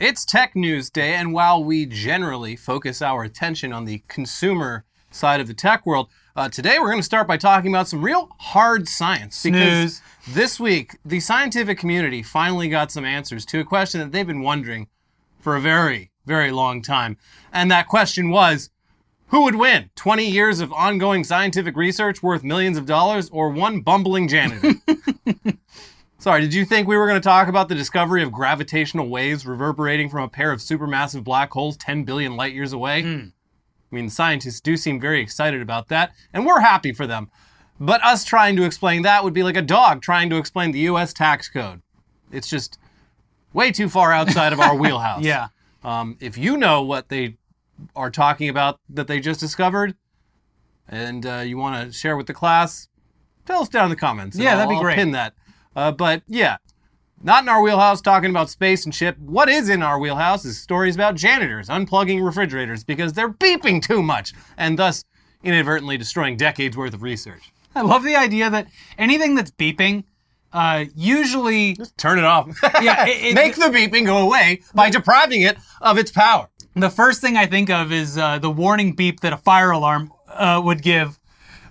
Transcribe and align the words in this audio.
It's 0.00 0.24
Tech 0.24 0.54
News 0.54 0.90
Day, 0.90 1.14
and 1.14 1.32
while 1.32 1.64
we 1.64 1.84
generally 1.84 2.54
focus 2.54 3.02
our 3.02 3.24
attention 3.24 3.72
on 3.72 3.84
the 3.84 4.04
consumer 4.06 4.84
side 5.10 5.40
of 5.40 5.48
the 5.48 5.54
tech 5.54 5.84
world, 5.84 6.08
uh, 6.36 6.48
today 6.48 6.78
we're 6.78 6.86
going 6.86 7.00
to 7.00 7.02
start 7.02 7.26
by 7.26 7.36
talking 7.36 7.72
about 7.72 7.88
some 7.88 8.00
real 8.00 8.28
hard 8.38 8.88
science. 8.88 9.42
Because 9.42 9.96
Snooze. 9.96 10.02
this 10.28 10.60
week, 10.60 10.98
the 11.04 11.18
scientific 11.18 11.78
community 11.78 12.22
finally 12.22 12.68
got 12.68 12.92
some 12.92 13.04
answers 13.04 13.44
to 13.46 13.58
a 13.58 13.64
question 13.64 13.98
that 13.98 14.12
they've 14.12 14.24
been 14.24 14.42
wondering 14.42 14.86
for 15.40 15.56
a 15.56 15.60
very, 15.60 16.12
very 16.26 16.52
long 16.52 16.80
time. 16.80 17.16
And 17.52 17.68
that 17.72 17.88
question 17.88 18.30
was 18.30 18.70
who 19.30 19.42
would 19.42 19.56
win? 19.56 19.90
20 19.96 20.24
years 20.24 20.60
of 20.60 20.72
ongoing 20.72 21.24
scientific 21.24 21.76
research 21.76 22.22
worth 22.22 22.44
millions 22.44 22.78
of 22.78 22.86
dollars, 22.86 23.28
or 23.30 23.50
one 23.50 23.80
bumbling 23.80 24.28
janitor? 24.28 24.74
Sorry, 26.20 26.40
did 26.40 26.52
you 26.52 26.64
think 26.64 26.88
we 26.88 26.96
were 26.96 27.06
going 27.06 27.20
to 27.20 27.24
talk 27.24 27.46
about 27.46 27.68
the 27.68 27.76
discovery 27.76 28.22
of 28.24 28.32
gravitational 28.32 29.08
waves 29.08 29.46
reverberating 29.46 30.08
from 30.08 30.24
a 30.24 30.28
pair 30.28 30.50
of 30.50 30.58
supermassive 30.58 31.22
black 31.22 31.52
holes 31.52 31.76
10 31.76 32.02
billion 32.04 32.36
light 32.36 32.52
years 32.52 32.72
away? 32.72 33.04
I 33.04 33.94
mean, 33.94 34.10
scientists 34.10 34.60
do 34.60 34.76
seem 34.76 35.00
very 35.00 35.20
excited 35.20 35.62
about 35.62 35.88
that, 35.88 36.12
and 36.32 36.44
we're 36.44 36.60
happy 36.60 36.92
for 36.92 37.06
them. 37.06 37.30
But 37.78 38.02
us 38.04 38.24
trying 38.24 38.56
to 38.56 38.64
explain 38.64 39.02
that 39.02 39.22
would 39.22 39.32
be 39.32 39.44
like 39.44 39.56
a 39.56 39.62
dog 39.62 40.02
trying 40.02 40.28
to 40.30 40.36
explain 40.36 40.72
the 40.72 40.80
US 40.80 41.12
tax 41.12 41.48
code. 41.48 41.82
It's 42.32 42.48
just 42.50 42.78
way 43.52 43.70
too 43.70 43.88
far 43.88 44.12
outside 44.12 44.52
of 44.52 44.58
our 44.58 44.74
wheelhouse. 44.76 45.22
Yeah. 45.24 45.48
Um, 45.84 46.16
if 46.20 46.36
you 46.36 46.56
know 46.56 46.82
what 46.82 47.08
they 47.10 47.36
are 47.94 48.10
talking 48.10 48.48
about 48.48 48.80
that 48.90 49.06
they 49.06 49.20
just 49.20 49.38
discovered, 49.38 49.94
and 50.88 51.24
uh, 51.24 51.42
you 51.46 51.56
want 51.58 51.86
to 51.86 51.92
share 51.96 52.16
with 52.16 52.26
the 52.26 52.34
class, 52.34 52.88
tell 53.46 53.62
us 53.62 53.68
down 53.68 53.84
in 53.84 53.90
the 53.90 53.96
comments. 53.96 54.36
Yeah, 54.36 54.50
I'll- 54.50 54.56
that'd 54.56 54.70
be 54.70 54.74
I'll 54.76 54.82
great. 54.82 54.96
Pin 54.96 55.12
that. 55.12 55.34
Uh, 55.78 55.92
but 55.92 56.22
yeah, 56.26 56.56
not 57.22 57.44
in 57.44 57.48
our 57.48 57.62
wheelhouse 57.62 58.00
talking 58.00 58.30
about 58.30 58.50
space 58.50 58.84
and 58.84 58.92
ship. 58.92 59.16
What 59.18 59.48
is 59.48 59.68
in 59.68 59.80
our 59.80 59.98
wheelhouse 60.00 60.44
is 60.44 60.60
stories 60.60 60.96
about 60.96 61.14
janitors 61.14 61.68
unplugging 61.68 62.24
refrigerators 62.24 62.82
because 62.82 63.12
they're 63.12 63.32
beeping 63.32 63.80
too 63.80 64.02
much, 64.02 64.32
and 64.56 64.76
thus 64.76 65.04
inadvertently 65.44 65.96
destroying 65.96 66.36
decades 66.36 66.76
worth 66.76 66.94
of 66.94 67.02
research. 67.02 67.52
I 67.76 67.82
love 67.82 68.02
the 68.02 68.16
idea 68.16 68.50
that 68.50 68.66
anything 68.98 69.36
that's 69.36 69.52
beeping, 69.52 70.02
uh, 70.52 70.86
usually, 70.96 71.76
Turn 71.96 72.18
it 72.18 72.24
off. 72.24 72.48
Yeah, 72.82 73.06
it- 73.06 73.26
it- 73.26 73.34
Make 73.36 73.54
the 73.54 73.66
beeping 73.66 74.04
go 74.06 74.16
away 74.18 74.62
by 74.74 74.90
depriving 74.90 75.42
it 75.42 75.58
of 75.80 75.96
its 75.96 76.10
power. 76.10 76.48
the 76.74 76.90
first 76.90 77.20
thing 77.20 77.36
I 77.36 77.46
think 77.46 77.70
of 77.70 77.92
is 77.92 78.18
uh, 78.18 78.38
the 78.40 78.50
warning 78.50 78.94
beep 78.96 79.20
that 79.20 79.32
a 79.32 79.36
fire 79.36 79.70
alarm 79.70 80.12
uh, 80.28 80.60
would 80.64 80.82
give, 80.82 81.20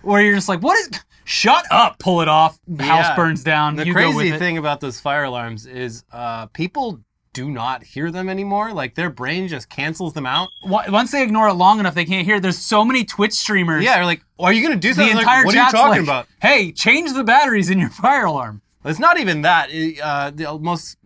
where 0.02 0.22
you're 0.22 0.36
just 0.36 0.48
like, 0.48 0.62
what 0.62 0.78
is. 0.80 0.90
Shut 1.30 1.66
up, 1.70 2.00
pull 2.00 2.22
it 2.22 2.30
off, 2.30 2.58
house 2.80 3.06
Yeah. 3.06 3.16
burns 3.18 3.44
down. 3.44 3.76
The 3.76 3.86
you 3.86 3.92
crazy 3.92 4.32
thing 4.38 4.58
about 4.58 4.80
those 4.80 5.02
fire 5.02 5.26
alarms 5.26 5.66
is 5.66 6.06
uh, 6.10 6.46
people 6.46 7.02
do 7.34 7.52
not 7.52 7.84
hear 7.84 8.12
them 8.12 8.30
anymore. 8.30 8.72
Like 8.72 8.96
their 8.96 9.10
brain 9.10 9.50
just 9.50 9.70
cancels 9.70 10.14
them 10.14 10.26
out. 10.26 10.48
Once 10.64 11.12
they 11.12 11.22
ignore 11.22 11.50
it 11.50 11.56
long 11.56 11.82
enough, 11.82 11.96
they 11.96 12.06
can't 12.06 12.26
hear. 12.26 12.38
It. 12.38 12.44
There's 12.44 12.58
so 12.58 12.86
many 12.86 13.04
Twitch 13.04 13.34
streamers. 13.34 13.84
Yeah, 13.84 13.96
they're 13.96 14.06
like, 14.06 14.22
are 14.40 14.54
you 14.54 14.64
gonna 14.64 14.80
do 14.80 14.88
the 14.90 14.96
something? 14.96 15.16
Like, 15.16 15.24
entire 15.24 15.46
what 15.46 15.54
are 15.54 15.66
you 15.66 15.72
talking 15.72 15.90
like, 15.90 16.02
about? 16.02 16.28
Hey, 16.42 16.72
change 16.72 17.12
the 17.12 17.26
batteries 17.26 17.70
in 17.70 17.78
your 17.78 17.90
fire 18.04 18.26
alarm. 18.26 18.62
It's 18.86 18.98
not 18.98 19.20
even 19.20 19.42
that. 19.42 19.68
It, 19.70 20.00
uh, 20.00 20.32
the 20.34 20.58
most 20.58 20.98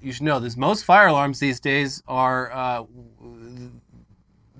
you 0.00 0.10
should 0.10 0.24
know 0.24 0.40
this. 0.40 0.56
Most 0.56 0.84
fire 0.84 1.06
alarms 1.06 1.38
these 1.38 1.60
days 1.60 2.02
are 2.08 2.50
uh, 2.52 2.84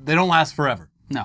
they 0.04 0.14
don't 0.14 0.28
last 0.28 0.54
forever. 0.54 0.88
No. 1.10 1.24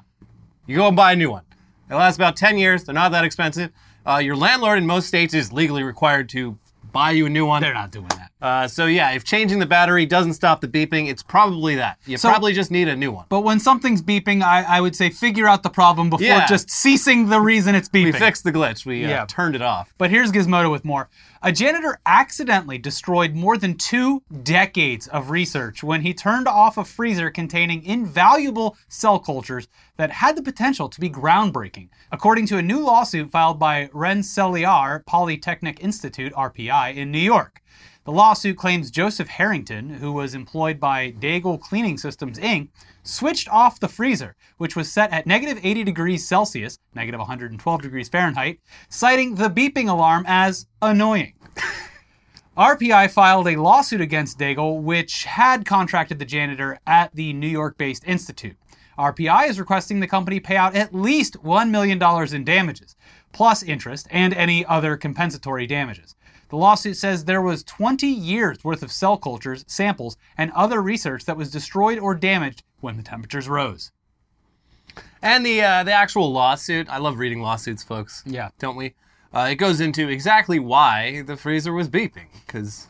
You 0.66 0.78
go 0.78 0.88
and 0.88 0.96
buy 0.98 1.12
a 1.12 1.16
new 1.16 1.30
one. 1.30 1.44
They 1.88 1.96
last 1.96 2.16
about 2.16 2.36
10 2.36 2.58
years. 2.58 2.84
They're 2.84 2.94
not 2.94 3.12
that 3.12 3.24
expensive. 3.24 3.72
Uh, 4.06 4.18
your 4.18 4.36
landlord 4.36 4.78
in 4.78 4.86
most 4.86 5.08
states 5.08 5.34
is 5.34 5.52
legally 5.52 5.84
required 5.84 6.30
to 6.30 6.58
buy 6.92 7.12
you 7.12 7.26
a 7.26 7.30
new 7.30 7.46
one. 7.46 7.62
They're 7.62 7.74
not 7.74 7.92
doing 7.92 8.08
that. 8.10 8.32
Uh, 8.42 8.68
so 8.68 8.86
yeah, 8.86 9.12
if 9.12 9.24
changing 9.24 9.58
the 9.60 9.66
battery 9.66 10.06
doesn't 10.06 10.34
stop 10.34 10.62
the 10.62 10.68
beeping, 10.68 11.10
it's 11.10 11.24
probably 11.24 11.76
that. 11.76 11.98
You 12.06 12.18
So- 12.18 12.30
probably 12.30 12.54
just 12.54 12.70
need 12.70 12.88
a 12.88 12.96
new 12.96 13.12
one. 13.12 13.26
But 13.30 13.42
when 13.42 13.60
something's 13.60 14.02
beeping, 14.02 14.44
I, 14.44 14.62
I 14.64 14.80
would 14.82 14.96
say 14.96 15.10
figure 15.10 15.48
out 15.48 15.64
the 15.64 15.70
problem 15.72 16.10
before 16.12 16.26
Yeah. 16.28 16.46
just 16.46 16.70
ceasing 16.70 17.30
the 17.30 17.42
reason 17.42 17.74
it's 17.74 17.90
beeping. 17.90 18.06
We 18.06 18.12
fixed 18.12 18.44
the 18.44 18.52
glitch. 18.52 18.86
We 18.86 19.03
uh, 19.06 19.09
Yeah. 19.09 19.26
turned 19.28 19.56
it 19.56 19.62
off. 19.64 19.92
But 19.97 20.12
here's 20.12 20.31
Gizmodo 20.31 20.72
with 20.72 20.86
more. 20.86 21.09
A 21.42 21.52
janitor 21.52 22.00
accidentally 22.06 22.78
destroyed 22.78 23.34
more 23.36 23.58
than 23.58 23.76
two 23.76 24.22
decades 24.44 25.08
of 25.08 25.30
research 25.30 25.84
when 25.84 26.02
he 26.02 26.14
turned 26.14 26.47
off 26.47 26.78
a 26.78 26.84
freezer 26.86 27.30
containing 27.31 27.84
invaluable 27.84 28.76
cell 28.88 29.18
cultures 29.20 29.68
that 29.97 30.12
had 30.12 30.36
the 30.36 30.42
potential 30.44 30.90
to 30.90 31.00
be 31.00 31.09
groundbreaking, 31.09 31.90
according 32.12 32.46
to 32.47 32.58
a 32.58 32.62
new 32.62 32.80
lawsuit 32.80 33.31
filed 33.31 33.58
by 33.59 33.90
Rensselaer 33.94 35.03
Polytechnic 35.08 35.80
Institute, 35.81 36.34
RPI, 36.36 36.96
in 36.96 37.12
New 37.12 37.18
York. 37.20 37.62
The 38.07 38.13
lawsuit 38.13 38.56
claims 38.56 38.90
Joseph 38.90 39.28
Harrington, 39.28 39.90
who 39.90 40.13
was 40.13 40.34
employed 40.34 40.79
by 40.79 41.12
Daigle 41.12 41.59
Cleaning 41.59 41.97
Systems 41.97 42.40
Inc., 42.40 42.69
switched 43.03 43.50
off 43.50 43.81
the 43.81 43.90
freezer, 43.90 44.38
which 44.56 44.78
was 44.78 44.90
set 44.90 45.12
at 45.12 45.28
negative 45.28 45.59
80 45.62 45.84
degrees 45.84 46.25
Celsius, 46.25 46.79
negative 46.96 47.19
112 47.19 47.81
degrees 47.81 48.07
Fahrenheit, 48.07 48.62
citing 48.88 49.35
the 49.35 49.50
beeping 49.50 49.90
alarm 49.90 50.23
as 50.25 50.67
annoying. 50.81 51.34
RPI 52.57 53.12
filed 53.12 53.50
a 53.50 53.57
lawsuit 53.57 54.00
against 54.00 54.40
Daigle, 54.40 54.81
which 54.81 55.25
had 55.25 55.66
contracted 55.66 56.17
the 56.17 56.23
janitor 56.23 56.79
at 56.88 57.13
the 57.13 57.34
New 57.34 57.46
York 57.46 57.78
based 57.78 58.06
institute. 58.07 58.56
RPI 58.97 59.50
is 59.50 59.59
requesting 59.59 60.00
the 60.00 60.07
company 60.07 60.40
pay 60.40 60.56
out 60.56 60.78
at 60.78 60.96
least 60.96 61.35
$1 61.44 61.69
million 61.69 62.01
in 62.34 62.44
damages, 62.46 62.96
plus 63.34 63.63
interest 63.63 64.07
and 64.12 64.34
any 64.34 64.66
other 64.66 64.96
compensatory 64.96 65.67
damages. 65.67 66.16
The 66.50 66.58
lawsuit 66.58 66.97
says 66.97 67.25
there 67.25 67.41
was 67.41 67.63
20 67.63 68.08
years 68.08 68.63
worth 68.63 68.81
of 68.81 68.91
cell 68.91 69.18
cultures, 69.18 69.66
samples, 69.68 70.18
and 70.38 70.52
other 70.52 70.81
research 70.81 71.25
that 71.25 71.38
was 71.38 71.52
destroyed 71.52 72.00
or 72.00 72.16
damaged 72.16 72.63
when 72.80 72.96
the 72.97 73.03
temperatures 73.03 73.50
rose. 73.50 73.91
And 75.22 75.46
the 75.46 75.62
uh, 75.62 75.84
the 75.84 75.91
actual 75.91 76.31
lawsuit, 76.31 76.88
I 76.90 77.00
love 77.00 77.19
reading 77.19 77.41
lawsuits, 77.41 77.84
folks. 77.84 78.24
Yeah. 78.25 78.50
Don't 78.59 78.75
we? 78.75 78.94
Uh, 79.34 79.50
it 79.52 79.56
goes 79.56 79.81
into 79.81 80.08
exactly 80.08 80.58
why 80.58 81.22
the 81.24 81.35
freezer 81.35 81.74
was 81.74 81.90
beeping, 81.90 82.28
because 82.46 82.88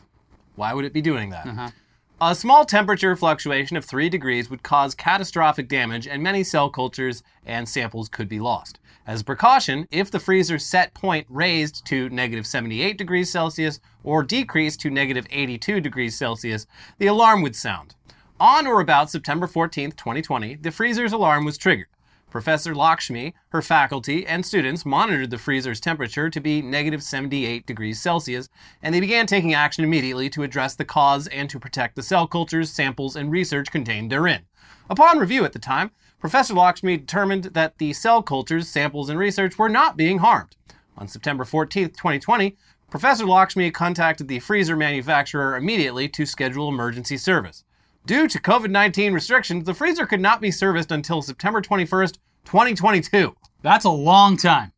why 0.54 0.72
would 0.72 0.84
it 0.84 0.92
be 0.92 1.02
doing 1.02 1.30
that? 1.30 1.72
A 2.20 2.34
small 2.34 2.64
temperature 2.64 3.14
fluctuation 3.14 3.76
of 3.76 3.84
3 3.84 4.08
degrees 4.08 4.50
would 4.50 4.64
cause 4.64 4.94
catastrophic 4.94 5.68
damage, 5.68 6.06
and 6.06 6.22
many 6.22 6.42
cell 6.42 6.68
cultures 6.68 7.22
and 7.46 7.68
samples 7.68 8.08
could 8.08 8.28
be 8.28 8.40
lost. 8.40 8.80
As 9.08 9.22
a 9.22 9.24
precaution, 9.24 9.88
if 9.90 10.10
the 10.10 10.20
freezer's 10.20 10.66
set 10.66 10.92
point 10.92 11.26
raised 11.30 11.86
to 11.86 12.10
negative 12.10 12.46
78 12.46 12.98
degrees 12.98 13.32
Celsius 13.32 13.80
or 14.04 14.22
decreased 14.22 14.80
to 14.80 14.90
negative 14.90 15.26
82 15.30 15.80
degrees 15.80 16.14
Celsius, 16.14 16.66
the 16.98 17.06
alarm 17.06 17.40
would 17.40 17.56
sound. 17.56 17.94
On 18.38 18.66
or 18.66 18.80
about 18.80 19.10
September 19.10 19.46
14, 19.46 19.92
2020, 19.92 20.56
the 20.56 20.70
freezer's 20.70 21.14
alarm 21.14 21.46
was 21.46 21.56
triggered. 21.56 21.86
Professor 22.30 22.74
Lakshmi, 22.74 23.32
her 23.48 23.62
faculty, 23.62 24.26
and 24.26 24.44
students 24.44 24.84
monitored 24.84 25.30
the 25.30 25.38
freezer's 25.38 25.80
temperature 25.80 26.28
to 26.28 26.38
be 26.38 26.60
negative 26.60 27.02
78 27.02 27.64
degrees 27.64 28.02
Celsius, 28.02 28.50
and 28.82 28.94
they 28.94 29.00
began 29.00 29.24
taking 29.24 29.54
action 29.54 29.84
immediately 29.84 30.28
to 30.28 30.42
address 30.42 30.74
the 30.74 30.84
cause 30.84 31.26
and 31.28 31.48
to 31.48 31.58
protect 31.58 31.96
the 31.96 32.02
cell 32.02 32.26
cultures, 32.26 32.70
samples, 32.70 33.16
and 33.16 33.30
research 33.30 33.70
contained 33.70 34.12
therein. 34.12 34.42
Upon 34.90 35.18
review 35.18 35.46
at 35.46 35.54
the 35.54 35.58
time, 35.58 35.92
Professor 36.20 36.54
Lakshmi 36.54 36.96
determined 36.96 37.44
that 37.44 37.78
the 37.78 37.92
cell 37.92 38.22
cultures, 38.22 38.68
samples, 38.68 39.08
and 39.08 39.18
research 39.18 39.56
were 39.56 39.68
not 39.68 39.96
being 39.96 40.18
harmed. 40.18 40.56
On 40.96 41.06
September 41.06 41.44
14, 41.44 41.90
2020, 41.90 42.56
Professor 42.90 43.24
Lakshmi 43.24 43.70
contacted 43.70 44.26
the 44.26 44.40
freezer 44.40 44.74
manufacturer 44.74 45.56
immediately 45.56 46.08
to 46.08 46.26
schedule 46.26 46.68
emergency 46.68 47.16
service. 47.16 47.62
Due 48.06 48.26
to 48.26 48.40
COVID 48.40 48.70
19 48.70 49.12
restrictions, 49.12 49.64
the 49.64 49.74
freezer 49.74 50.06
could 50.06 50.20
not 50.20 50.40
be 50.40 50.50
serviced 50.50 50.90
until 50.90 51.22
September 51.22 51.60
21st, 51.60 52.14
2022. 52.46 53.36
That's 53.62 53.84
a 53.84 53.90
long 53.90 54.36
time. 54.36 54.72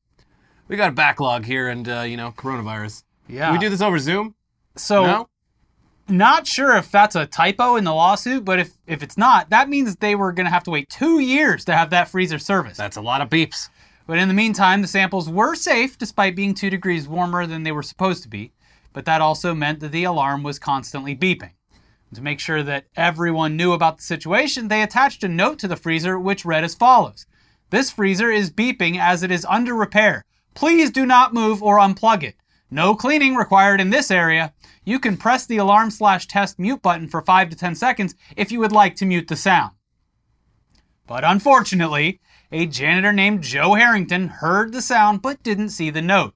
We 0.68 0.76
got 0.76 0.90
a 0.90 0.94
backlog 0.94 1.44
here 1.44 1.68
and, 1.68 1.88
uh, 1.88 2.00
you 2.02 2.16
know, 2.16 2.32
coronavirus. 2.32 3.04
Yeah. 3.28 3.46
Can 3.46 3.52
we 3.54 3.58
do 3.60 3.68
this 3.68 3.80
over 3.80 3.98
Zoom? 3.98 4.34
So 4.76 5.04
no? 5.04 5.28
Not 6.10 6.46
sure 6.46 6.76
if 6.76 6.90
that's 6.90 7.16
a 7.16 7.26
typo 7.26 7.76
in 7.76 7.84
the 7.84 7.94
lawsuit, 7.94 8.44
but 8.44 8.58
if 8.58 8.72
if 8.86 9.02
it's 9.02 9.16
not, 9.16 9.50
that 9.50 9.68
means 9.68 9.96
they 9.96 10.14
were 10.14 10.32
going 10.32 10.46
to 10.46 10.52
have 10.52 10.64
to 10.64 10.70
wait 10.70 10.88
two 10.88 11.20
years 11.20 11.64
to 11.66 11.74
have 11.74 11.90
that 11.90 12.08
freezer 12.08 12.38
serviced. 12.38 12.76
That's 12.76 12.96
a 12.96 13.02
lot 13.02 13.20
of 13.20 13.30
beeps. 13.30 13.68
But 14.06 14.18
in 14.18 14.28
the 14.28 14.34
meantime, 14.34 14.82
the 14.82 14.88
samples 14.88 15.28
were 15.28 15.54
safe 15.54 15.96
despite 15.96 16.34
being 16.34 16.54
two 16.54 16.70
degrees 16.70 17.06
warmer 17.06 17.46
than 17.46 17.62
they 17.62 17.72
were 17.72 17.82
supposed 17.82 18.22
to 18.24 18.28
be. 18.28 18.52
But 18.92 19.04
that 19.04 19.20
also 19.20 19.54
meant 19.54 19.80
that 19.80 19.92
the 19.92 20.04
alarm 20.04 20.42
was 20.42 20.58
constantly 20.58 21.14
beeping. 21.14 21.52
To 22.14 22.22
make 22.22 22.40
sure 22.40 22.64
that 22.64 22.86
everyone 22.96 23.56
knew 23.56 23.72
about 23.72 23.98
the 23.98 24.02
situation, 24.02 24.66
they 24.66 24.82
attached 24.82 25.22
a 25.22 25.28
note 25.28 25.60
to 25.60 25.68
the 25.68 25.76
freezer 25.76 26.18
which 26.18 26.44
read 26.44 26.64
as 26.64 26.74
follows 26.74 27.24
This 27.70 27.92
freezer 27.92 28.32
is 28.32 28.50
beeping 28.50 28.98
as 28.98 29.22
it 29.22 29.30
is 29.30 29.46
under 29.48 29.74
repair. 29.74 30.24
Please 30.54 30.90
do 30.90 31.06
not 31.06 31.32
move 31.32 31.62
or 31.62 31.78
unplug 31.78 32.24
it. 32.24 32.34
No 32.70 32.94
cleaning 32.94 33.34
required 33.34 33.80
in 33.80 33.90
this 33.90 34.10
area. 34.10 34.52
You 34.84 34.98
can 35.00 35.16
press 35.16 35.46
the 35.46 35.56
alarm 35.56 35.90
slash 35.90 36.26
test 36.26 36.58
mute 36.58 36.82
button 36.82 37.08
for 37.08 37.22
5 37.22 37.50
to 37.50 37.56
10 37.56 37.74
seconds 37.74 38.14
if 38.36 38.52
you 38.52 38.60
would 38.60 38.72
like 38.72 38.94
to 38.96 39.06
mute 39.06 39.28
the 39.28 39.36
sound. 39.36 39.72
But 41.06 41.24
unfortunately, 41.24 42.20
a 42.52 42.66
janitor 42.66 43.12
named 43.12 43.42
Joe 43.42 43.74
Harrington 43.74 44.28
heard 44.28 44.72
the 44.72 44.82
sound 44.82 45.22
but 45.22 45.42
didn't 45.42 45.70
see 45.70 45.90
the 45.90 46.02
note 46.02 46.34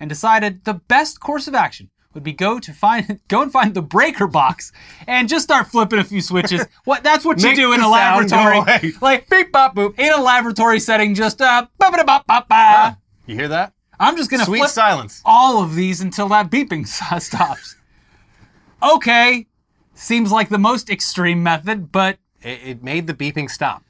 and 0.00 0.08
decided 0.08 0.64
the 0.64 0.74
best 0.74 1.20
course 1.20 1.46
of 1.46 1.54
action 1.54 1.90
would 2.12 2.24
be 2.24 2.32
go 2.32 2.58
to 2.58 2.72
find 2.72 3.20
go 3.28 3.42
and 3.42 3.52
find 3.52 3.74
the 3.74 3.82
breaker 3.82 4.26
box 4.26 4.72
and 5.06 5.28
just 5.28 5.44
start 5.44 5.68
flipping 5.68 6.00
a 6.00 6.04
few 6.04 6.20
switches. 6.20 6.66
What 6.84 7.04
that's 7.04 7.24
what 7.24 7.40
you 7.40 7.54
do 7.54 7.72
in 7.72 7.80
a 7.80 7.88
laboratory. 7.88 8.94
Like 9.00 9.28
beep 9.28 9.52
bop 9.52 9.76
boop. 9.76 9.96
In 9.98 10.12
a 10.12 10.20
laboratory 10.20 10.80
setting, 10.80 11.14
just 11.14 11.40
uh 11.40 11.66
ba 11.78 11.90
ba 11.92 12.04
ba. 12.04 12.44
Ah, 12.50 12.98
you 13.26 13.36
hear 13.36 13.48
that? 13.48 13.74
I'm 13.98 14.16
just 14.16 14.30
gonna 14.30 14.44
Sweet 14.44 14.58
flip 14.58 14.70
silence. 14.70 15.22
all 15.24 15.62
of 15.62 15.74
these 15.74 16.00
until 16.00 16.28
that 16.28 16.50
beeping 16.50 16.86
stops. 17.20 17.76
Okay, 18.82 19.46
seems 19.94 20.30
like 20.32 20.48
the 20.48 20.58
most 20.58 20.90
extreme 20.90 21.42
method, 21.42 21.90
but 21.92 22.18
It, 22.42 22.60
it 22.64 22.82
made 22.82 23.06
the 23.06 23.14
beeping 23.14 23.50
stop. 23.50 23.82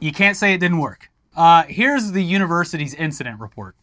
you 0.00 0.12
can't 0.12 0.36
say 0.36 0.52
it 0.54 0.58
didn't 0.58 0.78
work. 0.78 1.08
Uh, 1.36 1.62
here's 1.64 2.12
the 2.12 2.22
university's 2.22 2.94
incident 2.94 3.40
report. 3.40 3.74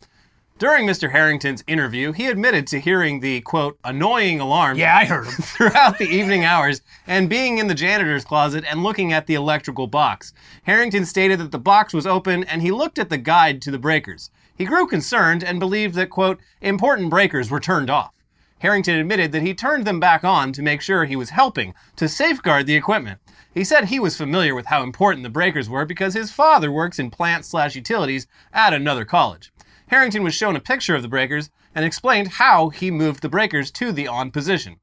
During 0.60 0.86
Mr. 0.86 1.10
Harrington's 1.12 1.64
interview, 1.68 2.12
he 2.12 2.26
admitted 2.28 2.68
to 2.68 2.82
hearing 2.82 3.22
the 3.22 3.40
quote 3.42 3.80
annoying 3.86 4.42
alarm 4.42 4.78
Yeah, 4.78 4.94
I 4.98 5.06
heard 5.06 5.26
him. 5.26 5.32
throughout 5.42 5.98
the 5.98 6.10
evening 6.10 6.44
hours 6.44 6.82
and 7.08 7.30
being 7.30 7.60
in 7.60 7.68
the 7.68 7.74
janitor's 7.74 8.26
closet 8.26 8.66
and 8.70 8.84
looking 8.84 9.14
at 9.14 9.26
the 9.26 9.36
electrical 9.36 9.88
box. 9.88 10.34
Harrington 10.64 11.06
stated 11.06 11.40
that 11.40 11.52
the 11.54 11.58
box 11.60 11.94
was 11.94 12.06
open 12.06 12.44
and 12.44 12.62
he 12.62 12.72
looked 12.72 13.00
at 13.00 13.10
the 13.10 13.18
guide 13.18 13.62
to 13.62 13.72
the 13.72 13.80
breakers. 13.80 14.30
He 14.60 14.66
grew 14.66 14.88
concerned 14.88 15.42
and 15.42 15.58
believed 15.58 15.96
that 15.96 16.10
quote 16.10 16.38
important 16.60 17.10
breakers 17.10 17.50
were 17.50 17.62
turned 17.62 17.90
off. 17.90 18.14
Harrington 18.60 19.00
admitted 19.00 19.32
that 19.32 19.42
he 19.42 19.54
turned 19.54 19.88
them 19.88 20.02
back 20.02 20.26
on 20.26 20.52
to 20.52 20.62
make 20.62 20.82
sure 20.82 21.06
he 21.06 21.16
was 21.16 21.30
helping 21.30 21.74
to 21.96 22.10
safeguard 22.10 22.66
the 22.66 22.76
equipment. 22.76 23.22
He 23.54 23.64
said 23.64 23.86
he 23.86 24.02
was 24.02 24.18
familiar 24.18 24.54
with 24.54 24.66
how 24.66 24.84
important 24.84 25.24
the 25.24 25.30
breakers 25.30 25.70
were 25.70 25.86
because 25.86 26.14
his 26.14 26.34
father 26.34 26.70
works 26.70 27.00
in 27.00 27.10
plant 27.10 27.46
slash 27.46 27.74
utilities 27.74 28.28
at 28.52 28.74
another 28.74 29.06
college. 29.06 29.54
Harrington 29.88 30.24
was 30.24 30.36
shown 30.36 30.58
a 30.58 30.60
picture 30.60 30.94
of 30.94 31.04
the 31.04 31.08
breakers 31.08 31.50
and 31.74 31.86
explained 31.86 32.28
how 32.28 32.68
he 32.68 32.92
moved 32.92 33.22
the 33.22 33.30
breakers 33.30 33.72
to 33.72 33.94
the 33.94 34.10
on 34.10 34.30
position. 34.30 34.76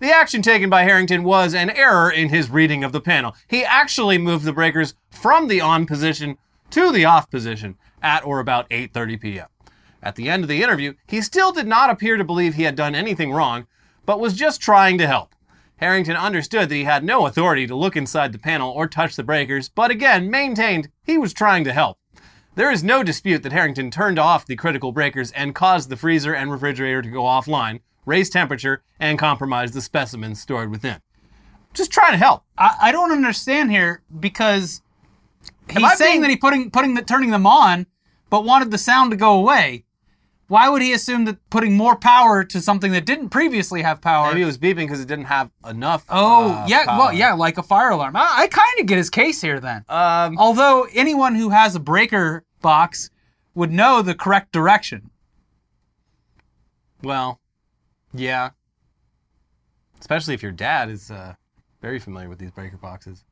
The 0.00 0.12
action 0.12 0.42
taken 0.42 0.68
by 0.68 0.82
Harrington 0.82 1.24
was 1.24 1.54
an 1.54 1.70
error 1.70 2.10
in 2.10 2.28
his 2.28 2.50
reading 2.50 2.84
of 2.84 2.92
the 2.92 3.00
panel. 3.00 3.34
He 3.48 3.64
actually 3.64 4.18
moved 4.18 4.44
the 4.44 4.52
breakers 4.52 4.92
from 5.10 5.48
the 5.48 5.62
on 5.62 5.86
position 5.86 6.36
to 6.72 6.92
the 6.92 7.06
off 7.06 7.30
position 7.30 7.78
at 8.02 8.24
or 8.24 8.40
about 8.40 8.68
8:30 8.70 9.20
p.m. 9.20 9.46
At 10.02 10.14
the 10.14 10.28
end 10.28 10.44
of 10.44 10.48
the 10.48 10.62
interview, 10.62 10.94
he 11.06 11.20
still 11.20 11.52
did 11.52 11.66
not 11.66 11.90
appear 11.90 12.16
to 12.16 12.24
believe 12.24 12.54
he 12.54 12.62
had 12.62 12.76
done 12.76 12.94
anything 12.94 13.32
wrong, 13.32 13.66
but 14.06 14.20
was 14.20 14.34
just 14.34 14.60
trying 14.60 14.98
to 14.98 15.06
help. 15.06 15.34
Harrington 15.78 16.16
understood 16.16 16.68
that 16.68 16.74
he 16.74 16.84
had 16.84 17.04
no 17.04 17.26
authority 17.26 17.66
to 17.66 17.76
look 17.76 17.96
inside 17.96 18.32
the 18.32 18.38
panel 18.38 18.70
or 18.70 18.88
touch 18.88 19.16
the 19.16 19.22
breakers, 19.22 19.68
but 19.68 19.90
again 19.90 20.30
maintained 20.30 20.90
he 21.02 21.18
was 21.18 21.32
trying 21.32 21.64
to 21.64 21.72
help. 21.72 21.98
There 22.56 22.72
is 22.72 22.82
no 22.82 23.04
dispute 23.04 23.44
that 23.44 23.52
Harrington 23.52 23.90
turned 23.90 24.18
off 24.18 24.44
the 24.44 24.56
critical 24.56 24.90
breakers 24.90 25.30
and 25.32 25.54
caused 25.54 25.88
the 25.88 25.96
freezer 25.96 26.34
and 26.34 26.50
refrigerator 26.50 27.02
to 27.02 27.08
go 27.08 27.22
offline, 27.22 27.80
raise 28.04 28.28
temperature, 28.28 28.82
and 28.98 29.18
compromise 29.18 29.70
the 29.70 29.80
specimens 29.80 30.40
stored 30.40 30.70
within. 30.70 31.00
Just 31.72 31.92
trying 31.92 32.12
to 32.12 32.18
help. 32.18 32.42
I, 32.56 32.74
I 32.82 32.92
don't 32.92 33.12
understand 33.12 33.70
here 33.70 34.02
because 34.18 34.82
he's 35.70 35.82
I 35.84 35.94
saying 35.94 36.12
being- 36.12 36.20
that 36.22 36.30
he 36.30 36.36
putting 36.36 36.70
putting 36.70 36.94
the 36.94 37.02
turning 37.02 37.30
them 37.30 37.46
on, 37.46 37.86
but 38.30 38.44
wanted 38.44 38.70
the 38.70 38.78
sound 38.78 39.10
to 39.12 39.16
go 39.16 39.34
away. 39.38 39.84
Why 40.48 40.70
would 40.70 40.80
he 40.80 40.94
assume 40.94 41.26
that 41.26 41.36
putting 41.50 41.76
more 41.76 41.94
power 41.94 42.42
to 42.42 42.60
something 42.62 42.90
that 42.92 43.04
didn't 43.04 43.28
previously 43.28 43.82
have 43.82 44.00
power? 44.00 44.28
Maybe 44.28 44.40
it 44.40 44.46
was 44.46 44.56
beeping 44.56 44.76
because 44.86 44.98
it 45.00 45.06
didn't 45.06 45.26
have 45.26 45.50
enough. 45.68 46.06
oh, 46.08 46.52
uh, 46.52 46.64
yeah, 46.66 46.86
power. 46.86 46.98
well, 46.98 47.12
yeah, 47.12 47.34
like 47.34 47.58
a 47.58 47.62
fire 47.62 47.90
alarm. 47.90 48.16
I, 48.16 48.26
I 48.30 48.46
kind 48.48 48.80
of 48.80 48.86
get 48.86 48.96
his 48.96 49.10
case 49.10 49.42
here 49.42 49.60
then. 49.60 49.84
Um, 49.90 50.38
Although 50.38 50.86
anyone 50.94 51.34
who 51.34 51.50
has 51.50 51.74
a 51.74 51.80
breaker 51.80 52.44
box 52.62 53.10
would 53.54 53.70
know 53.70 54.00
the 54.00 54.14
correct 54.14 54.50
direction. 54.52 55.10
well, 57.02 57.40
yeah. 58.14 58.50
Especially 60.00 60.32
if 60.32 60.42
your 60.42 60.52
dad 60.52 60.88
is 60.88 61.10
uh, 61.10 61.34
very 61.82 61.98
familiar 61.98 62.28
with 62.30 62.38
these 62.38 62.52
breaker 62.52 62.76
boxes. 62.78 63.24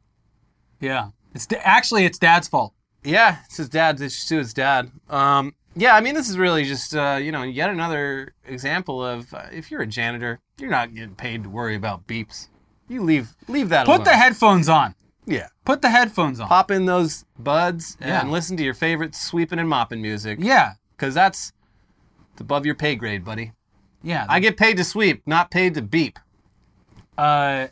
Yeah, 0.80 1.08
it's 1.36 1.46
actually 1.62 2.04
it's 2.04 2.18
dad's 2.18 2.48
fault. 2.48 2.72
Yeah, 3.04 3.36
it's 3.44 3.58
his 3.58 3.68
dad. 3.68 4.00
It's 4.00 4.26
to 4.28 4.38
his 4.38 4.52
dad. 4.52 4.90
Um, 5.08 5.54
yeah, 5.76 5.94
I 5.94 6.00
mean, 6.00 6.14
this 6.14 6.28
is 6.28 6.38
really 6.38 6.64
just 6.64 6.96
uh, 6.96 7.18
you 7.22 7.30
know 7.30 7.42
yet 7.44 7.70
another 7.70 8.34
example 8.46 9.04
of 9.04 9.32
uh, 9.32 9.46
if 9.52 9.70
you're 9.70 9.82
a 9.82 9.86
janitor, 9.86 10.40
you're 10.58 10.70
not 10.70 10.94
getting 10.94 11.14
paid 11.14 11.44
to 11.44 11.48
worry 11.50 11.76
about 11.76 12.06
beeps. 12.06 12.48
You 12.88 13.02
leave 13.02 13.34
leave 13.48 13.68
that 13.68 13.86
Put 13.86 13.96
alone. 13.96 14.04
the 14.04 14.16
headphones 14.16 14.68
on. 14.68 14.94
yeah. 15.26 15.48
Put 15.64 15.82
the 15.82 15.90
headphones 15.90 16.38
on. 16.40 16.48
Pop 16.48 16.70
in 16.70 16.86
those 16.86 17.24
buds 17.38 17.96
and 18.00 18.08
Yeah. 18.28 18.32
listen 18.32 18.56
to 18.56 18.62
your 18.64 18.74
favorite 18.74 19.14
sweeping 19.14 19.58
and 19.58 19.68
mopping 19.68 20.00
music. 20.00 20.38
Yeah, 20.40 20.72
Because 20.96 21.12
that's 21.14 21.52
it's 22.32 22.40
above 22.40 22.64
your 22.64 22.74
pay 22.76 22.94
grade, 22.96 23.24
buddy. 23.24 23.52
yeah. 24.02 24.24
I 24.28 24.38
get 24.40 24.56
paid 24.56 24.76
to 24.76 24.84
sweep, 24.84 25.22
not 25.26 25.50
paid 25.50 25.74
to 25.74 25.82
beep. 25.82 26.18
uh, 27.18 27.66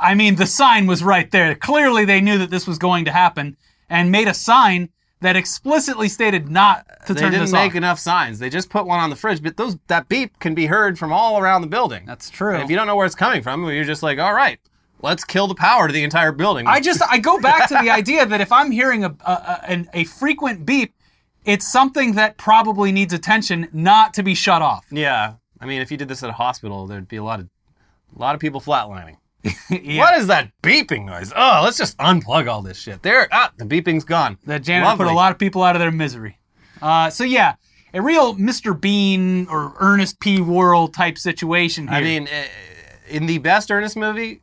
I 0.00 0.14
mean, 0.14 0.36
the 0.36 0.46
sign 0.46 0.86
was 0.86 1.02
right 1.02 1.30
there. 1.30 1.54
Clearly, 1.54 2.04
they 2.04 2.20
knew 2.20 2.38
that 2.38 2.50
this 2.50 2.66
was 2.66 2.78
going 2.78 3.04
to 3.06 3.12
happen 3.12 3.56
and 3.88 4.10
made 4.10 4.28
a 4.28 4.34
sign 4.34 4.90
that 5.20 5.36
explicitly 5.36 6.08
stated 6.08 6.50
not 6.50 6.86
to 7.06 7.14
They 7.14 7.20
turn 7.20 7.32
this 7.32 7.40
off. 7.40 7.46
They 7.46 7.46
didn't 7.46 7.52
make 7.52 7.74
enough 7.74 7.98
signs. 7.98 8.38
They 8.38 8.48
just 8.48 8.70
put 8.70 8.86
one 8.86 9.00
on 9.00 9.10
the 9.10 9.16
fridge, 9.16 9.42
but 9.42 9.56
those 9.56 9.76
that 9.88 10.08
beep 10.08 10.38
can 10.38 10.54
be 10.54 10.66
heard 10.66 10.98
from 10.98 11.12
all 11.12 11.38
around 11.38 11.60
the 11.60 11.66
building. 11.68 12.04
That's 12.06 12.30
true. 12.30 12.54
And 12.54 12.62
if 12.62 12.70
you 12.70 12.76
don't 12.76 12.86
know 12.86 12.96
where 12.96 13.06
it's 13.06 13.14
coming 13.14 13.42
from, 13.42 13.68
you're 13.68 13.84
just 13.84 14.02
like, 14.02 14.18
all 14.18 14.32
right, 14.32 14.58
let's 15.02 15.24
kill 15.24 15.46
the 15.46 15.54
power 15.54 15.86
to 15.86 15.92
the 15.92 16.04
entire 16.04 16.32
building. 16.32 16.66
I 16.66 16.80
just 16.80 17.02
I 17.08 17.18
go 17.18 17.38
back 17.38 17.68
to 17.68 17.74
the 17.82 17.90
idea 18.00 18.24
that 18.24 18.40
if 18.40 18.50
I'm 18.50 18.70
hearing 18.70 19.04
a 19.04 19.14
a, 19.26 19.60
a, 19.68 19.86
a 20.00 20.04
frequent 20.04 20.64
beep, 20.64 20.94
it's 21.44 21.70
something 21.70 22.14
that 22.14 22.38
probably 22.38 22.92
needs 22.92 23.12
attention, 23.12 23.68
not 23.72 24.14
to 24.14 24.22
be 24.22 24.34
shut 24.34 24.62
off. 24.62 24.86
yeah. 24.90 25.34
I 25.62 25.66
mean, 25.66 25.82
if 25.82 25.90
you 25.90 25.98
did 25.98 26.08
this 26.08 26.22
at 26.22 26.30
a 26.30 26.32
hospital, 26.32 26.86
there'd 26.86 27.06
be 27.06 27.16
a 27.16 27.22
lot 27.22 27.38
of 27.40 27.48
a 28.16 28.18
lot 28.18 28.34
of 28.34 28.40
people 28.40 28.62
flatlining. 28.62 29.16
Yeah. 29.70 30.00
What 30.00 30.18
is 30.18 30.26
that 30.26 30.50
beeping 30.62 31.06
noise? 31.06 31.32
Oh, 31.34 31.60
let's 31.64 31.78
just 31.78 31.96
unplug 31.98 32.50
all 32.50 32.60
this 32.60 32.78
shit. 32.78 33.02
There, 33.02 33.28
ah, 33.32 33.52
the 33.56 33.64
beeping's 33.64 34.04
gone. 34.04 34.36
The 34.44 34.58
janitor 34.58 34.96
put 34.96 35.06
a 35.06 35.14
lot 35.14 35.32
of 35.32 35.38
people 35.38 35.62
out 35.62 35.76
of 35.76 35.80
their 35.80 35.92
misery. 35.92 36.38
Uh, 36.82 37.08
so 37.10 37.24
yeah, 37.24 37.54
a 37.94 38.02
real 38.02 38.34
Mr. 38.34 38.78
Bean 38.78 39.46
or 39.48 39.74
Ernest 39.78 40.20
P. 40.20 40.40
Worrell 40.40 40.88
type 40.88 41.18
situation 41.18 41.88
here. 41.88 41.96
I 41.96 42.02
mean, 42.02 42.28
eh, 42.28 42.46
in 43.08 43.26
the 43.26 43.38
best 43.38 43.70
Ernest 43.70 43.96
movie, 43.96 44.42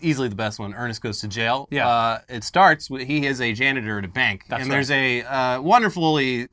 easily 0.00 0.28
the 0.28 0.36
best 0.36 0.58
one, 0.58 0.74
Ernest 0.74 1.02
Goes 1.02 1.20
to 1.20 1.28
Jail. 1.28 1.68
Yeah. 1.70 1.88
Uh, 1.88 2.18
it 2.28 2.44
starts 2.44 2.90
with 2.90 3.06
he 3.06 3.26
is 3.26 3.40
a 3.40 3.52
janitor 3.52 3.98
at 3.98 4.04
a 4.04 4.08
bank, 4.08 4.44
That's 4.48 4.62
and 4.62 4.70
right. 4.70 4.76
there's 4.76 4.90
a 4.90 5.22
uh, 5.22 5.60
wonderfully, 5.60 6.48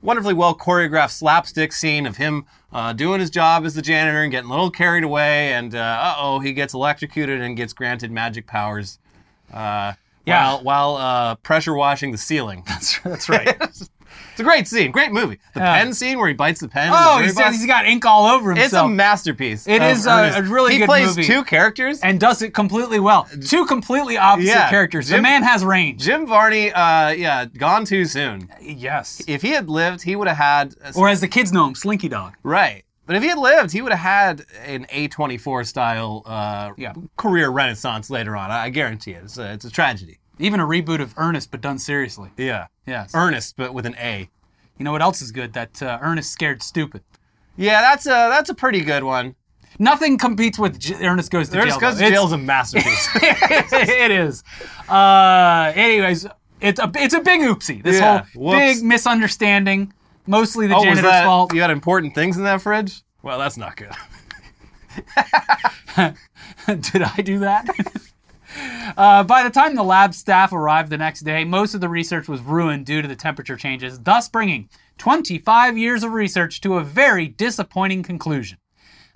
wonderfully 0.00 0.34
well 0.34 0.56
choreographed 0.56 1.12
slapstick 1.12 1.72
scene 1.72 2.06
of 2.06 2.16
him 2.16 2.44
uh, 2.72 2.92
doing 2.92 3.20
his 3.20 3.30
job 3.30 3.64
as 3.64 3.74
the 3.74 3.82
janitor 3.82 4.22
and 4.22 4.30
getting 4.30 4.48
a 4.48 4.52
little 4.52 4.70
carried 4.70 5.04
away, 5.04 5.52
and 5.52 5.74
uh 5.74 6.14
oh, 6.18 6.38
he 6.40 6.52
gets 6.52 6.74
electrocuted 6.74 7.40
and 7.40 7.56
gets 7.56 7.72
granted 7.72 8.10
magic 8.10 8.46
powers. 8.46 8.98
Uh, 9.52 9.92
Yeah. 10.24 10.54
While 10.54 10.64
while 10.64 10.96
uh, 10.96 11.34
pressure 11.36 11.74
washing 11.74 12.12
the 12.12 12.18
ceiling. 12.18 12.62
that's, 12.66 12.98
that's 13.00 13.28
right. 13.28 13.56
it's 14.32 14.40
a 14.40 14.42
great 14.44 14.66
scene, 14.66 14.90
great 14.90 15.12
movie. 15.12 15.38
The 15.54 15.60
Yeah. 15.60 15.78
pen 15.78 15.94
scene 15.94 16.18
where 16.18 16.26
he 16.28 16.34
bites 16.34 16.60
the 16.60 16.68
pen. 16.68 16.88
in 16.88 16.94
oh, 16.96 17.18
the 17.18 17.24
he's, 17.24 17.34
box. 17.36 17.56
he's 17.56 17.66
got 17.66 17.86
ink 17.86 18.04
all 18.04 18.26
over 18.26 18.50
himself. 18.50 18.66
It's 18.66 18.74
a 18.74 18.88
masterpiece. 18.88 19.66
It 19.68 19.80
is 19.82 20.06
a- 20.06 20.10
Ernest. 20.10 20.38
a 20.38 20.42
really 20.42 20.72
he 20.72 20.78
good 20.80 20.86
plays 20.86 21.08
movie. 21.08 21.24
two 21.24 21.44
characters. 21.44 22.00
and 22.00 22.18
does 22.18 22.42
it 22.42 22.52
completely 22.54 22.98
well. 23.00 23.28
Two 23.46 23.64
completely 23.66 24.16
opposite 24.18 24.48
Yeah, 24.48 24.68
characters. 24.70 25.08
the 25.08 25.14
Jim- 25.14 25.22
man 25.22 25.42
has 25.42 25.64
range. 25.64 26.02
Jim 26.02 26.26
Varney, 26.26 26.72
uh, 26.72 27.10
yeah, 27.10 27.44
gone 27.46 27.84
too 27.84 28.04
soon. 28.04 28.48
Yes. 28.60 29.22
If 29.26 29.42
he 29.42 29.50
had 29.50 29.68
lived, 29.68 30.02
he 30.02 30.16
would 30.16 30.28
have 30.28 30.36
had 30.38 30.74
a- 30.84 30.92
Or 30.98 31.08
as 31.08 31.20
the 31.20 31.28
kids 31.28 31.52
know 31.52 31.66
him, 31.66 31.74
Slinky 31.74 32.08
Dog. 32.08 32.34
right. 32.42 32.84
But 33.04 33.16
if 33.16 33.22
he 33.24 33.28
had 33.28 33.38
lived, 33.38 33.72
he 33.72 33.82
would 33.82 33.90
have 33.92 33.98
had 34.00 34.46
an 34.64 34.86
A24 34.92 35.64
style 35.66 36.22
uh, 36.24 36.70
Yeah. 36.76 36.92
career 37.16 37.50
renaissance 37.50 38.08
later 38.10 38.36
on. 38.36 38.50
I 38.52 38.66
I 38.66 38.68
guarantee 38.70 39.10
it. 39.10 39.22
It's 39.24 39.36
a, 39.38 39.52
it's 39.52 39.64
a 39.64 39.70
tragedy. 39.70 40.18
Even 40.42 40.58
a 40.60 40.66
reboot 40.66 41.00
of 41.00 41.14
Ernest, 41.16 41.50
but 41.52 41.60
done 41.60 41.78
seriously. 41.78 42.30
Yeah. 42.36 42.66
Yes. 42.84 43.12
Ernest, 43.14 43.56
but 43.56 43.72
with 43.72 43.86
an 43.86 43.94
A. 43.96 44.28
You 44.76 44.84
know 44.84 44.90
what 44.90 45.00
else 45.00 45.22
is 45.22 45.30
good? 45.30 45.52
That 45.52 45.80
uh, 45.80 45.98
Ernest 46.02 46.32
Scared 46.32 46.62
Stupid. 46.62 47.02
Yeah, 47.56 47.80
that's 47.80 48.06
a 48.06 48.10
that's 48.28 48.50
a 48.50 48.54
pretty 48.54 48.80
good 48.80 49.04
one. 49.04 49.36
Nothing 49.78 50.18
competes 50.18 50.58
with 50.58 50.78
J- 50.80 50.96
Ernest 51.06 51.30
Goes 51.30 51.48
to 51.48 51.54
Jail. 51.54 51.62
Ernest 51.62 51.80
Jail. 51.80 51.90
Goes 51.90 51.98
though. 51.98 52.04
to 52.06 52.10
Jail 52.10 52.26
is 52.26 52.32
a 52.32 52.38
masterpiece. 52.38 53.08
it 53.22 54.10
is. 54.10 54.42
Uh, 54.88 55.72
anyways, 55.76 56.26
it's 56.60 56.80
a 56.80 56.90
it's 56.96 57.14
a 57.14 57.20
big 57.20 57.40
oopsie. 57.42 57.82
This 57.82 58.00
Yeah. 58.00 58.24
whole 58.34 58.52
Whoops. 58.52 58.58
big 58.58 58.82
misunderstanding. 58.84 59.92
Mostly 60.26 60.66
the 60.66 60.74
oh, 60.74 60.78
was 60.78 60.84
janitor's 60.84 61.04
that 61.04 61.24
fault. 61.24 61.54
you 61.54 61.60
had 61.60 61.70
important 61.70 62.14
things 62.14 62.36
in 62.36 62.44
that 62.44 62.62
fridge? 62.62 63.02
Well, 63.22 63.38
that's 63.38 63.56
not 63.56 63.76
good. 63.76 63.92
Did 66.92 67.02
I 67.02 67.22
do 67.22 67.38
that? 67.40 67.66
uh, 68.96 69.22
by 69.24 69.42
the 69.42 69.50
time 69.50 69.74
the 69.74 69.82
lab 69.82 70.14
staff 70.14 70.52
arrived 70.52 70.90
the 70.90 70.98
next 70.98 71.20
day, 71.20 71.44
most 71.44 71.74
of 71.74 71.80
the 71.80 71.88
research 71.88 72.28
was 72.28 72.40
ruined 72.40 72.86
due 72.86 73.02
to 73.02 73.08
the 73.08 73.16
temperature 73.16 73.56
changes, 73.56 73.98
thus 74.00 74.28
bringing 74.28 74.68
25 74.98 75.78
years 75.78 76.04
of 76.04 76.12
research 76.12 76.60
to 76.60 76.78
a 76.78 76.84
very 76.84 77.28
disappointing 77.28 78.02
conclusion. 78.02 78.58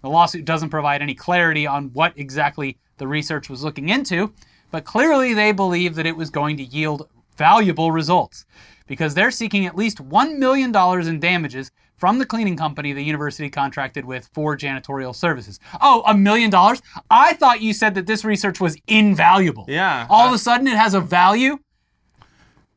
The 0.02 0.10
lawsuit 0.10 0.44
doesn't 0.44 0.70
provide 0.70 1.02
any 1.02 1.14
clarity 1.14 1.66
on 1.66 1.92
what 1.92 2.12
exactly 2.16 2.78
the 2.98 3.06
research 3.06 3.50
was 3.50 3.62
looking 3.62 3.88
into, 3.88 4.32
but 4.70 4.84
clearly 4.84 5.34
they 5.34 5.52
believe 5.52 5.94
that 5.94 6.06
it 6.06 6.16
was 6.16 6.30
going 6.30 6.56
to 6.58 6.64
yield 6.64 7.08
valuable 7.36 7.92
results 7.92 8.46
because 8.86 9.14
they're 9.14 9.30
seeking 9.30 9.66
at 9.66 9.76
least 9.76 9.98
$1 9.98 10.38
million 10.38 10.74
in 11.08 11.20
damages 11.20 11.70
from 11.96 12.18
the 12.18 12.26
cleaning 12.26 12.56
company 12.56 12.92
the 12.92 13.02
university 13.02 13.48
contracted 13.50 14.04
with 14.04 14.28
for 14.34 14.56
janitorial 14.56 15.14
services. 15.14 15.58
Oh, 15.80 16.02
a 16.06 16.14
million 16.14 16.50
dollars? 16.50 16.82
I 17.10 17.32
thought 17.34 17.60
you 17.62 17.72
said 17.72 17.94
that 17.94 18.06
this 18.06 18.24
research 18.24 18.60
was 18.60 18.76
invaluable. 18.86 19.64
Yeah. 19.68 20.06
All 20.10 20.26
of 20.28 20.32
a 20.34 20.38
sudden 20.38 20.66
it 20.66 20.76
has 20.76 20.94
a 20.94 21.00
value? 21.00 21.58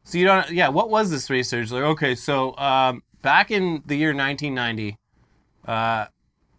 So 0.04 0.18
you 0.18 0.26
don't, 0.26 0.50
yeah. 0.50 0.70
What 0.70 0.90
was 0.90 1.12
this 1.12 1.30
research? 1.30 1.70
Like, 1.72 1.84
okay, 1.84 2.16
so 2.16 2.58
um, 2.58 3.04
back 3.22 3.52
in 3.52 3.84
the 3.86 3.96
year 3.96 4.10
1990, 4.14 4.98
uh, 5.68 6.06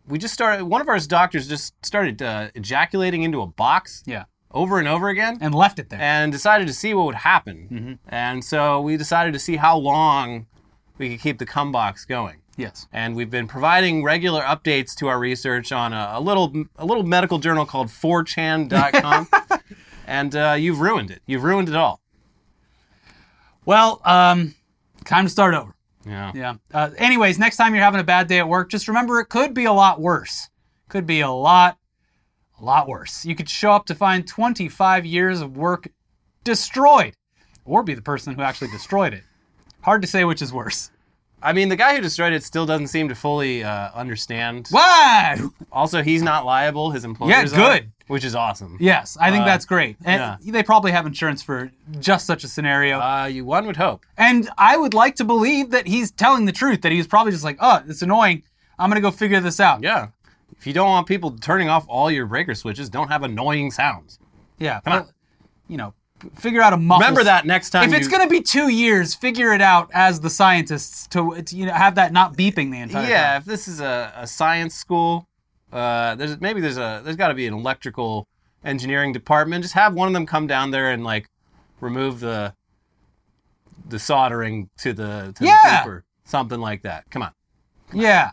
we 0.07 0.19
just 0.19 0.35
started. 0.35 0.65
One 0.65 0.81
of 0.81 0.89
our 0.89 0.99
doctors 1.01 1.49
just 1.49 1.75
started 1.85 2.21
uh, 2.23 2.49
ejaculating 2.55 3.23
into 3.23 3.41
a 3.41 3.47
box 3.47 4.03
Yeah. 4.07 4.25
over 4.53 4.79
and 4.79 4.87
over 4.87 5.09
again, 5.09 5.39
And 5.41 5.55
left 5.55 5.79
it 5.79 5.89
there. 5.89 6.01
and 6.01 6.31
decided 6.31 6.67
to 6.69 6.73
see 6.75 6.95
what 6.95 7.07
would 7.07 7.15
happen. 7.17 7.99
And 8.09 8.45
so 8.45 8.81
we 8.81 8.97
decided 8.97 9.33
to 9.33 9.39
see 9.41 9.57
how 9.57 9.77
long 9.79 10.47
we 10.99 11.11
could 11.11 11.21
keep 11.21 11.39
the 11.39 11.47
cum 11.47 11.73
box 11.73 12.05
going. 12.05 12.40
Yes. 12.61 12.87
And 12.93 13.17
we've 13.17 13.31
been 13.31 13.47
providing 13.47 14.05
regular 14.05 14.43
updates 14.43 14.95
to 14.97 15.09
our 15.09 15.19
research 15.19 15.73
on 15.73 15.93
a, 15.93 16.13
a 16.15 16.21
little 16.21 16.53
a 16.77 16.85
little 16.85 17.03
medical 17.03 17.39
journal 17.39 17.67
called 17.67 17.89
4chan.com. 17.89 19.29
and 20.07 20.37
uh, 20.37 20.57
you've 20.59 20.81
ruined 20.81 21.11
it. 21.11 21.23
You've 21.27 21.45
ruined 21.45 21.69
it 21.69 21.75
all. 21.75 22.01
Well, 23.65 24.01
um, 24.05 24.55
time 25.05 25.25
to 25.25 25.31
start 25.31 25.55
over. 25.55 25.75
Yeah. 26.07 26.33
Yeah. 26.35 26.55
Uh, 26.73 26.91
anyways, 26.97 27.39
next 27.39 27.57
time 27.57 27.75
you're 27.75 27.85
having 27.85 28.01
a 28.01 28.05
bad 28.05 28.27
day 28.27 28.39
at 28.39 28.49
work, 28.49 28.71
just 28.71 28.89
remember 28.89 29.21
it 29.21 29.27
could 29.27 29.55
be 29.55 29.65
a 29.65 29.73
lot 29.73 30.01
worse. 30.01 30.49
Could 30.89 31.07
be 31.07 31.21
a 31.21 31.31
lot, 31.31 31.79
a 32.61 32.65
lot 32.65 32.89
worse. 32.89 33.25
You 33.25 33.37
could 33.37 33.49
show 33.49 33.73
up 33.73 33.87
to 33.87 33.95
find 33.95 34.27
25 34.27 35.07
years 35.07 35.41
of 35.41 35.57
work 35.57 35.89
destroyed, 36.43 37.15
or 37.65 37.83
be 37.83 37.95
the 37.95 38.03
person 38.03 38.35
who 38.35 38.43
actually 38.43 38.71
destroyed 38.71 39.15
it. 39.15 39.23
Hard 39.83 40.03
to 40.03 40.09
say 40.09 40.25
which 40.25 40.43
is 40.43 40.53
worse. 40.53 40.91
I 41.43 41.53
mean, 41.53 41.69
the 41.69 41.77
guy 41.77 41.95
who 41.95 42.01
destroyed 42.01 42.33
it 42.33 42.43
still 42.45 42.67
doesn't 42.67 42.89
seem 42.89 43.09
to 43.09 43.15
fully 43.15 43.65
uh, 43.65 43.91
understand. 43.95 44.69
Wow. 44.71 45.37
Also, 45.73 46.03
he's 46.03 46.23
not 46.23 46.45
liable. 46.45 46.91
His 46.91 47.05
employers 47.05 47.53
Yeah, 47.53 47.61
are, 47.61 47.79
good. 47.79 47.91
which 48.09 48.25
is 48.25 48.35
awesome. 48.35 48.77
Yes, 48.81 49.17
I 49.21 49.31
think 49.31 49.43
Uh, 49.43 49.47
that's 49.47 49.65
great. 49.65 49.97
And 50.05 50.21
yeah. 50.43 50.53
they 50.53 50.63
probably 50.63 50.93
have 50.93 51.07
insurance 51.07 51.43
for 51.43 51.71
just 52.01 52.27
such 52.27 52.45
a 52.45 52.49
scenario. 52.49 53.01
Uh, 53.01 53.25
you 53.27 53.45
one 53.45 53.67
would 53.67 53.77
hope. 53.77 54.05
And 54.19 54.49
I 54.59 54.77
would 54.77 54.93
like 54.95 55.17
to 55.17 55.25
believe 55.25 55.71
that 55.71 55.87
he's 55.87 56.11
telling 56.11 56.45
the 56.45 56.53
truth, 56.53 56.83
that 56.83 56.93
he 56.93 56.99
was 56.99 57.07
probably 57.07 57.33
just 57.33 57.45
like, 57.45 57.57
oh, 57.61 57.83
it's 57.89 58.03
annoying. 58.03 58.43
I'm 58.79 58.91
going 58.91 58.97
to 58.97 59.07
go 59.07 59.11
figure 59.11 59.41
this 59.41 59.61
out. 59.61 59.83
Yeah. 59.83 60.09
If 60.59 60.67
you 60.67 60.73
don't 60.75 60.89
want 60.89 61.07
people 61.07 61.31
turning 61.31 61.69
off 61.71 61.87
all 61.89 62.11
your 62.11 62.27
breaker 62.27 62.55
switches, 62.55 62.91
don't 62.91 63.09
have 63.09 63.23
annoying 63.23 63.71
sounds. 63.71 64.19
Yeah. 64.59 64.81
Come 64.81 64.93
on. 64.93 65.09
You 65.69 65.77
know, 65.79 65.95
figure 66.37 66.61
out 66.63 66.73
a 66.73 66.77
muffle. 66.77 67.01
Remember 67.01 67.25
that 67.25 67.47
next 67.47 67.71
time. 67.71 67.89
If 67.89 67.95
it's 67.95 68.07
you- 68.07 68.11
going 68.17 68.23
to 68.27 68.31
be 68.31 68.41
two 68.41 68.69
years, 68.69 69.15
figure 69.15 69.53
it 69.53 69.61
out 69.63 69.91
as 69.93 70.21
the 70.21 70.31
scientists 70.31 71.07
to, 71.09 71.41
to, 71.43 71.57
you 71.57 71.67
know 71.67 71.73
have 71.73 71.95
that 71.97 72.13
not 72.13 72.37
beeping 72.37 72.71
the 72.71 72.79
entire 72.81 73.03
time. 73.03 73.11
yeah, 73.11 73.37
if 73.39 73.45
this 73.45 73.67
is 73.69 73.81
a, 73.81 74.13
a 74.17 74.27
science 74.27 74.75
school, 74.75 75.27
uh, 75.73 76.15
there's 76.17 76.41
maybe 76.41 76.61
there's 76.61 76.79
a 76.79 77.01
there's 77.05 77.17
got 77.17 77.29
to 77.29 77.35
be 77.35 77.47
an 77.47 77.55
electrical 77.55 78.27
engineering 78.65 79.13
department. 79.13 79.63
Just 79.65 79.75
have 79.75 79.95
one 79.95 80.09
of 80.09 80.15
them 80.15 80.27
come 80.27 80.47
down 80.47 80.71
there 80.71 80.91
and 80.91 81.03
like 81.05 81.27
remove 81.81 82.21
the 82.21 82.55
the 83.89 83.99
soldering 83.99 84.69
to 84.79 84.93
the 84.93 85.33
to 85.37 85.45
Yeah. 85.45 85.85
the 85.85 85.91
beeper, 85.91 86.03
something 86.25 86.61
like 86.61 86.83
that. 86.83 87.11
Come 87.11 87.23
on, 87.23 87.33
Yeah. 87.93 88.31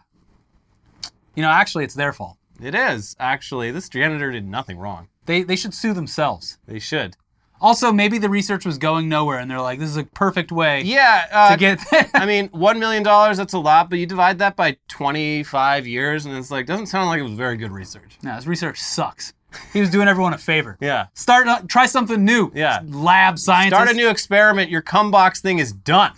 You 1.36 1.44
know, 1.44 1.50
actually, 1.50 1.84
it's 1.84 1.94
their 1.94 2.13
fault. 2.13 2.38
it 2.62 2.74
is 2.74 3.15
actually 3.20 3.70
this 3.72 3.88
janitor 3.89 4.32
did 4.32 4.48
nothing 4.48 4.77
wrong. 4.77 5.08
They 5.25 5.44
they 5.44 5.56
should 5.56 5.74
sue 5.74 5.94
themselves. 5.94 6.58
They 6.67 6.79
should. 6.79 7.15
Also, 7.59 7.91
maybe 7.91 8.17
the 8.19 8.29
research 8.29 8.65
was 8.65 8.77
going 8.77 9.09
nowhere, 9.09 9.39
and 9.39 9.49
they're 9.49 9.61
like, 9.61 9.79
"This 9.79 9.89
is 9.89 9.97
a 9.97 10.03
perfect 10.03 10.51
way 10.51 10.81
Yeah. 10.83 11.25
Uh, 11.31 11.51
to 11.51 11.57
get." 11.57 11.79
I 12.13 12.25
mean, 12.25 12.47
one 12.51 12.79
million 12.79 13.03
dollars 13.03 13.37
that's 13.37 13.53
a 13.53 13.59
lot, 13.59 13.89
but 13.89 13.97
you 13.99 14.05
divide 14.05 14.39
that 14.39 14.55
by 14.55 14.77
twenty 14.87 15.43
five 15.43 15.87
years, 15.87 16.25
and 16.25 16.37
it's 16.37 16.51
like 16.51 16.65
doesn't 16.67 16.85
sound 16.87 17.07
like 17.07 17.19
it 17.19 17.23
was 17.23 17.33
very 17.33 17.57
good 17.57 17.71
research. 17.71 18.17
no, 18.21 18.33
his 18.35 18.47
research 18.47 18.79
sucks. 18.79 19.33
He 19.73 19.79
was 19.79 19.89
doing 19.89 20.07
everyone 20.07 20.33
a 20.33 20.37
favor. 20.37 20.77
Yeah. 20.81 21.07
Start, 21.13 21.47
uh, 21.47 21.61
try 21.67 21.85
something 21.87 22.23
new. 22.23 22.51
Yeah. 22.53 22.81
Lab 22.85 23.39
science. 23.39 23.73
Start 23.73 23.89
a 23.89 23.93
new 23.93 24.09
experiment. 24.09 24.69
Your 24.69 24.81
cum 24.81 25.09
box 25.09 25.41
thing 25.41 25.57
is 25.59 25.71
done. 25.71 26.11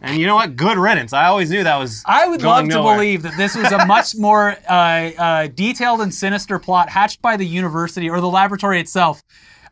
And 0.00 0.18
you 0.18 0.26
know 0.26 0.34
what? 0.34 0.56
Good 0.56 0.78
riddance. 0.78 1.12
I 1.12 1.26
always 1.26 1.50
knew 1.50 1.62
that 1.62 1.76
was. 1.76 2.02
I 2.06 2.26
would 2.28 2.42
love 2.42 2.68
to 2.68 2.76
believe 2.82 3.22
that 3.22 3.36
this 3.36 3.54
was 3.54 3.70
a 3.70 3.86
much 3.86 4.16
more 4.16 4.56
uh, 4.68 4.72
uh, 4.72 5.46
detailed 5.48 6.00
and 6.00 6.12
sinister 6.12 6.58
plot 6.58 6.88
hatched 6.88 7.22
by 7.22 7.36
the 7.36 7.46
university 7.46 8.08
or 8.10 8.20
the 8.20 8.28
laboratory 8.28 8.80
itself 8.80 9.22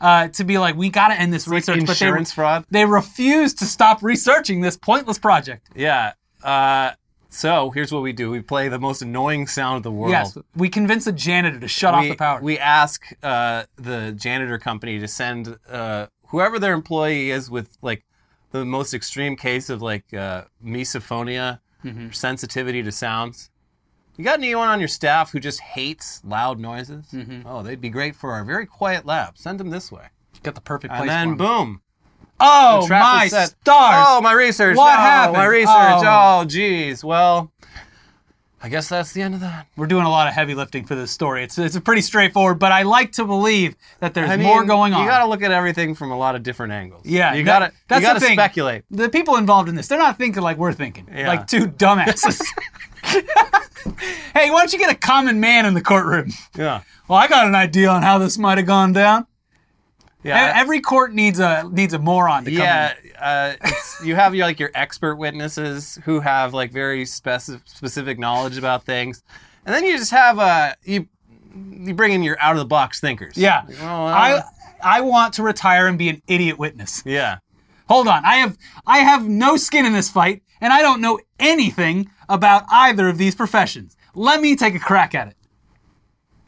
uh, 0.00 0.28
to 0.28 0.45
be 0.45 0.59
like, 0.59 0.76
we 0.76 0.88
got 0.90 1.09
to 1.09 1.14
end 1.21 1.33
this 1.33 1.47
Like 1.47 1.57
research, 1.57 1.80
but 1.87 1.99
they, 1.99 2.07
insurance 2.07 2.33
fraud. 2.33 2.64
they 2.71 2.85
refuse 2.85 3.54
to 3.54 3.64
stop 3.64 4.02
researching 4.02 4.61
this 4.61 4.76
pointless 4.76 5.19
project. 5.19 5.69
Yeah. 5.75 6.12
Uh, 6.42 6.92
so 7.28 7.71
here's 7.71 7.92
what 7.92 8.02
we 8.02 8.12
do: 8.12 8.30
we 8.30 8.40
play 8.40 8.69
the 8.69 8.78
most 8.78 9.02
annoying 9.02 9.47
sound 9.47 9.76
of 9.76 9.83
the 9.85 9.92
world. 9.92 10.11
Yes, 10.11 10.37
we 10.57 10.69
convince 10.69 11.07
a 11.07 11.12
janitor 11.12 11.61
to 11.61 11.69
shut 11.69 11.95
off 11.95 12.04
the 12.04 12.16
power. 12.16 12.40
we 12.40 12.59
ask 12.59 13.04
uh, 13.23 13.64
the 13.76 14.12
janitor 14.12 14.59
company 14.59 14.99
to 14.99 15.07
send 15.07 15.57
uh, 15.71 16.07
whoever 16.28 16.59
their 16.59 16.73
employee 16.73 17.30
is 17.30 17.49
with 17.50 17.76
like 17.83 18.04
the 18.50 18.64
most 18.64 18.95
extreme 18.95 19.37
case 19.37 19.71
of 19.71 19.80
like 19.83 20.12
uh, 20.14 20.45
misophonia, 20.64 21.61
Mm-hmm. 21.85 22.11
sensitivity 22.11 22.83
to 22.83 22.92
sounds. 22.92 23.50
You 24.21 24.25
got 24.25 24.39
anyone 24.39 24.69
on 24.69 24.81
your 24.81 24.89
staff 24.89 25.33
who 25.33 25.41
just 25.41 25.61
hates 25.61 26.21
loud 26.27 26.61
noises? 26.61 27.07
Mm-hmm. 27.11 27.47
Oh, 27.47 27.62
they'd 27.62 27.81
be 27.81 27.89
great 27.89 28.15
for 28.15 28.33
our 28.33 28.45
very 28.45 28.67
quiet 28.67 29.07
lab. 29.07 29.39
Send 29.39 29.59
them 29.59 29.71
this 29.71 29.91
way. 29.91 30.09
Got 30.43 30.57
the 30.57 30.61
perfect 30.61 30.93
place 30.93 31.09
And 31.09 31.31
then 31.31 31.37
boom. 31.39 31.81
Oh 32.39 32.87
trap 32.87 33.03
my 33.03 33.29
stars! 33.29 33.55
Oh, 33.65 34.21
my 34.21 34.33
research. 34.33 34.77
What 34.77 34.93
oh, 34.93 35.00
happened? 35.00 35.39
My 35.39 35.47
research. 35.47 36.05
Oh. 36.05 36.41
Oh, 36.41 36.45
geez. 36.45 37.03
Well, 37.03 37.50
I 38.62 38.69
guess 38.69 38.91
that's 38.91 39.12
the 39.12 39.23
end 39.23 39.33
of 39.33 39.41
that. 39.41 39.67
We're 39.75 39.87
doing 39.87 40.05
a 40.05 40.11
lot 40.11 40.29
of 40.29 40.35
heavy 40.35 40.55
lifting 40.55 40.85
for 40.85 40.95
this 40.95 41.11
story. 41.11 41.43
It's 41.43 41.57
it's 41.57 41.79
pretty 41.81 42.03
straightforward, 42.03 42.59
but 42.59 42.73
I 42.73 42.83
like 42.83 43.12
to 43.12 43.25
believe 43.25 43.75
that 44.00 44.12
there's 44.12 44.29
I 44.29 44.37
mean, 44.37 44.47
more 44.47 44.65
going 44.65 44.93
on. 44.93 45.03
You 45.03 45.09
got 45.09 45.21
to 45.21 45.27
look 45.31 45.43
at 45.43 45.50
everything 45.50 45.95
from 45.95 46.11
a 46.11 46.19
lot 46.19 46.35
of 46.35 46.43
different 46.43 46.75
angles. 46.75 47.07
Yeah, 47.07 47.33
you 47.33 47.43
got 47.43 47.61
to. 47.61 47.73
that's 47.89 48.03
You 48.03 48.07
got 48.07 48.21
to 48.21 48.21
speculate. 48.21 48.85
the 48.91 49.09
people 49.09 49.37
involved 49.37 49.71
in 49.71 49.77
this, 49.77 49.89
they're 49.89 49.99
not 49.99 50.19
thinking 50.19 50.43
like 50.43 50.59
we're 50.59 50.75
thinking, 50.75 51.09
Yeah. 51.11 51.27
like 51.27 51.47
two 51.47 51.69
dumbasses. 51.69 52.43
hey, 54.35 54.50
why 54.50 54.59
don't 54.61 54.73
you 54.73 54.78
get 54.78 54.90
a 54.90 54.99
common 54.99 55.40
man 55.40 55.66
in 55.66 55.75
the 55.75 55.80
courtroom? 55.80 56.33
Yeah. 56.57 56.83
Well, 57.09 57.19
I 57.19 57.28
got 57.28 57.47
an 57.47 57.54
idea 57.54 57.88
on 57.88 58.02
how 58.02 58.19
this 58.19 58.38
might 58.38 58.59
have 58.59 58.66
gone 58.66 58.92
down. 58.92 59.26
Yeah. 60.23 60.52
Every 60.57 60.80
court 60.80 61.14
needs 61.14 61.38
a 61.38 61.69
needs 61.73 61.95
a 61.95 61.99
moron 61.99 62.45
to 62.45 62.50
come 62.50 62.61
yeah, 62.61 62.92
in. 63.02 63.12
uh, 63.16 63.71
you 64.04 64.14
have 64.16 64.35
your 64.35 64.47
like 64.47 64.61
your 64.61 64.71
expert 64.75 65.16
witnesses 65.16 65.99
who 66.04 66.21
have 66.21 66.52
like 66.52 66.73
very 66.73 67.07
specific 67.07 67.62
specific 67.66 68.19
knowledge 68.19 68.59
about 68.59 68.85
things, 68.85 69.23
and 69.64 69.75
then 69.75 69.83
you 69.85 69.97
just 69.97 70.11
have 70.11 70.38
uh 70.38 70.75
you 70.85 71.07
you 71.50 71.95
bring 71.95 72.12
in 72.12 72.23
your 72.23 72.38
out 72.38 72.52
of 72.52 72.59
the 72.59 72.66
box 72.66 73.00
thinkers. 73.00 73.35
Yeah, 73.37 73.64
Well, 73.80 74.09
uh, 74.09 74.12
I 74.12 74.42
I 74.83 75.00
want 75.00 75.33
to 75.35 75.42
retire 75.42 75.87
and 75.87 75.97
be 75.97 76.11
an 76.11 76.21
idiot 76.26 76.59
witness. 76.59 77.02
yeah. 77.07 77.38
Hold 77.88 78.07
on, 78.07 78.23
I 78.25 78.37
have 78.37 78.59
I 78.87 78.99
have 78.99 79.26
no 79.26 79.57
skin 79.57 79.87
in 79.87 79.95
this 79.95 80.11
fight, 80.11 80.42
and 80.61 80.71
I 80.71 80.83
don't 80.83 81.00
know 81.00 81.19
anything 81.38 82.11
about 82.31 82.65
either 82.71 83.09
of 83.09 83.19
these 83.19 83.35
professions. 83.35 83.97
Let 84.15 84.41
me 84.41 84.57
take 84.57 84.75
a 84.75 84.79
crack 84.79 85.15
at 85.15 85.29
it. 85.29 85.37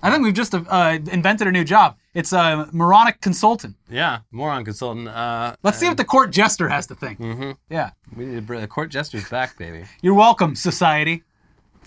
I 0.03 0.11
think 0.11 0.25
we've 0.25 0.35
just 0.35 0.55
uh, 0.55 0.99
invented 1.13 1.47
a 1.47 1.53
new 1.53 1.65
job. 1.65 1.97
It's 2.15 2.33
a 2.33 2.69
moronic 2.73 3.21
consultant. 3.21 3.77
Yeah, 3.89 4.21
moron 4.33 4.65
consultant. 4.65 5.09
Uh, 5.09 5.55
Let's 5.63 5.79
see 5.79 5.87
what 5.87 5.97
the 5.97 6.05
court 6.05 6.31
jester 6.33 6.69
has 6.69 6.87
to 6.89 6.95
think. 6.95 7.21
Mm-hmm. 7.21 7.53
Yeah. 7.71 7.91
we 8.17 8.27
need 8.27 8.35
to 8.35 8.43
bring 8.43 8.61
the 8.61 8.67
court 8.67 8.91
jester's 8.91 9.29
back, 9.29 9.57
baby. 9.59 9.85
You're 10.03 10.15
welcome, 10.15 10.57
society. 10.57 11.23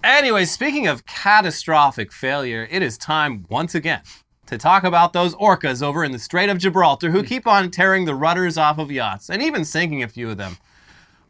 Anyway, 0.04 0.46
speaking 0.46 0.88
of 0.88 1.06
catastrophic 1.06 2.12
failure, 2.14 2.68
it 2.72 2.82
is 2.82 2.98
time 2.98 3.46
once 3.50 3.76
again 3.76 4.02
to 4.46 4.58
talk 4.58 4.84
about 4.84 5.14
those 5.14 5.36
orcas 5.36 5.82
over 5.84 6.04
in 6.04 6.12
the 6.12 6.20
Strait 6.20 6.50
of 6.50 6.58
Gibraltar 6.58 7.12
who 7.12 7.24
keep 7.24 7.48
on 7.48 7.70
tearing 7.70 8.06
the 8.06 8.16
rudders 8.16 8.58
off 8.58 8.78
of 8.78 8.92
yachts 8.92 9.30
and 9.30 9.42
even 9.42 9.66
sinking 9.66 10.04
a 10.04 10.08
few 10.08 10.30
of 10.30 10.38
them. 10.38 10.58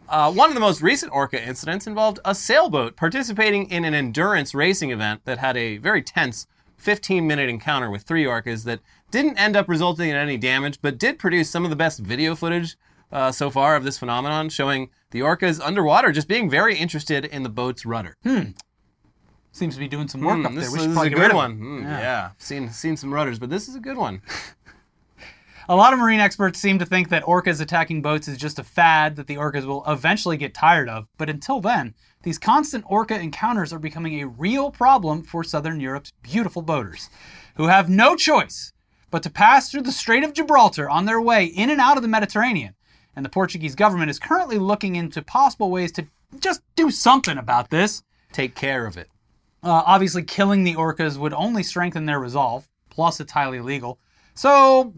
Uh, 0.07 0.31
one 0.31 0.49
of 0.49 0.53
the 0.53 0.59
most 0.59 0.81
recent 0.81 1.11
orca 1.11 1.41
incidents 1.43 1.87
involved 1.87 2.19
a 2.23 2.35
sailboat 2.35 2.95
participating 2.95 3.69
in 3.71 3.83
an 3.85 3.93
endurance 3.93 4.53
racing 4.53 4.91
event 4.91 5.21
that 5.25 5.39
had 5.39 5.57
a 5.57 5.77
very 5.77 6.01
tense 6.01 6.45
15 6.77 7.25
minute 7.25 7.49
encounter 7.49 7.89
with 7.89 8.03
three 8.03 8.23
orcas 8.25 8.63
that 8.65 8.79
didn't 9.09 9.37
end 9.37 9.55
up 9.55 9.67
resulting 9.67 10.09
in 10.09 10.15
any 10.15 10.37
damage, 10.37 10.79
but 10.81 10.97
did 10.99 11.17
produce 11.17 11.49
some 11.49 11.63
of 11.63 11.69
the 11.69 11.75
best 11.75 11.99
video 11.99 12.35
footage 12.35 12.77
uh, 13.11 13.31
so 13.31 13.49
far 13.49 13.75
of 13.75 13.83
this 13.83 13.97
phenomenon, 13.97 14.49
showing 14.49 14.89
the 15.11 15.21
orcas 15.21 15.59
underwater 15.63 16.11
just 16.11 16.27
being 16.27 16.49
very 16.49 16.75
interested 16.75 17.25
in 17.25 17.43
the 17.43 17.49
boat's 17.49 17.85
rudder. 17.85 18.17
Hmm. 18.23 18.51
Seems 19.51 19.75
to 19.75 19.79
be 19.79 19.87
doing 19.87 20.07
some 20.09 20.21
work 20.21 20.35
Hmm, 20.37 20.45
up 20.47 20.53
this 20.53 20.65
there. 20.65 20.81
We 20.81 20.87
this 20.87 20.97
is 20.97 21.01
a 21.03 21.09
good 21.09 21.33
one. 21.33 21.57
Hmm, 21.57 21.81
Yeah. 21.83 21.99
yeah. 21.99 22.29
seen 22.37 22.69
seen 22.69 22.97
some 22.97 23.13
rudders, 23.13 23.39
but 23.39 23.49
this 23.49 23.67
is 23.69 23.75
a 23.75 23.79
good 23.79 23.97
one. 23.97 24.21
A 25.67 25.75
lot 25.75 25.93
of 25.93 25.99
marine 25.99 26.19
experts 26.19 26.59
seem 26.59 26.77
to 26.77 26.85
think 26.85 27.09
that 27.09 27.23
orcas 27.23 27.59
attacking 27.59 28.03
boats 28.03 28.27
is 28.27 28.37
just 28.37 28.59
a 28.59 28.63
fad 28.63 29.15
that 29.15 29.25
the 29.25 29.37
orcas 29.37 29.65
will 29.65 29.83
eventually 29.87 30.37
get 30.37 30.53
tired 30.53 30.87
of. 30.87 31.07
But 31.17 31.27
until 31.27 31.59
then, 31.59 31.95
these 32.21 32.37
constant 32.37 32.85
orca 32.87 33.19
encounters 33.19 33.73
are 33.73 33.79
becoming 33.79 34.21
a 34.21 34.27
real 34.27 34.69
problem 34.69 35.23
for 35.23 35.43
Southern 35.43 35.79
Europe's 35.79 36.13
beautiful 36.21 36.61
boaters, 36.61 37.09
who 37.55 37.65
have 37.65 37.89
no 37.89 38.15
choice 38.15 38.73
but 39.09 39.23
to 39.23 39.29
pass 39.31 39.71
through 39.71 39.81
the 39.81 39.91
Strait 39.91 40.23
of 40.23 40.33
Gibraltar 40.33 40.87
on 40.87 41.05
their 41.05 41.21
way 41.21 41.45
in 41.45 41.71
and 41.71 41.81
out 41.81 41.97
of 41.97 42.03
the 42.03 42.09
Mediterranean. 42.09 42.75
And 43.15 43.25
the 43.25 43.29
Portuguese 43.29 43.73
government 43.73 44.11
is 44.11 44.19
currently 44.19 44.59
looking 44.59 44.95
into 44.95 45.23
possible 45.23 45.71
ways 45.71 45.91
to 45.93 46.05
just 46.41 46.61
do 46.75 46.91
something 46.91 47.39
about 47.39 47.71
this. 47.71 48.03
Take 48.31 48.53
care 48.53 48.85
of 48.85 48.97
it. 48.97 49.09
Uh, 49.63 49.81
obviously, 49.85 50.21
killing 50.21 50.63
the 50.63 50.75
orcas 50.75 51.17
would 51.17 51.33
only 51.33 51.63
strengthen 51.63 52.05
their 52.05 52.19
resolve. 52.19 52.67
Plus, 52.91 53.19
it's 53.19 53.31
highly 53.31 53.57
illegal. 53.57 53.99
So, 54.35 54.93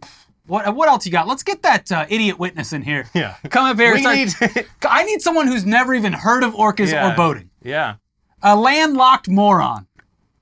what 0.48 0.74
what 0.76 0.88
else 0.90 1.06
you 1.06 1.12
got? 1.12 1.28
Let's 1.28 1.44
get 1.44 1.62
that 1.64 1.92
uh, 1.92 2.06
idiot 2.10 2.40
witness 2.40 2.74
in 2.74 2.82
here. 2.82 3.08
Yeah. 3.14 3.36
Come 3.50 3.66
up 3.66 3.78
here. 3.78 3.94
We 3.96 4.02
need- 4.02 4.34
I 4.90 5.04
need 5.04 5.22
someone 5.22 5.48
who's 5.48 5.66
never 5.66 5.94
even 5.94 6.14
heard 6.14 6.44
of 6.44 6.54
orcas 6.54 6.92
Yeah. 6.92 7.12
or 7.12 7.16
boating. 7.16 7.50
Yeah. 7.64 7.96
A 8.42 8.56
landlocked 8.56 9.28
moron. 9.30 9.88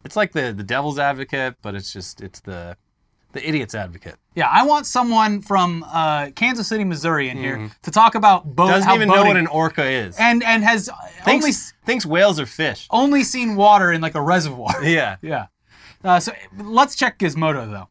It's 0.03 0.15
like 0.15 0.31
the 0.33 0.53
the 0.53 0.63
devil's 0.63 1.00
advocate, 1.00 1.55
but 1.62 1.74
it's 1.75 1.91
just 1.91 2.21
it's 2.21 2.39
the 2.41 2.77
the 3.31 3.47
idiot's 3.47 3.74
advocate. 3.75 4.15
Yeah, 4.35 4.47
I 4.50 4.63
want 4.65 4.85
someone 4.85 5.41
from 5.41 5.83
uh, 5.91 6.29
Kansas 6.35 6.67
City, 6.67 6.83
Missouri, 6.85 7.27
in 7.29 7.38
here 7.38 7.69
to 7.83 7.91
talk 7.91 8.15
about 8.15 8.45
boat. 8.55 8.65
Mm-hmm. 8.67 8.74
Doesn't 8.79 8.93
even 8.93 9.07
know 9.09 9.25
what 9.25 9.35
an 9.38 9.47
orca 9.47 9.83
is. 9.83 10.15
and 10.19 10.41
and 10.43 10.63
has 10.63 10.89
only 11.27 11.41
thinks, 11.41 11.74
thinks 11.85 12.05
whales 12.05 12.39
are 12.39 12.45
fish. 12.45 12.88
only 12.91 13.24
seen 13.24 13.55
water 13.55 13.91
in 13.91 14.00
like 14.01 14.15
a 14.15 14.21
reservoir. 14.21 14.83
Yeah. 14.83 15.17
yeah. 15.21 15.47
Uh, 16.03 16.19
so 16.19 16.31
let's 16.59 16.95
check 16.95 17.17
Gizmodo 17.17 17.69
though. 17.71 17.89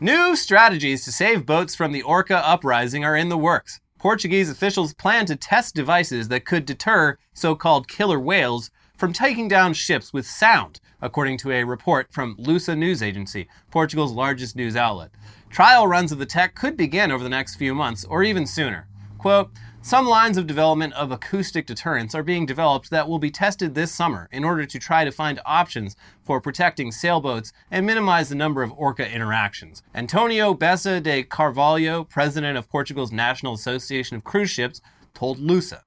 New 0.00 0.36
strategies 0.36 1.04
to 1.04 1.10
save 1.10 1.44
boats 1.44 1.74
from 1.74 1.90
the 1.90 2.02
orca 2.02 2.36
uprising 2.46 3.04
are 3.04 3.16
in 3.16 3.28
the 3.28 3.36
works. 3.36 3.80
Portuguese 3.98 4.48
officials 4.48 4.94
plan 4.94 5.26
to 5.26 5.34
test 5.34 5.74
devices 5.74 6.28
that 6.28 6.44
could 6.44 6.64
deter 6.64 7.18
so 7.34 7.56
called 7.56 7.88
killer 7.88 8.20
whales 8.20 8.70
from 8.96 9.12
taking 9.12 9.48
down 9.48 9.74
ships 9.74 10.12
with 10.12 10.24
sound, 10.24 10.78
according 11.02 11.36
to 11.36 11.50
a 11.50 11.64
report 11.64 12.06
from 12.12 12.36
Lusa 12.36 12.78
News 12.78 13.02
Agency, 13.02 13.48
Portugal's 13.72 14.12
largest 14.12 14.54
news 14.54 14.76
outlet. 14.76 15.10
Trial 15.50 15.88
runs 15.88 16.12
of 16.12 16.20
the 16.20 16.26
tech 16.26 16.54
could 16.54 16.76
begin 16.76 17.10
over 17.10 17.24
the 17.24 17.28
next 17.28 17.56
few 17.56 17.74
months 17.74 18.04
or 18.04 18.22
even 18.22 18.46
sooner. 18.46 18.86
Quote, 19.18 19.50
some 19.80 20.06
lines 20.06 20.36
of 20.36 20.46
development 20.46 20.92
of 20.94 21.12
acoustic 21.12 21.66
deterrents 21.66 22.14
are 22.14 22.22
being 22.22 22.44
developed 22.44 22.90
that 22.90 23.08
will 23.08 23.18
be 23.18 23.30
tested 23.30 23.74
this 23.74 23.92
summer 23.92 24.28
in 24.32 24.44
order 24.44 24.66
to 24.66 24.78
try 24.78 25.04
to 25.04 25.10
find 25.10 25.40
options 25.46 25.96
for 26.24 26.40
protecting 26.40 26.92
sailboats 26.92 27.52
and 27.70 27.86
minimize 27.86 28.28
the 28.28 28.34
number 28.34 28.62
of 28.62 28.72
orca 28.72 29.10
interactions. 29.10 29.82
Antonio 29.94 30.52
Bessa 30.52 31.00
de 31.00 31.22
Carvalho, 31.22 32.04
president 32.04 32.58
of 32.58 32.68
Portugal's 32.68 33.12
National 33.12 33.54
Association 33.54 34.16
of 34.16 34.24
Cruise 34.24 34.50
Ships, 34.50 34.80
told 35.14 35.38
Lusa. 35.38 35.80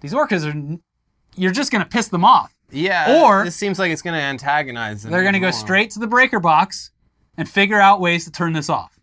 These 0.00 0.12
orcas 0.14 0.46
are, 0.46 0.78
you're 1.34 1.50
just 1.50 1.72
gonna 1.72 1.86
piss 1.86 2.08
them 2.08 2.24
off. 2.24 2.54
Yeah, 2.70 3.20
Or- 3.20 3.44
this 3.44 3.56
seems 3.56 3.80
like 3.80 3.90
it's 3.90 4.00
going 4.02 4.14
to 4.14 4.22
antagonize 4.22 5.02
them. 5.02 5.10
They're 5.10 5.24
gonna 5.24 5.40
go 5.40 5.50
straight 5.50 5.90
to 5.90 5.98
the 5.98 6.06
breaker 6.06 6.38
box 6.38 6.92
and 7.36 7.48
figure 7.48 7.80
out 7.80 8.00
ways 8.00 8.24
to 8.26 8.30
turn 8.30 8.52
this 8.52 8.70
off. 8.70 9.00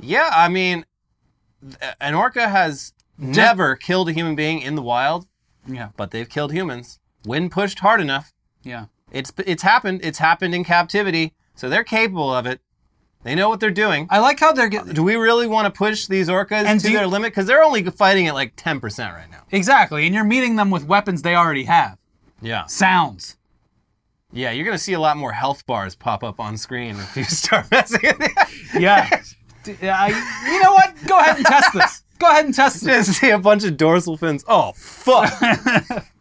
Yeah, 0.00 0.30
I 0.32 0.48
mean, 0.48 0.86
an 2.00 2.14
orca 2.14 2.48
has 2.48 2.93
never 3.18 3.76
killed 3.76 4.08
a 4.08 4.12
human 4.12 4.34
being 4.34 4.60
in 4.60 4.74
the 4.74 4.82
wild, 4.82 5.26
Yeah. 5.66 5.88
but 5.96 6.10
they've 6.10 6.28
killed 6.28 6.52
humans 6.52 6.98
when 7.24 7.48
pushed 7.50 7.78
hard 7.80 8.00
enough. 8.00 8.32
Yeah. 8.62 8.86
It's 9.12 9.32
it's 9.46 9.62
happened. 9.62 10.00
It's 10.02 10.18
happened 10.18 10.54
in 10.54 10.64
captivity, 10.64 11.34
so 11.54 11.68
they're 11.68 11.84
capable 11.84 12.34
of 12.34 12.46
it. 12.46 12.60
They 13.22 13.34
know 13.34 13.48
what 13.48 13.60
they're 13.60 13.70
doing. 13.70 14.06
I 14.10 14.18
like 14.18 14.40
how 14.40 14.52
they're 14.52 14.68
getting. 14.68 14.92
Do 14.92 15.02
we 15.02 15.14
really 15.16 15.46
want 15.46 15.66
to 15.66 15.70
push 15.78 16.06
these 16.06 16.28
orcas 16.28 16.64
And 16.66 16.80
to 16.80 16.86
do 16.86 16.92
you- 16.92 16.98
their 16.98 17.06
limit? 17.06 17.32
Because 17.32 17.46
they're 17.46 17.62
only 17.62 17.82
fighting 17.84 18.26
at 18.26 18.34
like 18.34 18.54
ten 18.56 18.80
percent 18.80 19.14
right 19.14 19.30
now. 19.30 19.44
Exactly, 19.50 20.04
and 20.06 20.14
you're 20.14 20.24
meeting 20.24 20.56
them 20.56 20.70
with 20.70 20.84
weapons 20.86 21.22
they 21.22 21.34
already 21.34 21.64
have. 21.64 21.96
Yeah, 22.42 22.66
Sounds. 22.66 23.36
yeah. 24.32 24.50
You're 24.50 24.64
gonna 24.66 24.76
see 24.78 24.92
a 24.94 25.00
lot 25.00 25.16
more 25.16 25.32
health 25.32 25.64
bars 25.66 25.94
pop 25.94 26.24
up 26.24 26.40
on 26.40 26.56
screen 26.58 26.96
if 26.96 27.16
you 27.16 27.24
start 27.44 27.70
messing. 27.70 28.00
with 28.02 28.16
it. 28.20 28.80
Yeah. 28.80 29.22
D- 29.62 29.76
I- 29.88 30.08
you 30.50 30.62
know 30.62 30.72
what? 30.72 30.94
Go 31.06 31.18
ahead 31.20 31.36
and 31.36 31.46
test 31.46 31.72
this. 31.72 32.02
Go 32.18 32.30
ahead 32.30 32.44
and 32.44 32.54
test 32.54 32.84
this. 32.84 33.06
Just 33.06 33.20
see 33.20 33.30
a 33.30 33.38
bunch 33.38 33.64
of 33.64 33.76
dorsal 33.76 34.16
fins. 34.16 34.44
Oh 34.48 34.72
fuck! 34.72 35.32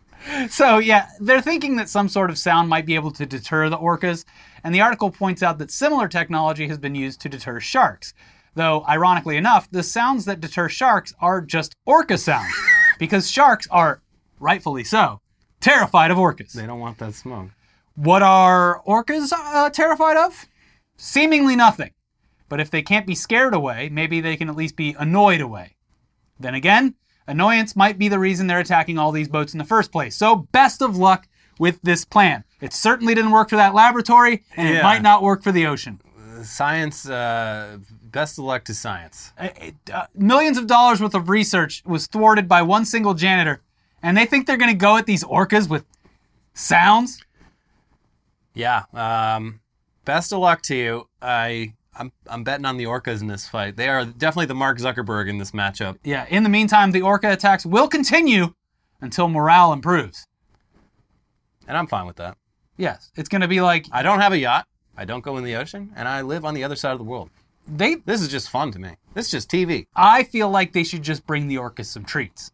So, 0.50 0.78
yeah, 0.78 1.10
they're 1.20 1.42
thinking 1.42 1.76
that 1.76 1.90
some 1.90 2.08
sort 2.08 2.30
of 2.30 2.38
sound 2.38 2.70
might 2.70 2.86
be 2.86 2.96
able 2.96 3.12
to 3.12 3.26
deter 3.26 3.70
the 3.70 3.78
orcas, 3.78 4.24
and 4.64 4.74
the 4.74 4.82
article 4.82 5.12
points 5.12 5.44
out 5.44 5.58
that 5.58 5.72
similar 5.72 6.08
technology 6.08 6.68
has 6.68 6.78
been 6.78 6.96
used 6.96 7.20
to 7.22 7.30
deter 7.30 7.60
sharks. 7.60 8.14
Though, 8.56 8.86
ironically 8.88 9.38
enough, 9.38 9.70
the 9.72 9.84
sounds 9.84 10.26
that 10.26 10.40
deter 10.40 10.70
sharks 10.70 11.14
are 11.20 11.42
just 11.42 11.76
orca 11.86 12.18
sounds, 12.18 12.54
because 13.00 13.30
sharks 13.30 13.68
are, 13.70 14.02
rightfully 14.40 14.84
so, 14.84 15.20
terrified 15.60 16.12
of 16.12 16.18
orcas. 16.18 16.54
they 16.54 16.68
don't 16.68 16.80
want 16.80 17.00
that 17.00 17.16
smoke. 17.16 17.50
What 17.96 18.24
are 18.24 18.82
orcas 18.88 19.34
uh, 19.34 19.70
terrified 19.72 20.18
of? 20.18 20.48
Seemingly 20.98 21.56
nothing. 21.56 21.92
But 22.50 22.60
if 22.60 22.70
they 22.70 22.82
can't 22.82 23.08
be 23.08 23.16
scared 23.16 23.54
away, 23.54 23.90
maybe 23.90 24.22
they 24.22 24.38
can 24.38 24.50
at 24.50 24.56
least 24.56 24.76
be 24.76 24.96
annoyed 24.98 25.42
away. 25.42 25.76
Then 26.40 26.56
again, 26.56 26.96
annoyance 27.28 27.76
might 27.76 27.98
be 27.98 28.08
the 28.10 28.20
reason 28.20 28.48
they're 28.48 28.60
attacking 28.60 28.98
all 28.98 29.12
these 29.12 29.30
boats 29.30 29.54
in 29.54 29.58
the 29.58 29.64
first 29.66 29.92
place. 29.92 30.16
So, 30.16 30.36
best 30.52 30.82
of 30.82 30.98
luck 30.98 31.28
with 31.60 31.80
this 31.84 32.04
plan. 32.06 32.44
It 32.62 32.74
certainly 32.74 33.14
didn't 33.14 33.32
work 33.32 33.50
for 33.50 33.56
that 33.58 33.74
laboratory, 33.74 34.44
and 34.58 34.68
it 34.68 34.84
might 34.84 35.02
not 35.02 35.22
work 35.22 35.44
for 35.44 35.52
the 35.52 35.68
ocean. 35.68 36.02
Science. 36.44 37.08
Uh, 37.08 37.78
best 38.04 38.38
of 38.38 38.46
luck 38.46 38.66
to 38.66 38.74
science. 38.74 39.32
Uh, 39.38 39.50
it- 39.62 39.76
uh, 39.94 40.08
millions 40.16 40.58
of 40.58 40.68
dollars 40.68 41.02
worth 41.02 41.14
of 41.16 41.30
research 41.30 41.84
was 41.86 42.08
thwarted 42.08 42.48
by 42.48 42.62
one 42.62 42.86
single 42.86 43.14
janitor, 43.14 43.62
and 44.02 44.18
they 44.18 44.26
think 44.26 44.48
they're 44.48 44.58
going 44.58 44.72
to 44.72 44.78
go 44.78 44.98
at 44.98 45.06
these 45.06 45.24
orcas 45.24 45.70
with 45.70 45.86
sounds? 46.54 47.24
Yeah. 48.54 48.84
Um, 48.94 49.62
best 50.06 50.32
of 50.34 50.40
luck 50.40 50.62
to 50.64 50.76
you. 50.76 51.08
I 51.22 51.74
I'm 51.96 52.12
I'm 52.28 52.44
betting 52.44 52.66
on 52.66 52.78
the 52.78 52.86
orcas 52.86 53.22
in 53.22 53.28
this 53.28 53.48
fight. 53.48 53.76
They 53.76 53.88
are 53.90 54.06
definitely 54.06 54.48
the 54.48 54.56
Mark 54.56 54.78
Zuckerberg 54.80 55.30
in 55.30 55.38
this 55.38 55.52
matchup. 55.52 55.98
Yeah, 56.04 56.26
in 56.30 56.44
the 56.44 56.50
meantime, 56.50 56.92
the 56.92 57.02
orca 57.02 57.32
attacks 57.32 57.66
will 57.66 57.88
continue 57.88 58.54
until 59.02 59.28
morale 59.28 59.74
improves. 59.74 60.26
And 61.68 61.78
I'm 61.78 61.88
fine 61.88 62.06
with 62.08 62.18
that. 62.18 62.38
Yes, 62.78 63.12
it's 63.16 63.30
going 63.30 63.42
to 63.42 63.48
be 63.48 63.62
like 63.62 63.86
I 63.92 64.02
don't 64.04 64.20
have 64.20 64.34
a 64.34 64.38
yacht. 64.38 64.68
I 64.98 65.06
don't 65.06 65.24
go 65.24 65.38
in 65.38 65.44
the 65.44 65.56
ocean, 65.56 65.92
and 65.96 66.08
I 66.08 66.22
live 66.22 66.46
on 66.46 66.54
the 66.54 66.64
other 66.64 66.76
side 66.76 66.92
of 66.92 66.98
the 66.98 67.04
world. 67.04 67.30
they. 67.68 67.96
This 67.96 68.22
is 68.22 68.28
just 68.28 68.50
fun 68.50 68.72
to 68.72 68.80
me. 68.80 68.96
This 69.14 69.28
is 69.28 69.32
just 69.32 69.50
TV. 69.52 69.88
I 69.96 70.24
feel 70.24 70.50
like 70.50 70.74
they 70.74 70.84
should 70.84 71.04
just 71.04 71.26
bring 71.26 71.48
the 71.48 71.56
orcas 71.56 71.86
some 71.86 72.04
treats. 72.04 72.52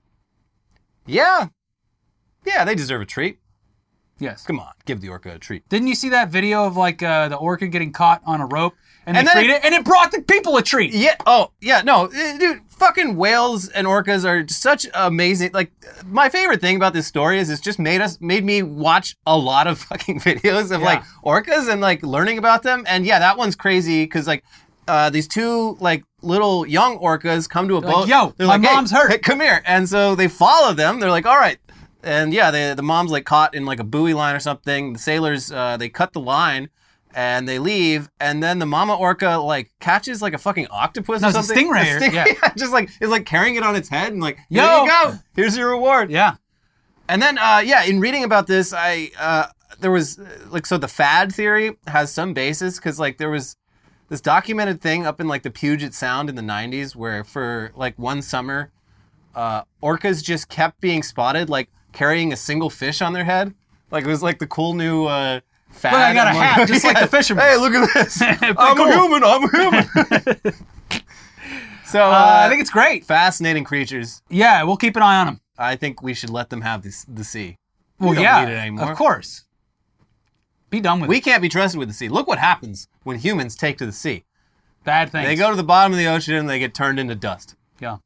Yeah. 1.06 1.48
Yeah, 2.46 2.66
they 2.66 2.76
deserve 2.76 3.02
a 3.02 3.06
treat. 3.06 3.40
Yes. 4.20 4.44
Come 4.44 4.60
on, 4.60 4.72
give 4.86 5.02
the 5.02 5.10
orca 5.10 5.34
a 5.36 5.40
treat. 5.40 5.68
Didn't 5.70 5.88
you 5.88 5.96
see 5.96 6.10
that 6.10 6.30
video 6.30 6.66
of 6.66 6.76
like 6.78 7.02
uh, 7.02 7.30
the 7.30 7.38
orca 7.38 7.68
getting 7.68 7.92
caught 7.92 8.22
on 8.26 8.42
a 8.42 8.46
rope 8.46 8.76
and, 9.06 9.16
And 9.18 9.26
they 9.28 9.32
freed 9.32 9.50
it- 9.50 9.54
it, 9.58 9.66
and 9.66 9.74
it 9.74 9.86
brought 9.86 10.12
the 10.12 10.22
people 10.22 10.58
a 10.58 10.62
treat? 10.62 10.94
Yeah. 10.94 11.16
Oh, 11.26 11.52
yeah. 11.62 11.82
No, 11.84 12.06
eh, 12.14 12.38
dude. 12.38 12.62
Fucking 12.70 13.16
whales 13.18 13.68
and 13.70 13.88
orcas 13.88 14.24
are 14.26 14.48
such 14.48 14.86
amazing. 14.94 15.52
Like, 15.54 15.72
my 16.06 16.30
favorite 16.30 16.62
thing 16.62 16.76
about 16.78 16.94
this 16.94 17.08
story 17.08 17.40
is 17.40 17.50
it's 17.50 17.60
just 17.62 17.80
made 17.80 18.00
us 18.02 18.20
made 18.22 18.44
me 18.46 18.62
watch 18.64 19.16
a 19.26 19.38
lot 19.38 19.68
of 19.68 19.80
fucking 19.90 20.20
videos 20.20 20.66
of 20.72 20.82
Yeah. 20.82 20.86
like 20.86 21.04
orcas 21.26 21.70
and 21.72 21.82
like 21.82 22.04
learning 22.04 22.38
about 22.38 22.64
them. 22.64 22.84
And 22.88 23.06
yeah, 23.06 23.20
that 23.20 23.38
one's 23.38 23.56
crazy 23.56 24.04
because 24.04 24.28
like. 24.28 24.44
Uh, 24.88 25.08
these 25.08 25.28
two 25.28 25.78
like 25.80 26.04
little 26.24 26.66
young 26.66 26.98
orcas 26.98 27.48
come 27.48 27.68
to 27.68 27.76
a 27.76 27.78
like, 27.78 27.94
boat. 27.94 28.08
"Yo, 28.08 28.34
They're 28.38 28.48
my 28.48 28.54
like, 28.58 28.68
"Hey, 28.68 28.74
mom's 28.74 28.90
hurt." 28.90 29.12
hey, 29.12 29.20
come 29.20 29.40
here. 29.40 29.62
And 29.68 29.88
so 29.88 30.16
they 30.16 30.28
follow 30.28 30.74
them. 30.74 31.00
They're 31.00 31.12
like, 31.12 31.28
all 31.28 31.38
right. 31.38 31.60
And 32.04 32.34
yeah, 32.34 32.52
they, 32.52 32.74
the 32.74 32.84
mom's 32.84 33.12
like 33.12 33.26
caught 33.26 33.54
in 33.54 33.66
like 33.66 33.80
a 33.80 33.84
buoy 33.84 34.14
line 34.14 34.36
or 34.36 34.40
something. 34.40 34.94
The 34.94 35.00
sailors 35.00 35.52
uh, 35.52 35.78
they 35.78 35.90
cut 35.90 36.14
the 36.14 36.20
line 36.22 36.70
and 37.14 37.48
they 37.48 37.60
leave. 37.60 38.10
And 38.20 38.42
then 38.42 38.60
the 38.60 38.66
mama 38.66 38.96
orca 38.96 39.38
like 39.38 39.72
catches 39.80 40.22
like 40.22 40.34
a 40.34 40.38
fucking 40.38 40.68
octopus 40.72 41.22
No, 41.22 41.28
or 41.28 41.30
it's 41.32 41.40
a 41.40 41.44
something. 41.44 41.68
stingray, 41.72 42.14
yeah. 42.14 42.52
just 42.58 42.72
like 42.72 42.90
it's 43.02 43.12
like 43.12 43.26
carrying 43.26 43.56
it 43.56 43.64
on 43.64 43.76
its 43.76 43.90
head 43.90 44.12
and 44.14 44.22
like 44.22 44.38
here 44.50 44.64
Yo. 44.64 44.84
you 44.84 44.90
go. 44.90 45.14
Here's 45.36 45.58
your 45.58 45.70
reward. 45.70 46.10
Yeah. 46.10 46.36
And 47.10 47.22
then, 47.22 47.40
uh, 47.40 47.64
yeah, 47.66 47.84
in 47.86 48.00
reading 48.00 48.24
about 48.24 48.46
this, 48.46 48.72
I 48.72 49.10
uh, 49.20 49.48
there 49.80 49.92
was 49.92 50.20
uh, 50.20 50.26
like 50.52 50.66
so 50.66 50.78
the 50.78 50.88
fad 50.88 51.34
theory 51.34 51.76
has 51.88 52.12
some 52.14 52.34
basis 52.34 52.78
because 52.78 53.00
like 53.00 53.18
there 53.18 53.32
was 53.32 53.56
this 54.10 54.22
documented 54.22 54.80
thing 54.80 55.06
up 55.06 55.20
in 55.20 55.28
like 55.28 55.42
the 55.44 55.50
Puget 55.50 55.94
Sound 55.94 56.30
in 56.30 56.36
the 56.36 56.42
'90s 56.44 56.96
where 56.96 57.24
for 57.24 57.72
like 57.76 57.98
one 57.98 58.22
summer, 58.22 58.72
uh, 59.36 59.64
orcas 59.82 60.24
just 60.24 60.50
kept 60.50 60.80
being 60.82 61.02
spotted 61.02 61.50
like 61.50 61.70
carrying 61.94 62.32
a 62.34 62.36
single 62.36 62.70
fish 62.70 63.02
on 63.02 63.14
their 63.14 63.24
head. 63.26 63.54
Like 63.92 64.04
it 64.04 64.08
was 64.08 64.22
like 64.24 64.40
the 64.40 64.48
cool 64.48 64.74
new. 64.74 65.06
Uh, 65.06 65.40
Fad 65.72 65.94
Look, 65.94 66.02
I 66.02 66.14
got 66.16 66.28
a 66.28 66.32
among- 66.32 66.42
hat, 66.44 66.68
just 66.68 66.84
like 66.84 67.00
the 67.00 67.08
fisherman. 67.18 67.44
Hey, 67.46 67.56
look 67.58 67.74
at 67.74 67.94
this! 67.94 68.22
I'm 68.22 68.76
cool. 68.76 68.88
a 68.88 68.92
human. 68.92 69.24
I'm 69.24 69.44
a 69.44 69.50
human. 69.52 70.54
so 71.86 72.02
uh, 72.04 72.10
Uh, 72.10 72.42
I 72.46 72.50
think 72.50 72.62
it's 72.62 72.70
great. 72.72 73.06
fascinating 73.06 73.64
creatures. 73.64 74.22
Yeah, 74.30 74.64
we'll 74.64 74.78
keep 74.78 74.96
an 74.96 75.04
eye 75.04 75.20
on 75.20 75.26
them. 75.28 75.42
I 75.58 75.76
think 75.76 76.02
we 76.02 76.14
should 76.14 76.30
let 76.32 76.50
them 76.50 76.62
have 76.62 76.82
this, 76.82 77.06
the 77.06 77.24
sea. 77.24 77.56
Well, 78.00 78.10
we 78.12 78.16
don't 78.16 78.24
yeah, 78.24 78.46
need 78.46 78.52
it 78.52 78.56
anymore. 78.58 78.92
of 78.92 78.98
course. 78.98 79.44
Be 80.70 80.80
done 80.80 81.02
with 81.02 81.10
We 81.10 81.18
it. 81.18 81.18
We 81.18 81.22
can't 81.22 81.42
be 81.42 81.50
trusted 81.50 81.80
with 81.80 81.88
the 81.90 81.94
sea. 81.94 82.10
Look 82.10 82.28
what 82.28 82.40
happens 82.40 82.88
when 83.04 83.18
humans 83.20 83.56
take 83.56 83.78
to 83.80 83.86
the 83.86 83.92
sea. 83.92 84.24
Bad 84.86 85.12
things. 85.12 85.28
They 85.28 85.36
go 85.36 85.50
to 85.50 85.56
the 85.56 85.64
bottom 85.64 85.92
of 85.92 85.98
the 86.00 86.08
ocean 86.08 86.36
and 86.36 86.50
they 86.50 86.60
get 86.60 86.74
turned 86.74 87.00
into 87.00 87.14
dust. 87.16 87.56
Yeah. 87.80 87.98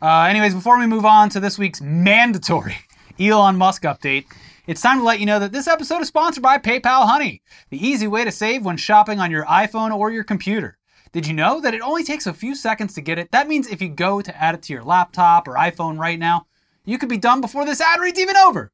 Uh, 0.00 0.22
anyways, 0.22 0.54
before 0.54 0.78
we 0.78 0.86
move 0.86 1.04
on 1.04 1.28
to 1.30 1.40
this 1.40 1.58
week's 1.58 1.80
mandatory 1.80 2.76
Elon 3.20 3.56
Musk 3.56 3.82
update, 3.82 4.24
it's 4.66 4.80
time 4.80 4.98
to 4.98 5.04
let 5.04 5.20
you 5.20 5.26
know 5.26 5.38
that 5.38 5.52
this 5.52 5.68
episode 5.68 6.00
is 6.00 6.08
sponsored 6.08 6.42
by 6.42 6.56
PayPal 6.56 7.06
Honey, 7.06 7.42
the 7.70 7.84
easy 7.84 8.06
way 8.06 8.24
to 8.24 8.32
save 8.32 8.64
when 8.64 8.76
shopping 8.76 9.20
on 9.20 9.30
your 9.30 9.44
iPhone 9.44 9.94
or 9.94 10.10
your 10.10 10.24
computer. 10.24 10.78
Did 11.12 11.26
you 11.26 11.34
know 11.34 11.60
that 11.60 11.74
it 11.74 11.82
only 11.82 12.04
takes 12.04 12.26
a 12.26 12.32
few 12.32 12.54
seconds 12.54 12.94
to 12.94 13.02
get 13.02 13.18
it? 13.18 13.30
That 13.32 13.48
means 13.48 13.66
if 13.66 13.82
you 13.82 13.90
go 13.90 14.22
to 14.22 14.42
add 14.42 14.54
it 14.54 14.62
to 14.62 14.72
your 14.72 14.82
laptop 14.82 15.46
or 15.46 15.54
iPhone 15.54 15.98
right 15.98 16.18
now, 16.18 16.46
you 16.86 16.96
could 16.96 17.10
be 17.10 17.18
done 17.18 17.42
before 17.42 17.66
this 17.66 17.80
ad 17.82 18.00
read's 18.00 18.18
even 18.18 18.36
over. 18.36 18.72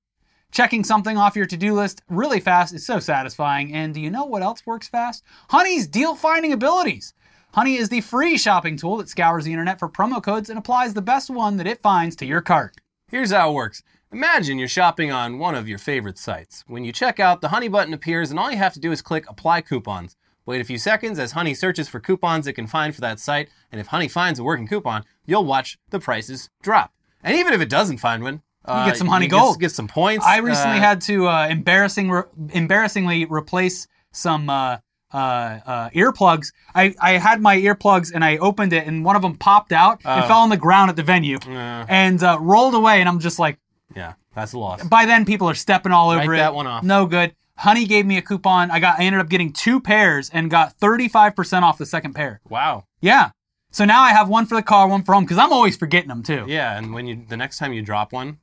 Checking 0.52 0.84
something 0.84 1.18
off 1.18 1.36
your 1.36 1.46
to 1.46 1.56
do 1.56 1.74
list 1.74 2.02
really 2.08 2.40
fast 2.40 2.72
is 2.72 2.86
so 2.86 3.00
satisfying. 3.00 3.74
And 3.74 3.92
do 3.92 4.00
you 4.00 4.10
know 4.10 4.24
what 4.24 4.42
else 4.42 4.64
works 4.64 4.88
fast? 4.88 5.24
Honey's 5.50 5.88
deal 5.88 6.14
finding 6.14 6.52
abilities. 6.52 7.12
Honey 7.54 7.76
is 7.76 7.88
the 7.88 8.02
free 8.02 8.38
shopping 8.38 8.76
tool 8.76 8.98
that 8.98 9.08
scours 9.08 9.44
the 9.44 9.52
internet 9.52 9.78
for 9.78 9.88
promo 9.88 10.22
codes 10.22 10.48
and 10.48 10.58
applies 10.58 10.94
the 10.94 11.02
best 11.02 11.28
one 11.28 11.56
that 11.56 11.66
it 11.66 11.82
finds 11.82 12.14
to 12.16 12.26
your 12.26 12.40
cart. 12.40 12.76
Here's 13.10 13.32
how 13.32 13.50
it 13.50 13.54
works. 13.54 13.82
Imagine 14.12 14.58
you're 14.58 14.68
shopping 14.68 15.12
on 15.12 15.38
one 15.38 15.54
of 15.54 15.68
your 15.68 15.76
favorite 15.78 16.16
sites. 16.16 16.64
When 16.66 16.82
you 16.82 16.92
check 16.92 17.20
out, 17.20 17.42
the 17.42 17.48
Honey 17.48 17.68
button 17.68 17.92
appears, 17.92 18.30
and 18.30 18.40
all 18.40 18.50
you 18.50 18.56
have 18.56 18.72
to 18.72 18.80
do 18.80 18.90
is 18.90 19.02
click 19.02 19.28
Apply 19.28 19.60
Coupons. 19.60 20.16
Wait 20.46 20.62
a 20.62 20.64
few 20.64 20.78
seconds 20.78 21.18
as 21.18 21.32
Honey 21.32 21.52
searches 21.52 21.88
for 21.90 22.00
coupons 22.00 22.46
it 22.46 22.54
can 22.54 22.66
find 22.66 22.94
for 22.94 23.02
that 23.02 23.20
site, 23.20 23.50
and 23.70 23.78
if 23.78 23.88
Honey 23.88 24.08
finds 24.08 24.38
a 24.38 24.42
working 24.44 24.66
coupon, 24.66 25.04
you'll 25.26 25.44
watch 25.44 25.78
the 25.90 26.00
prices 26.00 26.48
drop. 26.62 26.92
And 27.22 27.36
even 27.36 27.52
if 27.52 27.60
it 27.60 27.68
doesn't 27.68 27.98
find 27.98 28.22
one, 28.22 28.40
uh, 28.64 28.86
get 28.86 28.96
some 28.96 29.08
Honey 29.08 29.26
get- 29.26 29.36
Gold. 29.38 29.60
Get, 29.60 29.72
some 29.72 29.88
points. 29.88 30.24
I 30.24 30.38
recently 30.38 30.78
Uh, 30.78 30.82
had 30.82 31.00
to 31.02 31.28
uh, 31.28 31.48
embarrassing 31.48 32.10
re- 32.10 32.22
embarrassingly 32.50 33.26
replace 33.26 33.86
some 34.12 34.48
uh, 34.48 34.78
uh, 35.12 35.16
uh, 35.16 35.90
earplugs. 35.90 36.52
I, 36.74 36.94
I 37.00 37.12
had 37.18 37.42
my 37.42 37.56
earplugs 37.58 38.10
and 38.14 38.24
I 38.24 38.36
opened 38.38 38.72
it 38.72 38.86
and 38.86 39.04
one 39.04 39.16
of 39.16 39.22
them 39.22 39.36
popped 39.36 39.72
out 39.72 40.00
and 40.04 40.24
Oh. 40.24 40.28
fell 40.28 40.38
on 40.40 40.48
the 40.50 40.56
ground 40.58 40.90
at 40.90 40.96
the 40.96 41.02
venue 41.02 41.38
Uh, 41.46 41.84
and 41.88 42.22
uh, 42.22 42.38
rolled 42.40 42.74
away. 42.74 43.00
And 43.00 43.08
I'm 43.08 43.18
just 43.20 43.38
like, 43.38 43.58
yeah, 43.94 44.14
that's 44.34 44.52
a 44.52 44.58
loss. 44.58 44.82
by 44.84 45.06
then 45.06 45.24
people 45.24 45.48
are 45.48 45.54
stepping 45.54 45.92
all 45.92 46.10
over 46.10 46.20
Write 46.20 46.34
it. 46.36 46.38
that 46.38 46.54
one 46.54 46.66
off. 46.66 46.82
No 46.84 47.06
good. 47.06 47.34
Honey 47.56 47.86
gave 47.86 48.06
me 48.06 48.16
a 48.18 48.22
coupon. 48.22 48.70
I 48.70 48.78
got 48.80 49.00
I 49.00 49.04
ended 49.04 49.20
up 49.20 49.28
getting 49.28 49.52
two 49.52 49.80
pairs 49.80 50.30
and 50.32 50.48
got 50.50 50.78
35% 50.78 51.62
off 51.62 51.76
the 51.78 51.86
second 51.86 52.14
pair. 52.14 52.40
Wow. 52.48 52.84
Yeah. 53.00 53.30
So 53.72 53.84
now 53.84 54.02
I 54.02 54.10
have 54.10 54.28
one 54.28 54.46
for 54.46 54.54
the 54.54 54.62
car, 54.62 54.86
one 54.88 55.02
for 55.02 55.12
home 55.14 55.24
because 55.24 55.38
I'm 55.38 55.52
always 55.52 55.76
forgetting 55.76 56.08
them 56.08 56.22
too. 56.22 56.44
Yeah, 56.48 56.76
and 56.78 56.94
when 56.94 57.06
you 57.06 57.24
the 57.28 57.36
next 57.36 57.58
time 57.58 57.72
you 57.72 57.82
drop 57.82 58.12
one, 58.12 58.38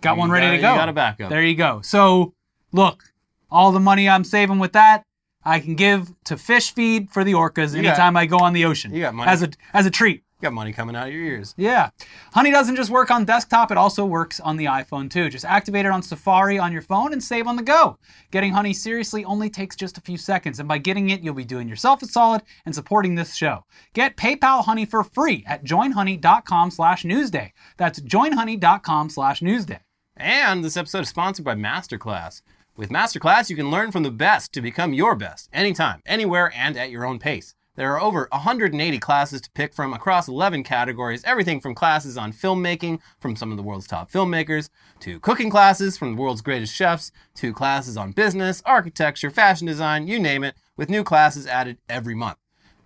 Got 0.00 0.16
one 0.16 0.30
ready 0.30 0.46
got- 0.46 0.52
to 0.56 0.58
go. 0.62 0.72
you 0.72 0.78
got 0.78 0.88
a 0.88 0.92
backup. 0.92 1.30
There 1.30 1.42
you 1.42 1.54
go. 1.54 1.80
So, 1.82 2.34
look, 2.72 3.04
all 3.50 3.72
the 3.72 3.80
money 3.80 4.08
I'm 4.08 4.24
saving 4.24 4.58
with 4.58 4.72
that, 4.74 5.02
I 5.44 5.58
can 5.60 5.74
give 5.74 6.12
to 6.24 6.36
fish 6.36 6.72
feed 6.74 7.10
for 7.10 7.24
the 7.24 7.32
orcas 7.32 7.72
got- 7.74 7.78
anytime 7.84 8.16
I 8.16 8.26
go 8.26 8.38
on 8.38 8.52
the 8.52 8.64
ocean. 8.64 8.92
you 8.92 9.00
got 9.00 9.14
money. 9.14 9.30
as 9.30 9.42
a 9.42 9.48
as 9.72 9.86
a 9.86 9.90
treat. 9.90 10.22
You 10.40 10.46
got 10.46 10.52
money 10.52 10.72
coming 10.72 10.94
out 10.94 11.08
of 11.08 11.12
your 11.12 11.24
ears. 11.24 11.52
Yeah. 11.56 11.90
Honey 12.32 12.52
doesn't 12.52 12.76
just 12.76 12.90
work 12.90 13.10
on 13.10 13.24
desktop, 13.24 13.72
it 13.72 13.76
also 13.76 14.04
works 14.04 14.38
on 14.38 14.56
the 14.56 14.66
iPhone 14.66 15.10
too. 15.10 15.28
Just 15.28 15.44
activate 15.44 15.84
it 15.84 15.90
on 15.90 16.00
Safari 16.00 16.58
on 16.58 16.72
your 16.72 16.82
phone 16.82 17.12
and 17.12 17.22
save 17.22 17.48
on 17.48 17.56
the 17.56 17.62
go. 17.62 17.98
Getting 18.30 18.52
Honey 18.52 18.72
seriously 18.72 19.24
only 19.24 19.50
takes 19.50 19.74
just 19.74 19.98
a 19.98 20.02
few 20.02 20.16
seconds, 20.16 20.60
and 20.60 20.68
by 20.68 20.78
getting 20.78 21.10
it, 21.10 21.22
you'll 21.22 21.34
be 21.34 21.44
doing 21.44 21.68
yourself 21.68 22.02
a 22.02 22.06
solid 22.06 22.42
and 22.66 22.74
supporting 22.74 23.16
this 23.16 23.34
show. 23.34 23.64
Get 23.94 24.16
PayPal 24.16 24.64
Honey 24.64 24.84
for 24.84 25.02
free 25.02 25.44
at 25.46 25.64
joinhoney.com 25.64 26.70
slash 26.70 27.02
newsday. 27.02 27.50
That's 27.76 28.00
joinhoney.com 28.00 29.10
slash 29.10 29.40
newsday. 29.40 29.80
And 30.16 30.64
this 30.64 30.76
episode 30.76 31.00
is 31.02 31.08
sponsored 31.08 31.44
by 31.44 31.54
Masterclass. 31.54 32.42
With 32.76 32.90
Masterclass, 32.90 33.50
you 33.50 33.56
can 33.56 33.72
learn 33.72 33.90
from 33.90 34.04
the 34.04 34.10
best 34.12 34.52
to 34.52 34.60
become 34.60 34.92
your 34.92 35.16
best 35.16 35.48
anytime, 35.52 36.00
anywhere, 36.06 36.52
and 36.54 36.76
at 36.76 36.90
your 36.90 37.04
own 37.04 37.18
pace. 37.18 37.56
There 37.78 37.92
are 37.92 38.02
over 38.02 38.26
180 38.32 38.98
classes 38.98 39.40
to 39.40 39.50
pick 39.52 39.72
from 39.72 39.92
across 39.92 40.26
11 40.26 40.64
categories, 40.64 41.22
everything 41.22 41.60
from 41.60 41.76
classes 41.76 42.18
on 42.18 42.32
filmmaking 42.32 42.98
from 43.20 43.36
some 43.36 43.52
of 43.52 43.56
the 43.56 43.62
world's 43.62 43.86
top 43.86 44.10
filmmakers, 44.10 44.68
to 44.98 45.20
cooking 45.20 45.48
classes 45.48 45.96
from 45.96 46.16
the 46.16 46.20
world's 46.20 46.40
greatest 46.40 46.74
chefs, 46.74 47.12
to 47.36 47.52
classes 47.52 47.96
on 47.96 48.10
business, 48.10 48.64
architecture, 48.66 49.30
fashion 49.30 49.68
design, 49.68 50.08
you 50.08 50.18
name 50.18 50.42
it, 50.42 50.56
with 50.76 50.90
new 50.90 51.04
classes 51.04 51.46
added 51.46 51.78
every 51.88 52.16
month. 52.16 52.38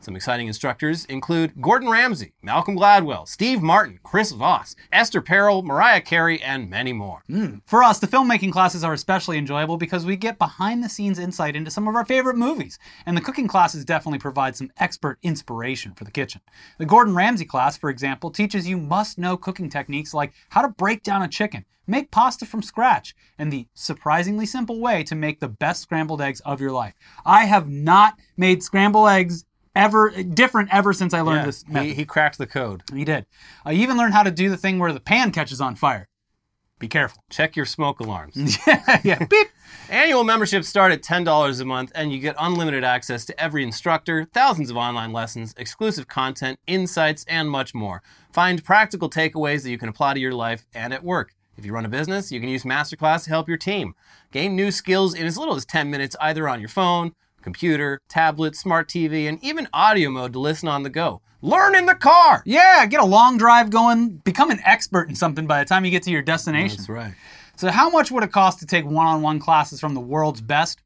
Some 0.02 0.16
exciting 0.16 0.48
instructors 0.48 1.04
include 1.04 1.60
Gordon 1.60 1.88
Ramsay, 1.88 2.32
Malcolm 2.42 2.76
Gladwell, 2.76 3.28
Steve 3.28 3.62
Martin, 3.62 4.00
Chris 4.02 4.32
Voss, 4.32 4.74
Esther 4.90 5.22
Perel, 5.22 5.62
Mariah 5.62 6.00
Carey, 6.00 6.42
and 6.42 6.68
many 6.68 6.92
more. 6.92 7.22
Hmm. 7.28 7.58
For 7.66 7.84
us, 7.84 8.00
the 8.00 8.08
filmmaking 8.08 8.50
classes 8.50 8.82
are 8.82 8.94
especially 8.94 9.38
enjoyable 9.38 9.76
because 9.76 10.04
we 10.04 10.16
get 10.16 10.40
behind 10.40 10.82
the 10.82 10.88
scenes 10.88 11.20
insight 11.20 11.54
into 11.54 11.70
some 11.70 11.86
of 11.86 11.94
our 11.94 12.04
favorite 12.04 12.36
movies. 12.36 12.80
And 13.06 13.16
the 13.16 13.20
cooking 13.20 13.46
classes 13.46 13.84
definitely 13.84 14.18
provide 14.18 14.56
some 14.56 14.72
expert 14.78 15.18
inspiration 15.22 15.94
for 15.94 16.02
the 16.02 16.10
kitchen. 16.10 16.40
The 16.78 16.86
Gordon 16.86 17.14
Ramsay 17.14 17.44
class, 17.44 17.76
for 17.76 17.88
example, 17.88 18.32
teaches 18.32 18.66
you 18.66 18.78
must 18.78 19.18
know 19.18 19.36
cooking 19.36 19.70
techniques 19.70 20.12
like 20.12 20.32
how 20.48 20.62
to 20.62 20.68
break 20.68 21.04
down 21.04 21.22
a 21.22 21.28
chicken, 21.28 21.64
make 21.86 22.10
pasta 22.10 22.44
from 22.44 22.62
scratch, 22.62 23.14
and 23.38 23.52
the 23.52 23.68
surprisingly 23.74 24.46
simple 24.46 24.80
way 24.80 25.04
to 25.04 25.14
make 25.14 25.38
the 25.38 25.48
best 25.48 25.82
scrambled 25.82 26.20
eggs 26.20 26.40
of 26.40 26.60
your 26.60 26.72
life. 26.72 26.94
I 27.24 27.44
have 27.44 27.68
not 27.68 28.18
made 28.36 28.64
scrambled 28.64 29.08
eggs 29.08 29.44
ever 29.74 30.10
different 30.10 30.68
ever 30.72 30.92
since 30.92 31.14
I 31.14 31.20
learned 31.20 31.40
Yeah, 31.40 31.46
this 31.46 31.66
method. 31.68 31.86
he, 31.88 31.94
he 31.94 32.04
cracked 32.04 32.38
the 32.38 32.46
code. 32.46 32.82
He 32.92 33.04
did. 33.04 33.26
I 33.64 33.72
even 33.74 33.96
learned 33.96 34.14
how 34.14 34.22
to 34.22 34.30
do 34.30 34.48
the 34.50 34.56
thing 34.56 34.78
where 34.78 34.92
the 34.92 35.00
pan 35.00 35.32
catches 35.32 35.60
on 35.60 35.74
fire. 35.76 36.08
Be 36.78 36.88
careful. 36.88 37.22
Check 37.30 37.54
your 37.56 37.64
smoke 37.66 38.00
alarms. 38.00 38.58
yeah, 38.66 39.00
yeah. 39.04 39.24
Beep. 39.30 39.48
Annual 39.88 40.24
memberships 40.24 40.68
start 40.68 40.90
at 40.90 41.02
$10 41.02 41.60
a 41.60 41.64
month, 41.64 41.92
and 41.94 42.12
you 42.12 42.18
get 42.18 42.34
unlimited 42.38 42.82
access 42.82 43.24
to 43.26 43.40
every 43.40 43.62
instructor, 43.62 44.26
thousands 44.32 44.70
of 44.70 44.76
online 44.76 45.12
lessons, 45.12 45.54
exclusive 45.58 46.08
content, 46.08 46.58
insights, 46.66 47.24
and 47.28 47.50
much 47.50 47.74
more. 47.74 48.02
Find 48.32 48.64
practical 48.64 49.10
takeaways 49.10 49.62
that 49.62 49.70
you 49.70 49.78
can 49.78 49.88
apply 49.88 50.14
to 50.14 50.20
your 50.20 50.32
life 50.32 50.64
and 50.74 50.92
at 50.94 51.04
work. 51.04 51.34
If 51.58 51.66
you 51.66 51.72
run 51.74 51.84
a 51.84 51.90
business, 51.90 52.32
you 52.32 52.40
can 52.40 52.48
use 52.48 52.64
Masterclass 52.64 53.24
to 53.24 53.30
help 53.30 53.48
your 53.48 53.58
team. 53.58 53.94
Gain 54.32 54.56
new 54.56 54.70
skills 54.70 55.14
in 55.14 55.26
as 55.26 55.36
little 55.36 55.54
as 55.54 55.66
10 55.66 55.90
minutes, 55.90 56.16
either 56.20 56.48
on 56.48 56.58
your 56.60 56.70
phone, 56.70 57.12
computer, 57.42 58.00
tablet, 58.08 58.56
smart 58.56 58.88
TV, 58.88 59.28
and 59.28 59.42
even 59.42 59.68
audio 59.72 60.10
mode 60.10 60.32
to 60.32 60.38
listen 60.38 60.68
on 60.68 60.82
the 60.82 60.90
go. 60.90 61.20
Learn 61.40 61.74
in 61.74 61.86
the 61.86 61.94
car! 61.94 62.42
Yeah, 62.46 62.86
get 62.86 63.00
a 63.00 63.04
long 63.04 63.36
drive 63.36 63.70
going. 63.70 64.10
Become 64.24 64.50
an 64.50 64.60
expert 64.64 65.08
in 65.08 65.16
something 65.16 65.46
by 65.46 65.58
the 65.58 65.68
time 65.68 65.84
you 65.84 65.90
get 65.90 66.04
to 66.04 66.10
your 66.10 66.22
destination. 66.22 66.76
That's 66.76 66.88
right. 66.88 67.14
So, 67.56 67.70
how 67.70 67.90
much 67.90 68.10
would 68.10 68.22
it 68.22 68.32
cost 68.32 68.60
to 68.60 68.66
take 68.66 68.84
one 68.84 69.06
on 69.06 69.22
one 69.22 69.40
classes 69.40 69.80
from 69.80 69.94
the 69.94 70.00
world's 70.00 70.40
best? 70.40 70.80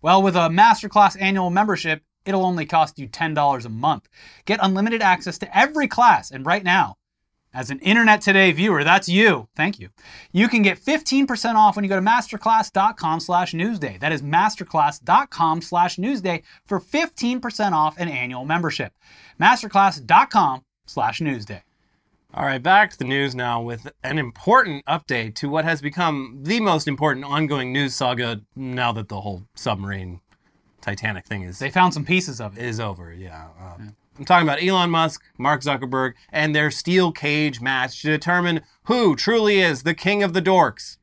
Well, 0.00 0.22
with 0.22 0.36
a 0.36 0.48
Masterclass 0.48 1.20
annual 1.20 1.50
membership, 1.50 2.02
it'll 2.24 2.46
only 2.46 2.66
cost 2.66 2.98
you 2.98 3.08
$10 3.08 3.64
a 3.64 3.68
month. 3.68 4.08
Get 4.44 4.60
unlimited 4.62 5.02
access 5.02 5.38
to 5.38 5.58
every 5.58 5.88
class, 5.88 6.30
and 6.30 6.46
right 6.46 6.62
now, 6.62 6.94
as 7.54 7.70
an 7.70 7.78
Internet 7.80 8.20
Today 8.20 8.52
viewer, 8.52 8.84
that's 8.84 9.08
you. 9.08 9.48
Thank 9.56 9.78
you. 9.78 9.88
You 10.32 10.48
can 10.48 10.62
get 10.62 10.78
15% 10.78 11.54
off 11.54 11.76
when 11.76 11.84
you 11.84 11.88
go 11.88 11.96
to 11.96 12.02
masterclass.com 12.04 13.20
slash 13.20 13.52
newsday. 13.52 13.98
That 13.98 14.12
is 14.12 14.22
masterclass.com 14.22 15.62
slash 15.62 15.96
newsday 15.96 16.42
for 16.66 16.80
15% 16.80 17.72
off 17.72 17.98
an 17.98 18.08
annual 18.08 18.44
membership. 18.44 18.92
Masterclass.com 19.40 20.64
slash 20.86 21.20
newsday. 21.20 21.62
All 22.34 22.44
right, 22.44 22.62
back 22.62 22.90
to 22.90 22.98
the 22.98 23.04
news 23.04 23.34
now 23.34 23.62
with 23.62 23.90
an 24.04 24.18
important 24.18 24.84
update 24.84 25.34
to 25.36 25.48
what 25.48 25.64
has 25.64 25.80
become 25.80 26.40
the 26.42 26.60
most 26.60 26.86
important 26.86 27.24
ongoing 27.24 27.72
news 27.72 27.94
saga 27.94 28.42
now 28.54 28.92
that 28.92 29.08
the 29.08 29.20
whole 29.22 29.44
submarine 29.54 30.20
Titanic 30.82 31.26
thing 31.26 31.42
is 31.42 31.58
They 31.58 31.70
found 31.70 31.92
some 31.94 32.04
pieces 32.04 32.40
of 32.40 32.56
it. 32.56 32.64
is 32.64 32.78
over. 32.80 33.12
Yeah. 33.12 33.48
Um, 33.60 33.96
I'm 34.18 34.24
talking 34.24 34.48
about 34.48 34.60
Elon 34.62 34.90
Musk, 34.90 35.22
Mark 35.38 35.60
Zuckerberg, 35.60 36.14
and 36.32 36.54
their 36.54 36.72
steel 36.72 37.12
cage 37.12 37.60
match 37.60 38.02
to 38.02 38.08
determine 38.08 38.62
who 38.84 39.14
truly 39.14 39.60
is 39.60 39.84
the 39.84 39.94
king 39.94 40.24
of 40.24 40.32
the 40.32 40.42
dorks. 40.42 40.96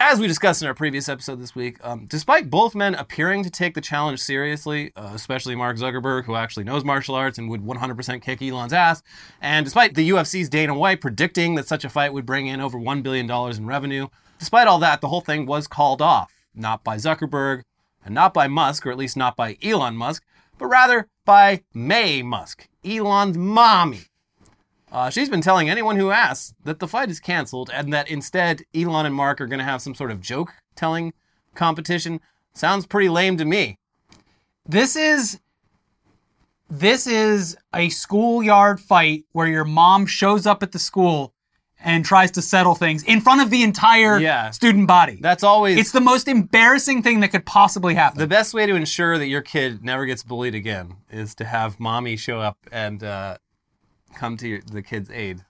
As 0.00 0.18
we 0.18 0.26
discussed 0.26 0.62
in 0.62 0.68
our 0.68 0.74
previous 0.74 1.08
episode 1.08 1.38
this 1.38 1.54
week, 1.54 1.76
um, 1.84 2.06
despite 2.06 2.48
both 2.48 2.74
men 2.74 2.94
appearing 2.94 3.44
to 3.44 3.50
take 3.50 3.74
the 3.74 3.80
challenge 3.82 4.20
seriously, 4.20 4.90
uh, 4.96 5.10
especially 5.14 5.54
Mark 5.54 5.76
Zuckerberg, 5.76 6.24
who 6.24 6.34
actually 6.34 6.64
knows 6.64 6.82
martial 6.82 7.14
arts 7.14 7.36
and 7.36 7.50
would 7.50 7.60
100% 7.60 8.22
kick 8.22 8.40
Elon's 8.40 8.72
ass, 8.72 9.02
and 9.42 9.64
despite 9.64 9.94
the 9.94 10.08
UFC's 10.10 10.48
Dana 10.48 10.74
White 10.74 11.02
predicting 11.02 11.56
that 11.56 11.68
such 11.68 11.84
a 11.84 11.90
fight 11.90 12.14
would 12.14 12.24
bring 12.24 12.46
in 12.46 12.62
over 12.62 12.78
$1 12.78 13.02
billion 13.02 13.30
in 13.30 13.66
revenue, 13.66 14.08
despite 14.38 14.66
all 14.66 14.78
that, 14.78 15.02
the 15.02 15.08
whole 15.08 15.20
thing 15.20 15.44
was 15.44 15.66
called 15.66 16.00
off. 16.00 16.32
Not 16.54 16.82
by 16.82 16.96
Zuckerberg, 16.96 17.62
and 18.04 18.14
not 18.14 18.32
by 18.32 18.48
Musk, 18.48 18.86
or 18.86 18.90
at 18.90 18.98
least 18.98 19.16
not 19.16 19.36
by 19.36 19.56
Elon 19.62 19.96
Musk, 19.96 20.24
but 20.58 20.66
rather 20.66 21.08
by 21.24 21.62
May 21.74 22.22
Musk, 22.22 22.68
Elon's 22.84 23.36
mommy. 23.36 24.02
Uh, 24.90 25.08
she's 25.08 25.30
been 25.30 25.40
telling 25.40 25.70
anyone 25.70 25.96
who 25.96 26.10
asks 26.10 26.54
that 26.64 26.78
the 26.78 26.86
fight 26.86 27.10
is 27.10 27.18
canceled 27.18 27.70
and 27.72 27.92
that 27.92 28.10
instead 28.10 28.62
Elon 28.74 29.06
and 29.06 29.14
Mark 29.14 29.40
are 29.40 29.46
going 29.46 29.58
to 29.58 29.64
have 29.64 29.80
some 29.80 29.94
sort 29.94 30.10
of 30.10 30.20
joke 30.20 30.52
telling 30.76 31.14
competition. 31.54 32.20
Sounds 32.52 32.86
pretty 32.86 33.08
lame 33.08 33.38
to 33.38 33.44
me. 33.44 33.78
This 34.66 34.94
is 34.94 35.40
this 36.68 37.06
is 37.06 37.56
a 37.74 37.90
schoolyard 37.90 38.80
fight 38.80 39.24
where 39.32 39.46
your 39.46 39.64
mom 39.64 40.06
shows 40.06 40.46
up 40.46 40.62
at 40.62 40.72
the 40.72 40.78
school 40.78 41.31
and 41.84 42.04
tries 42.04 42.30
to 42.32 42.42
settle 42.42 42.74
things 42.74 43.02
in 43.04 43.20
front 43.20 43.40
of 43.40 43.50
the 43.50 43.62
entire 43.62 44.18
Yeah. 44.18 44.50
student 44.50 44.86
body. 44.86 45.18
That's 45.20 45.42
always 45.42 45.78
it's 45.78 45.92
the 45.92 46.00
most 46.00 46.28
embarrassing 46.28 47.02
thing 47.02 47.20
that 47.20 47.28
could 47.28 47.46
possibly 47.46 47.94
happen. 47.94 48.18
the 48.18 48.26
best 48.26 48.54
way 48.54 48.66
to 48.66 48.74
ensure 48.74 49.18
that 49.18 49.26
your 49.26 49.42
kid 49.42 49.84
never 49.84 50.06
gets 50.06 50.22
bullied 50.22 50.54
again 50.54 50.96
is 51.10 51.34
to 51.36 51.44
have 51.44 51.78
mommy 51.78 52.16
show 52.16 52.40
up 52.40 52.58
and 52.70 53.02
uh, 53.02 53.36
come 54.14 54.36
to 54.38 54.48
your, 54.48 54.60
the 54.70 54.82
kid's 54.82 55.10
aid. 55.10 55.44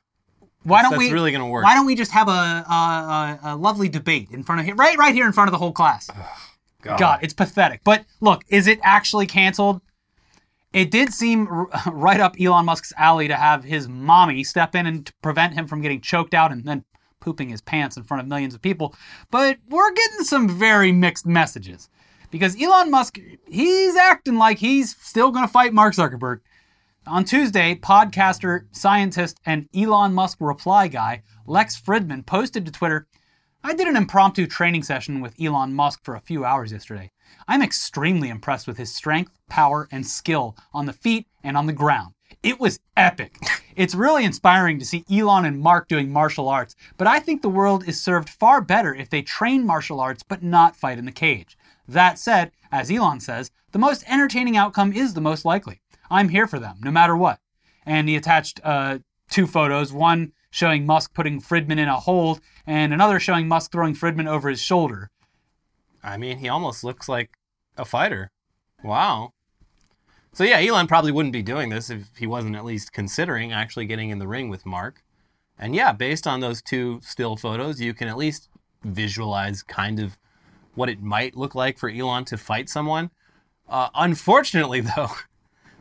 why 0.62 0.83
don't 0.83 0.92
that's 0.92 0.99
we 0.99 1.12
really 1.12 1.33
gonna 1.33 1.49
work. 1.49 1.64
Why 1.64 1.75
don't 1.75 1.87
we 1.87 1.95
just 1.95 2.12
have 2.12 2.29
a, 2.29 2.31
a, 2.31 3.38
a, 3.45 3.57
lovely 3.57 3.88
debate 3.88 4.29
in 4.31 4.42
front 4.42 4.68
of 4.68 4.79
right 4.79 4.97
right 4.97 5.14
here 5.14 5.27
in 5.27 5.33
front 5.33 5.49
of 5.49 5.53
the 5.53 5.59
whole 5.59 5.73
class? 5.73 6.09
God, 6.83 7.21
it's 7.23 7.35
pathetic. 7.35 7.81
But 7.85 8.05
look, 8.21 8.42
is 8.49 8.66
it 8.66 8.81
actually 8.83 9.27
canceled? 9.27 9.81
It 10.73 10.91
did 10.91 11.13
seem 11.13 11.49
r- 11.49 11.69
right 11.93 12.21
up 12.21 12.37
Elon 12.41 12.65
Musk's 12.65 12.93
alley 12.97 13.29
to 13.29 13.37
have 13.37 13.65
his 13.65 13.89
mommy 13.89 14.45
step 14.45 14.75
in 14.75 14.87
and 14.87 15.11
prevent 15.23 15.55
him 15.55 15.67
from 15.67 15.83
getting 15.83 16.01
choked 16.01 16.35
out 16.35 16.53
and 16.53 16.65
then 16.65 16.85
pooping 17.21 17.51
his 17.51 17.61
pants 17.61 17.97
in 17.97 18.03
front 18.03 18.23
of 18.23 18.29
millions 18.29 18.55
of 18.55 18.63
people. 18.63 18.95
But 19.31 19.59
we're 19.69 19.93
getting 19.93 20.25
some 20.25 20.49
very 20.49 20.93
mixed 20.93 21.27
messages 21.27 21.89
because 22.31 22.61
Elon 22.61 22.91
Musk, 22.91 23.19
he's 23.49 23.97
acting 23.97 24.37
like 24.37 24.59
he's 24.59 24.97
still 25.01 25.31
going 25.31 25.47
to 25.47 25.53
fight 25.53 25.73
Mark 25.73 25.95
Zuckerberg. 25.95 26.41
On 27.07 27.25
Tuesday, 27.25 27.75
podcaster, 27.75 28.67
scientist, 28.71 29.41
and 29.45 29.69
Elon 29.75 30.15
Musk 30.15 30.39
reply 30.41 30.89
guy 30.89 31.23
Lex 31.47 31.81
Fridman 31.81 32.25
posted 32.25 32.65
to 32.65 32.73
Twitter 32.73 33.09
I 33.65 33.75
did 33.75 33.87
an 33.87 33.97
impromptu 33.97 34.49
training 34.49 34.83
session 34.83 35.21
with 35.21 35.41
Elon 35.41 35.73
Musk 35.73 36.05
for 36.05 36.17
a 36.17 36.21
few 36.21 36.45
hours 36.45 36.73
yesterday. 36.73 37.13
I'm 37.49 37.62
extremely 37.62 38.29
impressed 38.29 38.66
with 38.66 38.77
his 38.77 38.95
strength, 38.95 39.33
power, 39.49 39.88
and 39.90 40.07
skill 40.07 40.57
on 40.73 40.87
the 40.87 40.92
feet 40.92 41.27
and 41.42 41.57
on 41.57 41.66
the 41.66 41.73
ground. 41.73 42.14
It 42.42 42.61
was 42.61 42.81
epic. 42.97 43.37
It's 43.75 43.95
really 43.95 44.27
inspiring 44.27 44.79
to 44.79 44.85
see 44.85 45.03
Elon 45.11 45.47
and 45.47 45.59
Mark 45.59 45.88
doing 45.88 46.12
martial 46.12 46.47
arts, 46.51 46.77
but 46.99 47.07
I 47.07 47.21
think 47.21 47.40
the 47.40 47.49
world 47.49 47.88
is 47.88 47.99
served 47.99 48.29
far 48.29 48.61
better 48.61 48.95
if 48.95 49.09
they 49.09 49.23
train 49.23 49.66
martial 49.66 49.99
arts 49.99 50.23
but 50.23 50.42
not 50.42 50.77
fight 50.77 50.99
in 50.99 51.07
the 51.07 51.11
cage. 51.11 51.57
That 51.88 52.18
said, 52.18 52.51
as 52.71 52.90
Elon 52.90 53.21
says, 53.21 53.51
the 53.71 53.79
most 53.79 54.05
entertaining 54.07 54.59
outcome 54.59 54.92
is 54.92 55.14
the 55.14 55.23
most 55.23 55.47
likely. 55.47 55.81
I'm 56.11 56.29
here 56.29 56.47
for 56.47 56.59
them, 56.59 56.81
no 56.83 56.90
matter 56.90 57.16
what. 57.16 57.38
And 57.87 58.11
he 58.11 58.16
attached 58.16 58.61
uh, 58.62 58.99
two 59.31 59.47
photos 59.47 59.90
one 59.90 60.33
showing 60.51 60.85
Musk 60.85 61.14
putting 61.14 61.40
Fridman 61.40 61.79
in 61.79 61.88
a 61.88 61.99
hold, 61.99 62.40
and 62.66 62.92
another 62.92 63.18
showing 63.18 63.49
Musk 63.49 63.73
throwing 63.73 63.95
Fridman 63.95 64.29
over 64.29 64.51
his 64.51 64.61
shoulder. 64.61 65.11
I 66.03 66.17
mean, 66.17 66.38
he 66.38 66.49
almost 66.49 66.85
looks 66.85 67.09
like 67.09 67.31
a 67.77 67.85
fighter. 67.85 68.31
Wow. 68.83 69.33
So 70.33 70.45
yeah, 70.45 70.59
Elon 70.59 70.87
probably 70.87 71.12
wouldn't 71.12 71.33
be 71.33 71.43
doing 71.43 71.69
this 71.69 71.91
if 71.91 72.09
he 72.17 72.27
wasn't 72.27 72.57
at 72.57 72.65
least 72.65 72.93
considering 72.93 73.53
actually 73.53 73.87
getting 73.87 74.11
in 74.11 74.19
the 74.19 74.27
ring 74.27 74.49
with 74.49 74.65
Mark. 74.65 75.03
And 75.59 75.75
yeah, 75.75 75.93
based 75.93 76.27
on 76.27 76.41
those 76.41 76.62
two 76.62 77.01
still 77.03 77.37
photos, 77.37 77.81
you 77.81 77.95
can 77.95 78.09
at 78.09 78.17
least 78.17 78.49
visualize 78.83 79.62
kind 79.62 80.01
of 80.01 80.17
what 80.75 80.88
it 80.88 81.03
might 81.03 81.37
look 81.37 81.55
like 81.55 81.79
for 81.79 81.91
Elon 81.91 82.25
to 82.27 82.38
fight 82.38 82.69
someone. 82.69 83.11
Uh, 83.69 83.88
unfortunately, 83.95 84.81
though, 84.97 85.11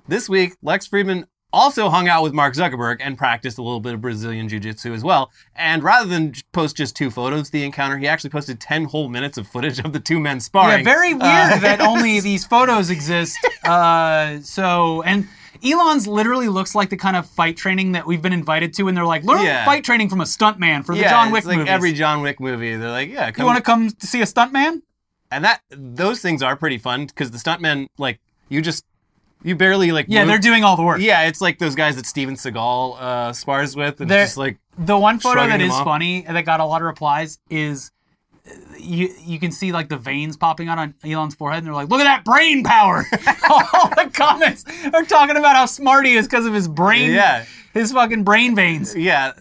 this 0.08 0.28
week 0.28 0.56
Lex 0.62 0.88
Fridman 0.88 1.26
also 1.54 1.90
hung 1.90 2.08
out 2.08 2.24
with 2.24 2.34
Mark 2.34 2.54
Zuckerberg 2.56 2.98
and 3.00 3.18
practiced 3.18 3.58
a 3.58 3.62
little 3.62 3.80
bit 3.80 3.94
of 3.94 4.02
Brazilian 4.02 4.48
Jiu 4.50 4.60
Jitsu 4.60 4.94
as 4.94 5.04
well. 5.04 5.32
And 5.56 5.84
rather 5.84 6.08
than 6.08 6.34
post 6.52 6.76
just 6.78 6.96
two 6.96 7.10
photos 7.12 7.48
of 7.48 7.52
the 7.52 7.64
encounter, 7.64 7.98
he 7.98 8.08
actually 8.08 8.30
posted 8.30 8.60
10 8.60 8.86
whole 8.86 9.10
minutes 9.10 9.38
of 9.38 9.48
footage 9.48 9.80
of 9.80 9.94
the 9.94 10.00
two 10.00 10.20
men 10.20 10.40
sparring. 10.40 10.80
Yeah, 10.80 10.84
very 10.84 11.14
weird 11.14 11.24
Uh, 11.24 11.60
that 11.60 11.82
only 11.92 12.20
these 12.20 12.46
photos 12.46 12.90
exist. 12.90 13.38
Uh, 13.66 14.40
so, 14.42 15.02
and 15.04 15.28
Elon's 15.64 16.08
literally 16.08 16.48
looks 16.48 16.74
like 16.74 16.90
the 16.90 16.98
kind 16.98 17.16
of 17.16 17.28
fight 17.28 17.56
training 17.58 17.92
that 17.92 18.06
we've 18.08 18.22
been 18.22 18.34
invited 18.34 18.74
to, 18.76 18.88
and 18.88 18.98
they're 18.98 19.06
like, 19.06 19.24
learn 19.24 19.44
Yeah. 19.46 19.66
fight 19.66 19.84
training 19.84 20.10
from 20.10 20.22
a 20.22 20.26
stuntman 20.26 20.86
for 20.86 20.96
the 20.96 21.02
yeah, 21.02 21.10
John 21.10 21.32
Wick 21.32 21.40
it's 21.40 21.48
like 21.48 21.58
movies. 21.58 21.72
every 21.72 21.94
John 21.94 22.22
Wick 22.22 22.40
movie. 22.40 22.76
They're 22.76 22.90
like, 22.90 23.10
yeah, 23.10 23.32
you 23.38 23.46
want 23.46 23.58
to 23.58 23.64
come 23.64 23.90
to 23.90 24.08
see 24.08 24.22
a 24.22 24.26
stuntman? 24.26 24.82
and 25.34 25.46
that 25.46 25.62
those 25.70 26.20
things 26.22 26.44
are 26.44 26.58
pretty 26.58 26.78
fun 26.78 27.06
because 27.06 27.32
the 27.32 27.38
stuntmen 27.38 27.88
like 27.98 28.20
you 28.50 28.62
just 28.62 28.84
you 29.44 29.56
barely 29.56 29.92
like 29.92 30.06
Yeah, 30.10 30.20
move- 30.22 30.28
they're 30.30 30.40
doing 30.40 30.64
all 30.64 30.76
the 30.76 30.84
work. 30.84 31.00
yeah 31.02 31.24
it's 31.24 31.42
like 31.42 31.58
those 31.60 31.76
guys 31.76 31.96
that 31.96 32.06
Steven 32.06 32.36
Seagal 32.36 32.98
uh, 33.02 33.34
spars 33.34 33.76
with 33.76 34.00
and 34.02 34.10
They're- 34.10 34.22
it's 34.22 34.32
just 34.32 34.38
like 34.38 34.58
The 34.78 34.98
one 34.98 35.20
photo 35.20 35.48
that 35.48 35.62
is 35.62 35.72
off. 35.72 35.84
funny 35.86 36.26
and 36.26 36.36
that 36.38 36.46
got 36.46 36.60
a 36.60 36.66
lot 36.66 36.82
of 36.82 36.86
replies 36.86 37.40
is 37.50 37.92
uh, 38.48 38.52
you 38.80 39.14
you 39.20 39.40
can 39.40 39.52
see 39.52 39.72
like 39.72 39.88
the 39.90 39.98
veins 39.98 40.36
popping 40.38 40.68
out 40.68 40.80
on 40.80 40.96
Elon's 41.06 41.36
forehead, 41.36 41.60
and 41.60 41.68
they're 41.68 41.76
like, 41.76 41.90
"Look 41.90 42.02
at 42.02 42.06
that 42.06 42.26
brain 42.26 42.64
power!" 42.64 43.06
All 43.52 43.88
the 43.90 44.10
comments 44.12 44.66
are 44.92 45.04
talking 45.06 45.38
about 45.38 45.56
how 45.56 45.68
smart 45.68 46.08
he 46.08 46.16
is 46.16 46.26
because 46.28 46.48
of 46.48 46.54
his 46.54 46.68
brain, 46.68 47.12
yeah 47.12 47.46
his 47.76 47.92
fucking 47.92 48.24
brain 48.24 48.56
veins. 48.56 48.96
yeah 48.96 49.34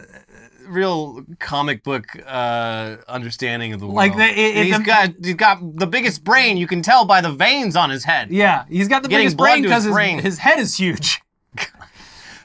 real 0.71 1.25
comic 1.39 1.83
book 1.83 2.05
uh, 2.27 2.97
understanding 3.09 3.73
of 3.73 3.81
the 3.81 3.87
world 3.87 3.97
Like 3.97 4.17
the- 4.17 4.25
it- 4.25 4.57
it- 4.57 4.67
he's 4.67 4.79
the- 4.79 4.85
got 4.85 5.11
he's 5.23 5.35
got 5.35 5.59
the 5.77 5.87
biggest 5.87 6.25
brain 6.25 6.57
you 6.57 6.67
can 6.67 6.81
tell 6.83 7.05
by 7.05 7.21
the 7.21 7.33
veins 7.33 7.77
on 7.77 7.91
his 7.91 8.05
head 8.05 8.31
Yeah, 8.31 8.65
he's 8.69 8.89
got 8.89 9.03
the 9.03 9.09
Getting 9.09 9.25
biggest 9.27 9.37
brain 9.37 9.63
because 9.63 9.85
his 9.85 9.97
his, 9.97 10.23
his 10.23 10.39
head 10.39 10.59
is 10.59 10.77
huge. 10.77 11.21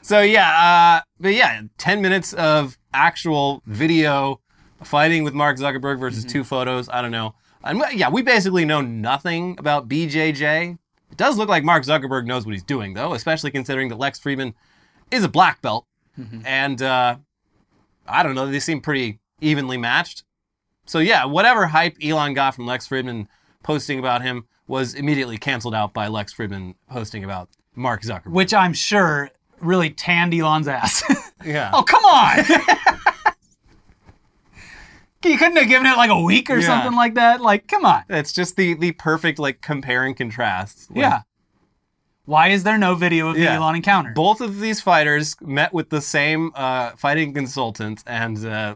So 0.02 0.22
yeah, 0.22 1.00
uh, 1.00 1.02
but 1.20 1.34
yeah, 1.34 1.62
ten 1.80 2.00
minutes 2.02 2.34
of 2.34 2.78
actual 2.94 3.64
video 3.66 4.40
fighting 4.84 5.24
with 5.24 5.34
Mark 5.34 5.58
Zuckerberg 5.58 6.00
versus 6.00 6.24
Mm-hmm. 6.24 6.32
two 6.32 6.44
photos. 6.44 6.88
I 6.90 7.02
don't 7.02 7.10
know. 7.12 7.34
And 7.64 7.82
yeah, 7.94 8.10
we 8.12 8.22
basically 8.22 8.66
know 8.66 8.82
nothing 8.82 9.56
about 9.58 9.90
BJJ. 9.90 10.78
It 11.12 11.18
does 11.18 11.38
look 11.40 11.50
like 11.50 11.64
Mark 11.64 11.84
Zuckerberg 11.86 12.26
knows 12.28 12.46
what 12.46 12.52
he's 12.54 12.62
doing, 12.64 12.94
though, 12.94 13.14
especially 13.16 13.50
considering 13.50 13.90
that 13.90 13.98
Lex 13.98 14.20
Fridman 14.20 14.54
is 15.10 15.24
a 15.24 15.28
black 15.30 15.62
belt, 15.64 15.88
Mm-hmm. 16.20 16.42
and 16.46 16.82
uh, 16.84 17.18
I 18.08 18.24
don't 18.24 18.36
know. 18.36 18.48
They 18.48 18.60
seem 18.60 18.82
pretty 18.82 19.20
evenly 19.42 19.78
matched. 19.78 20.24
So 20.86 21.00
yeah, 21.00 21.26
whatever 21.26 21.66
hype 21.68 21.98
Elon 22.04 22.34
got 22.34 22.56
from 22.56 22.66
Lex 22.66 22.88
Fridman 22.88 23.28
posting 23.64 23.98
about 24.00 24.22
him 24.22 24.46
was 24.68 24.94
immediately 24.94 25.38
canceled 25.38 25.74
out 25.76 25.94
by 25.94 26.08
Lex 26.08 26.34
Fridman 26.34 26.76
posting 26.90 27.24
about 27.24 27.50
Mark 27.76 28.02
Zuckerberg. 28.04 28.32
which 28.32 28.54
I'm 28.54 28.74
sure 28.74 29.30
really 29.60 29.90
tanned 29.90 30.34
Elon's 30.34 30.68
ass. 30.68 31.04
yeah. 31.46 31.72
oh, 31.74 31.84
come 31.84 32.04
on! 32.06 32.38
you 35.24 35.38
couldn't 35.40 35.58
have 35.58 35.68
given 35.68 35.88
it 35.88 35.98
like 35.98 36.12
a 36.12 36.22
week 36.22 36.50
or 36.52 36.58
Yeah. 36.60 36.68
something 36.68 36.96
like 36.96 37.16
that. 37.16 37.42
Like, 37.42 37.68
come 37.68 37.84
on. 37.86 38.04
It's 38.10 38.32
just 38.32 38.56
the 38.56 38.76
the 38.76 38.92
perfect 38.92 39.40
like 39.40 39.62
compare 39.62 40.04
and 40.06 40.16
contrast. 40.16 40.90
Like, 40.92 41.00
Yeah. 41.00 41.22
Why 42.26 42.50
is 42.50 42.64
there 42.64 42.78
no 42.78 42.96
video 42.96 43.30
of 43.30 43.36
the 43.36 43.42
Yeah. 43.44 43.56
Elon 43.58 43.76
encounter? 43.76 44.12
Both 44.12 44.42
of 44.42 44.60
these 44.60 44.82
fighters 44.82 45.36
met 45.42 45.74
with 45.74 45.90
the 45.90 46.02
same 46.02 46.52
uh, 46.56 46.92
fighting 46.92 47.34
consultant, 47.34 48.04
and 48.08 48.44
uh, 48.46 48.76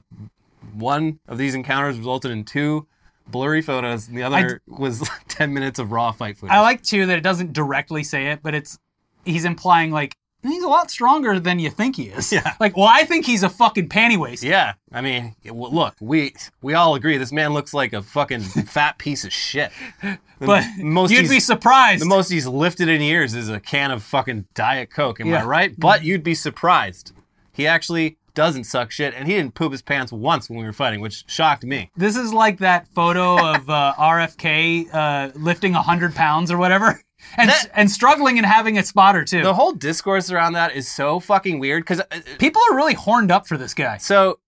one 0.74 1.20
of 1.28 1.38
these 1.38 1.56
encounters 1.56 1.98
resulted 1.98 2.32
in 2.32 2.44
two 2.46 2.88
blurry 3.28 3.62
photos, 3.62 4.08
and 4.08 4.18
the 4.18 4.24
other 4.24 4.62
was 4.68 5.08
10 5.30 5.54
minutes 5.54 5.80
of 5.80 5.92
raw 5.92 6.12
fight 6.12 6.38
footage. 6.38 6.54
I 6.54 6.62
like 6.62 6.84
too 6.84 7.06
that 7.08 7.18
it 7.18 7.22
doesn't 7.22 7.54
directly 7.54 8.04
say 8.04 8.28
it, 8.28 8.40
but 8.44 8.54
it's 8.54 8.78
he's 9.26 9.46
implying 9.46 9.92
like 9.92 10.16
he's 10.44 10.64
a 10.64 10.68
lot 10.68 10.90
stronger 10.92 11.40
than 11.40 11.60
you 11.60 11.70
think 11.70 11.96
he 11.96 12.04
is. 12.04 12.32
Yeah. 12.40 12.54
Like, 12.60 12.78
well, 12.78 12.88
I 12.90 13.04
think 13.06 13.26
he's 13.26 13.44
a 13.44 13.50
fucking 13.50 13.90
panty 13.90 14.18
waist. 14.18 14.44
yeah, 14.44 14.74
I 14.92 15.02
mean, 15.02 15.36
it- 15.44 15.56
well, 15.56 15.72
look, 15.74 15.96
we 16.00 16.34
we 16.62 16.74
all 16.74 16.96
agree 16.96 17.18
this 17.18 17.32
man 17.32 17.54
looks 17.54 17.74
like 17.74 17.94
a 17.94 18.02
fucking 18.02 18.42
fat 18.68 18.98
piece 18.98 19.24
of 19.26 19.34
shit. 19.34 19.72
The 20.02 20.18
But 20.40 20.64
most 20.78 21.12
you'd 21.12 21.30
be 21.30 21.40
surprised. 21.42 22.02
The 22.02 22.06
most 22.08 22.30
he's 22.30 22.48
lifted 22.48 22.88
in 22.88 23.02
years 23.02 23.34
is 23.34 23.50
a 23.50 23.60
can 23.60 23.92
of 23.92 24.04
fucking 24.04 24.46
Diet 24.54 24.90
Coke. 24.90 25.20
Am 25.20 25.28
Yeah. 25.28 25.42
I 25.44 25.46
right? 25.46 25.76
But 25.78 26.04
you'd 26.04 26.24
be 26.24 26.34
surprised. 26.36 27.12
He 27.52 27.68
actually 27.68 28.18
doesn't 28.36 28.64
suck 28.64 28.90
shit, 28.90 29.14
and 29.16 29.28
he 29.28 29.34
didn't 29.36 29.54
poop 29.54 29.74
his 29.74 29.82
pants 29.82 30.14
once 30.14 30.50
when 30.50 30.60
we 30.60 30.64
were 30.64 30.72
fighting, 30.72 31.02
which 31.02 31.26
shocked 31.28 31.66
me. 31.66 31.92
This 31.98 32.16
is 32.16 32.32
like 32.32 32.60
that 32.60 32.88
photo 32.96 33.38
of 33.38 33.70
uh, 33.70 33.94
RFK 34.00 34.94
uh, 34.94 35.32
lifting 35.36 35.74
100 35.74 36.16
pounds 36.16 36.50
or 36.52 36.58
whatever. 36.58 37.02
And, 37.38 37.50
That- 37.50 37.70
and 37.74 37.90
struggling 37.92 38.38
and 38.38 38.46
having 38.46 38.78
a 38.78 38.84
spotter 38.84 39.24
too. 39.26 39.44
The 39.44 39.54
whole 39.54 39.72
discourse 39.74 40.32
around 40.32 40.54
that 40.54 40.74
is 40.76 40.88
so 40.88 41.20
fucking 41.20 41.60
weird 41.60 41.84
because 41.84 42.02
People 42.40 42.62
are 42.70 42.76
really 42.76 42.94
horned 42.94 43.32
up 43.32 43.48
for 43.48 43.58
this 43.58 43.74
guy. 43.74 43.98
so 43.98 44.40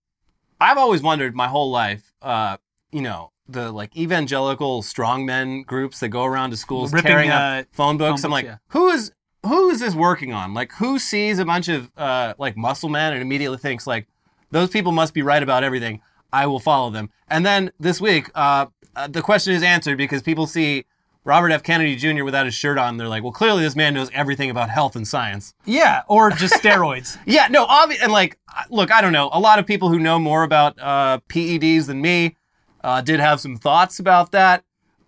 I've 0.59 0.77
always 0.77 1.01
wondered 1.01 1.35
my 1.35 1.47
whole 1.47 1.71
life, 1.71 2.13
uh, 2.21 2.57
you 2.91 3.01
know, 3.01 3.31
the 3.49 3.71
like 3.71 3.95
evangelical 3.97 4.81
strongmen 4.83 5.65
groups 5.65 5.99
that 5.99 6.09
go 6.09 6.23
around 6.23 6.51
to 6.51 6.57
schools 6.57 6.93
Ripping, 6.93 7.11
tearing 7.11 7.29
uh, 7.31 7.63
up 7.63 7.65
phone 7.73 7.97
books. 7.97 8.21
phone 8.21 8.31
I'm 8.31 8.31
books, 8.31 8.31
like, 8.31 8.45
yeah. 8.45 8.57
who 8.67 8.89
is 8.89 9.11
who 9.45 9.69
is 9.71 9.79
this 9.79 9.95
working 9.95 10.33
on? 10.33 10.53
Like, 10.53 10.71
who 10.73 10.99
sees 10.99 11.39
a 11.39 11.45
bunch 11.45 11.67
of 11.67 11.89
uh, 11.97 12.35
like 12.37 12.55
muscle 12.55 12.89
men 12.89 13.13
and 13.13 13.21
immediately 13.23 13.57
thinks 13.57 13.87
like, 13.87 14.07
those 14.51 14.69
people 14.69 14.91
must 14.91 15.13
be 15.15 15.23
right 15.23 15.41
about 15.41 15.63
everything. 15.63 16.01
I 16.31 16.45
will 16.45 16.59
follow 16.59 16.91
them. 16.91 17.09
And 17.27 17.43
then 17.45 17.71
this 17.79 17.99
week, 17.99 18.29
uh, 18.35 18.67
uh, 18.95 19.07
the 19.07 19.21
question 19.23 19.53
is 19.53 19.63
answered 19.63 19.97
because 19.97 20.21
people 20.21 20.45
see 20.45 20.85
Robert 21.23 21.51
F. 21.51 21.61
Kennedy 21.61 21.95
Jr. 21.95 22.23
without 22.23 22.45
his 22.45 22.55
shirt 22.55 22.77
on. 22.77 22.97
They're 22.97 23.07
like, 23.07 23.21
well, 23.23 23.31
clearly 23.31 23.61
this 23.61 23.75
man 23.75 23.93
knows 23.93 24.09
everything 24.13 24.49
about 24.49 24.69
health 24.69 24.95
and 24.95 25.07
science. 25.07 25.53
Yeah, 25.65 26.01
or 26.07 26.31
just 26.31 26.55
steroids. 26.55 27.17
Yeah, 27.25 27.47
no, 27.49 27.65
obvious. 27.65 28.01
And 28.01 28.11
like, 28.11 28.39
look, 28.69 28.91
I 28.91 29.01
don't 29.01 29.13
know. 29.13 29.29
A 29.31 29.39
lot 29.39 29.59
of 29.59 29.65
people 29.65 29.89
who 29.89 29.99
know 29.99 30.17
more 30.17 30.43
about 30.43 30.79
uh, 30.79 31.19
PEDs 31.29 31.85
than 31.85 32.01
me 32.01 32.35
uh, 32.83 33.01
did 33.01 33.19
have 33.19 33.39
some 33.39 33.57
thoughts 33.57 33.99
about 33.99 34.31
that. 34.31 34.63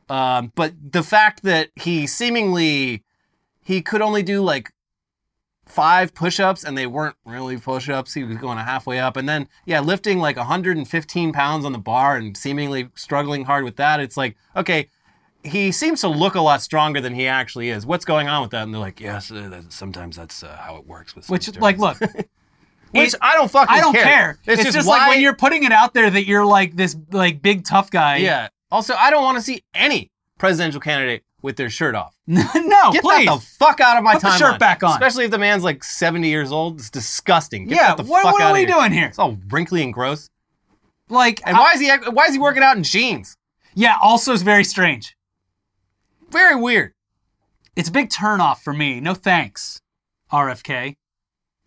Um, 0.10 0.52
but 0.56 0.74
the 0.92 1.04
fact 1.04 1.44
that 1.44 1.70
he 1.76 2.06
seemingly 2.06 3.04
he 3.64 3.82
could 3.82 4.02
only 4.02 4.22
do 4.22 4.42
like 4.42 4.72
five 5.66 6.14
push-ups 6.14 6.64
and 6.64 6.78
they 6.78 6.86
weren't 6.86 7.16
really 7.26 7.58
push-ups. 7.58 8.14
He 8.14 8.24
was 8.24 8.38
going 8.38 8.58
halfway 8.58 9.00
up, 9.00 9.18
and 9.18 9.28
then 9.28 9.48
yeah, 9.66 9.80
lifting 9.80 10.20
like 10.20 10.38
115 10.38 11.34
pounds 11.34 11.66
on 11.66 11.72
the 11.72 11.78
bar 11.80 12.18
and 12.18 12.38
seemingly 12.38 12.90
struggling 12.96 13.46
hard 13.46 13.64
with 13.64 13.78
that. 13.78 14.00
It's 14.00 14.18
like 14.18 14.36
okay. 14.56 14.90
He 15.44 15.72
seems 15.74 16.02
to 16.02 16.08
look 16.08 16.36
a 16.36 16.42
lot 16.42 16.62
stronger 16.62 17.02
than 17.02 17.14
he 17.14 17.28
actually 17.28 17.70
is. 17.70 17.86
What's 17.86 18.06
going 18.06 18.28
on 18.30 18.42
with 18.44 18.52
that? 18.52 18.64
And 18.64 18.74
they're 18.74 18.80
like, 18.80 19.00
yes, 19.02 19.30
uh, 19.32 19.50
that- 19.50 19.74
sometimes 19.74 20.16
that's 20.16 20.42
uh, 20.44 20.56
how 20.58 20.78
it 20.78 20.88
works 20.88 21.16
with. 21.16 21.26
some 21.26 21.34
Which, 21.34 21.48
steroids." 21.48 21.62
like, 21.62 21.78
look, 21.78 21.98
Which 22.92 23.16
I 23.22 23.36
don't 23.36 23.50
fucking 23.50 23.76
I 23.76 23.80
don't 23.82 23.94
care. 23.94 24.38
It's, 24.46 24.64
just, 24.72 24.88
like 24.88 25.10
when 25.10 25.20
you're 25.20 25.36
putting 25.36 25.64
it 25.64 25.72
out 25.72 25.94
there 25.96 26.10
that 26.10 26.28
you're 26.28 26.46
like 26.46 26.76
this 26.76 26.96
like 27.12 27.42
big 27.42 27.66
tough 27.66 27.90
guy. 27.90 28.18
Yeah. 28.18 28.50
Also, 28.72 28.94
I 28.94 29.10
don't 29.10 29.24
want 29.24 29.38
to 29.38 29.42
see 29.42 29.64
any 29.74 30.12
presidential 30.38 30.80
candidate 30.80 31.24
with 31.42 31.58
their 31.58 31.70
shirt 31.72 31.96
off. 31.96 32.16
no, 32.28 32.44
Get 32.92 33.02
please. 33.02 33.26
that 33.26 33.36
the 33.40 33.46
fuck 33.60 33.82
out 33.82 33.98
of 33.98 34.04
my 34.04 34.14
Put 34.14 34.22
the 34.22 34.28
timeline. 34.30 34.38
shirt 34.38 34.60
back 34.60 34.84
on. 34.84 34.92
Especially 34.92 35.26
if 35.26 35.32
the 35.32 35.40
man's 35.40 35.64
like 35.64 35.84
70 35.84 36.30
years 36.30 36.52
old. 36.52 36.80
It's 36.80 36.90
disgusting. 36.92 37.68
Get 37.68 37.76
yeah, 37.76 37.96
that 37.96 38.04
the 38.04 38.10
what, 38.10 38.24
fuck 38.24 38.34
what 38.34 38.42
out 38.44 38.46
are 38.46 38.50
of 38.52 38.54
we 38.54 38.60
here. 38.60 38.68
doing 38.70 38.92
here? 38.92 39.08
It's 39.08 39.20
all 39.20 39.38
wrinkly 39.50 39.82
and 39.84 39.92
gross. 39.94 40.30
Like, 41.10 41.42
And 41.46 41.58
I- 41.58 41.60
why 41.60 41.74
is 41.74 41.82
he 41.82 41.90
why 42.12 42.26
is 42.26 42.34
he 42.34 42.40
working 42.40 42.64
out 42.64 42.78
in 42.78 42.84
jeans? 42.84 43.36
yeah, 43.76 43.98
also 44.02 44.34
is 44.34 44.44
very 44.44 44.64
strange. 44.64 45.16
Very 46.34 46.56
weird. 46.56 46.94
It's 47.76 47.90
a 47.90 47.92
big 47.92 48.10
turnoff 48.10 48.58
for 48.58 48.74
me. 48.74 49.00
No 49.00 49.14
thanks, 49.14 49.82
RFK. 50.32 50.96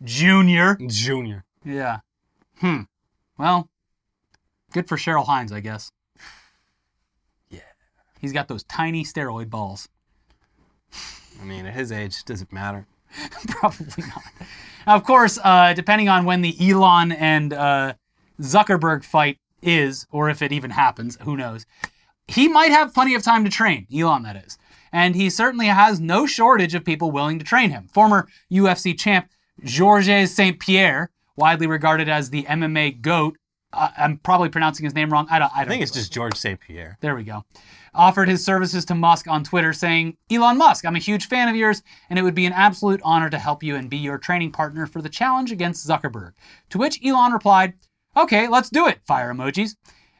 Junior. 0.03 0.77
Junior. 0.85 1.45
Yeah. 1.63 1.99
Hmm. 2.59 2.81
Well, 3.37 3.69
good 4.73 4.89
for 4.89 4.97
Cheryl 4.97 5.25
Hines, 5.25 5.53
I 5.53 5.61
guess. 5.61 5.89
Yeah. 7.49 7.61
He's 8.19 8.33
got 8.33 8.49
those 8.49 8.65
tiny 8.65 9.05
steroid 9.05 9.49
balls. 9.49 9.87
I 11.41 11.45
mean, 11.45 11.65
at 11.65 11.73
his 11.73 11.93
age, 11.93 12.25
does 12.25 12.41
it 12.41 12.51
matter? 12.51 12.85
Probably 13.47 14.03
not. 14.03 14.23
Now, 14.85 14.95
of 14.95 15.05
course, 15.05 15.39
uh, 15.41 15.73
depending 15.75 16.09
on 16.09 16.25
when 16.25 16.41
the 16.41 16.55
Elon 16.69 17.13
and 17.13 17.53
uh, 17.53 17.93
Zuckerberg 18.41 19.05
fight 19.05 19.37
is, 19.61 20.05
or 20.11 20.29
if 20.29 20.41
it 20.41 20.51
even 20.51 20.71
happens, 20.71 21.17
who 21.21 21.37
knows, 21.37 21.65
he 22.27 22.47
might 22.47 22.71
have 22.71 22.93
plenty 22.93 23.15
of 23.15 23.23
time 23.23 23.43
to 23.43 23.49
train, 23.49 23.87
Elon, 23.95 24.23
that 24.23 24.35
is. 24.35 24.57
And 24.91 25.15
he 25.15 25.29
certainly 25.29 25.67
has 25.67 25.99
no 25.99 26.25
shortage 26.25 26.73
of 26.73 26.85
people 26.85 27.11
willing 27.11 27.39
to 27.39 27.45
train 27.45 27.69
him. 27.69 27.87
Former 27.93 28.27
UFC 28.51 28.97
champ 28.97 29.29
Georges 29.63 30.35
St. 30.35 30.59
Pierre, 30.59 31.11
widely 31.35 31.67
regarded 31.67 32.07
as 32.09 32.29
the 32.29 32.43
MMA 32.43 33.01
GOAT, 33.01 33.37
uh, 33.73 33.89
I'm 33.97 34.17
probably 34.19 34.49
pronouncing 34.49 34.85
his 34.85 34.95
name 34.95 35.11
wrong. 35.11 35.27
I 35.29 35.39
don't. 35.39 35.51
I, 35.55 35.61
I 35.61 35.63
don't 35.65 35.71
think 35.71 35.83
it's 35.83 35.91
just 35.91 36.13
George 36.13 36.35
St. 36.35 36.59
Pierre. 36.59 36.97
there 37.01 37.15
we 37.15 37.23
go. 37.23 37.43
Offered 37.93 38.29
his 38.29 38.45
services 38.45 38.85
to 38.85 38.95
Musk 38.95 39.27
on 39.27 39.43
Twitter, 39.43 39.73
saying, 39.73 40.15
Elon 40.31 40.57
Musk, 40.57 40.85
I'm 40.85 40.95
a 40.95 40.99
huge 40.99 41.27
fan 41.27 41.49
of 41.49 41.55
yours, 41.55 41.81
and 42.09 42.17
it 42.17 42.21
would 42.21 42.35
be 42.35 42.45
an 42.45 42.53
absolute 42.53 43.01
honor 43.03 43.29
to 43.29 43.39
help 43.39 43.63
you 43.63 43.75
and 43.75 43.89
be 43.89 43.97
your 43.97 44.19
training 44.19 44.51
partner 44.51 44.85
for 44.85 45.01
the 45.01 45.09
challenge 45.09 45.51
against 45.51 45.87
Zuckerberg. 45.87 46.33
To 46.69 46.77
which 46.77 47.03
Elon 47.03 47.33
replied, 47.33 47.73
Okay, 48.15 48.47
let's 48.47 48.69
do 48.69 48.87
it. 48.87 48.99
Fire 49.05 49.33
emojis. 49.33 49.75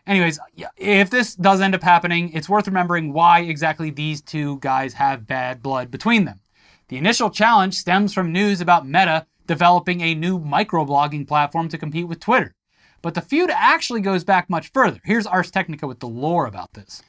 Anyways, 0.08 0.40
if 0.78 1.10
this 1.10 1.36
does 1.36 1.60
end 1.60 1.76
up 1.76 1.84
happening, 1.84 2.32
it's 2.34 2.48
worth 2.48 2.66
remembering 2.66 3.12
why 3.12 3.42
exactly 3.42 3.90
these 3.90 4.22
two 4.22 4.58
guys 4.60 4.94
have 4.94 5.28
bad 5.28 5.62
blood 5.62 5.92
between 5.92 6.24
them. 6.24 6.40
The 6.88 6.98
initial 6.98 7.30
challenge 7.30 7.76
stems 7.76 8.14
from 8.14 8.32
news 8.32 8.62
about 8.62 8.88
Meta 8.88 9.28
developing 9.48 10.00
a 10.00 10.16
new 10.16 10.40
microblogging 10.40 11.28
platform 11.28 11.68
to 11.70 11.78
compete 11.78 12.08
with 12.08 12.22
Twitter. 12.22 12.56
But 13.02 13.16
the 13.16 13.22
feud 13.22 13.50
actually 13.54 14.00
goes 14.02 14.24
back 14.24 14.50
much 14.50 14.72
further. 14.72 15.00
Here's 15.04 15.28
Ars 15.28 15.52
Technica 15.52 15.86
with 15.86 16.00
the 16.00 16.08
lore 16.08 16.46
about 16.46 16.74
this. 16.74 17.04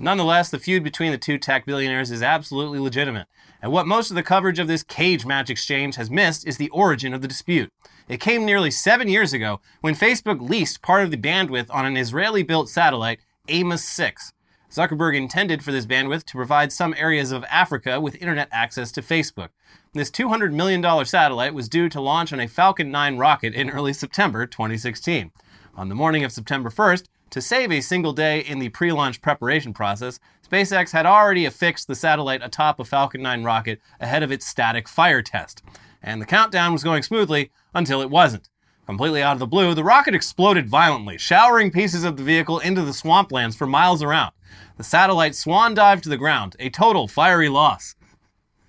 Nonetheless, 0.00 0.50
the 0.50 0.60
feud 0.60 0.84
between 0.84 1.10
the 1.10 1.18
two 1.18 1.38
tech 1.38 1.66
billionaires 1.66 2.12
is 2.12 2.22
absolutely 2.22 2.78
legitimate. 2.78 3.26
And 3.60 3.72
what 3.72 3.86
most 3.86 4.10
of 4.10 4.16
the 4.16 4.22
coverage 4.22 4.60
of 4.60 4.68
this 4.68 4.84
cage 4.84 5.26
match 5.26 5.50
exchange 5.50 5.96
has 5.96 6.10
missed 6.10 6.46
is 6.46 6.56
the 6.56 6.70
origin 6.70 7.12
of 7.12 7.20
the 7.20 7.28
dispute. 7.28 7.72
It 8.08 8.20
came 8.20 8.44
nearly 8.44 8.70
seven 8.70 9.08
years 9.08 9.32
ago 9.32 9.60
when 9.80 9.96
Facebook 9.96 10.40
leased 10.40 10.82
part 10.82 11.02
of 11.02 11.10
the 11.10 11.16
bandwidth 11.16 11.66
on 11.70 11.84
an 11.84 11.96
Israeli 11.96 12.44
built 12.44 12.68
satellite, 12.68 13.18
Amos 13.48 13.82
6. 13.84 14.32
Zuckerberg 14.70 15.16
intended 15.16 15.64
for 15.64 15.72
this 15.72 15.86
bandwidth 15.86 16.24
to 16.24 16.36
provide 16.36 16.72
some 16.72 16.94
areas 16.96 17.32
of 17.32 17.44
Africa 17.44 18.00
with 18.00 18.20
internet 18.20 18.48
access 18.52 18.92
to 18.92 19.02
Facebook. 19.02 19.48
This 19.94 20.10
$200 20.10 20.52
million 20.52 21.04
satellite 21.06 21.54
was 21.54 21.68
due 21.68 21.88
to 21.88 22.00
launch 22.00 22.32
on 22.32 22.40
a 22.40 22.46
Falcon 22.46 22.90
9 22.90 23.16
rocket 23.16 23.54
in 23.54 23.70
early 23.70 23.94
September 23.94 24.46
2016. 24.46 25.32
On 25.74 25.88
the 25.88 25.94
morning 25.94 26.22
of 26.22 26.32
September 26.32 26.70
1st, 26.70 27.06
to 27.30 27.40
save 27.40 27.70
a 27.70 27.80
single 27.80 28.12
day 28.12 28.40
in 28.40 28.58
the 28.58 28.68
pre 28.70 28.92
launch 28.92 29.20
preparation 29.20 29.72
process, 29.72 30.18
SpaceX 30.50 30.90
had 30.90 31.06
already 31.06 31.44
affixed 31.44 31.88
the 31.88 31.94
satellite 31.94 32.42
atop 32.42 32.80
a 32.80 32.84
Falcon 32.84 33.22
9 33.22 33.44
rocket 33.44 33.80
ahead 34.00 34.22
of 34.22 34.32
its 34.32 34.46
static 34.46 34.88
fire 34.88 35.22
test. 35.22 35.62
And 36.02 36.22
the 36.22 36.26
countdown 36.26 36.72
was 36.72 36.84
going 36.84 37.02
smoothly 37.02 37.50
until 37.74 38.00
it 38.00 38.10
wasn't. 38.10 38.48
Completely 38.86 39.22
out 39.22 39.34
of 39.34 39.38
the 39.38 39.46
blue, 39.46 39.74
the 39.74 39.84
rocket 39.84 40.14
exploded 40.14 40.66
violently, 40.66 41.18
showering 41.18 41.70
pieces 41.70 42.04
of 42.04 42.16
the 42.16 42.22
vehicle 42.22 42.58
into 42.60 42.80
the 42.80 42.92
swamplands 42.92 43.54
for 43.54 43.66
miles 43.66 44.02
around. 44.02 44.32
The 44.78 44.84
satellite 44.84 45.34
swan 45.34 45.74
dived 45.74 46.04
to 46.04 46.08
the 46.08 46.16
ground, 46.16 46.56
a 46.58 46.70
total 46.70 47.06
fiery 47.06 47.50
loss. 47.50 47.94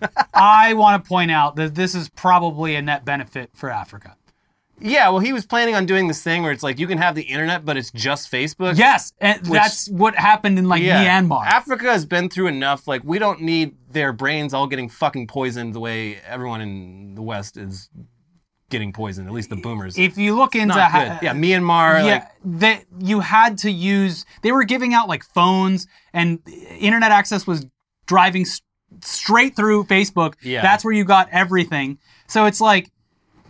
I 0.33 0.73
want 0.73 1.01
to 1.01 1.07
point 1.07 1.31
out 1.31 1.55
that 1.55 1.75
this 1.75 1.95
is 1.95 2.09
probably 2.09 2.75
a 2.75 2.81
net 2.81 3.05
benefit 3.05 3.51
for 3.53 3.69
Africa. 3.69 4.17
Yeah, 4.81 5.09
well, 5.09 5.19
he 5.19 5.33
was 5.33 5.45
planning 5.45 5.75
on 5.75 5.85
doing 5.85 6.07
this 6.07 6.21
thing 6.23 6.43
where 6.43 6.51
it's 6.51 6.63
like 6.63 6.79
you 6.79 6.87
can 6.87 6.97
have 6.97 7.15
the 7.15 7.23
internet, 7.23 7.65
but 7.65 7.77
it's 7.77 7.91
just 7.91 8.31
Facebook. 8.31 8.77
Yes, 8.77 9.13
and 9.19 9.43
that's 9.45 9.89
what 9.89 10.15
happened 10.15 10.57
in 10.59 10.65
like 10.69 10.81
Myanmar. 10.81 11.45
Africa 11.45 11.85
has 11.91 12.05
been 12.05 12.29
through 12.29 12.47
enough. 12.47 12.87
Like, 12.87 13.03
we 13.03 13.19
don't 13.19 13.41
need 13.41 13.75
their 13.91 14.13
brains 14.13 14.53
all 14.53 14.67
getting 14.67 14.87
fucking 14.89 15.27
poisoned 15.27 15.73
the 15.73 15.79
way 15.79 16.17
everyone 16.27 16.61
in 16.61 17.15
the 17.15 17.21
West 17.21 17.57
is 17.57 17.89
getting 18.69 18.93
poisoned. 18.93 19.27
At 19.27 19.33
least 19.33 19.49
the 19.49 19.55
boomers. 19.55 19.97
if 19.97 20.17
you 20.17 20.35
look 20.35 20.55
into 20.55 20.75
Not 20.75 20.91
good. 20.93 21.19
Yeah, 21.25 21.33
Myanmar. 21.33 22.05
yeah, 22.05 22.13
Like, 22.13 22.27
they, 22.45 22.85
you 22.99 23.19
had 23.19 23.57
to 23.59 23.71
use. 23.71 24.25
They 24.43 24.51
were 24.51 24.63
giving 24.63 24.93
out 24.93 25.07
like 25.07 25.23
phones, 25.23 25.87
and 26.13 26.39
internet 26.79 27.11
access 27.11 27.45
was 27.47 27.65
driving 28.05 28.43
s- 28.43 28.61
straight 29.03 29.55
through 29.55 29.85
Facebook. 29.85 30.35
Yeah. 30.41 30.61
that's 30.61 30.85
where 30.85 30.93
you 30.93 31.03
got 31.03 31.29
everything. 31.31 31.97
So 32.27 32.45
it's 32.45 32.61
like, 32.61 32.91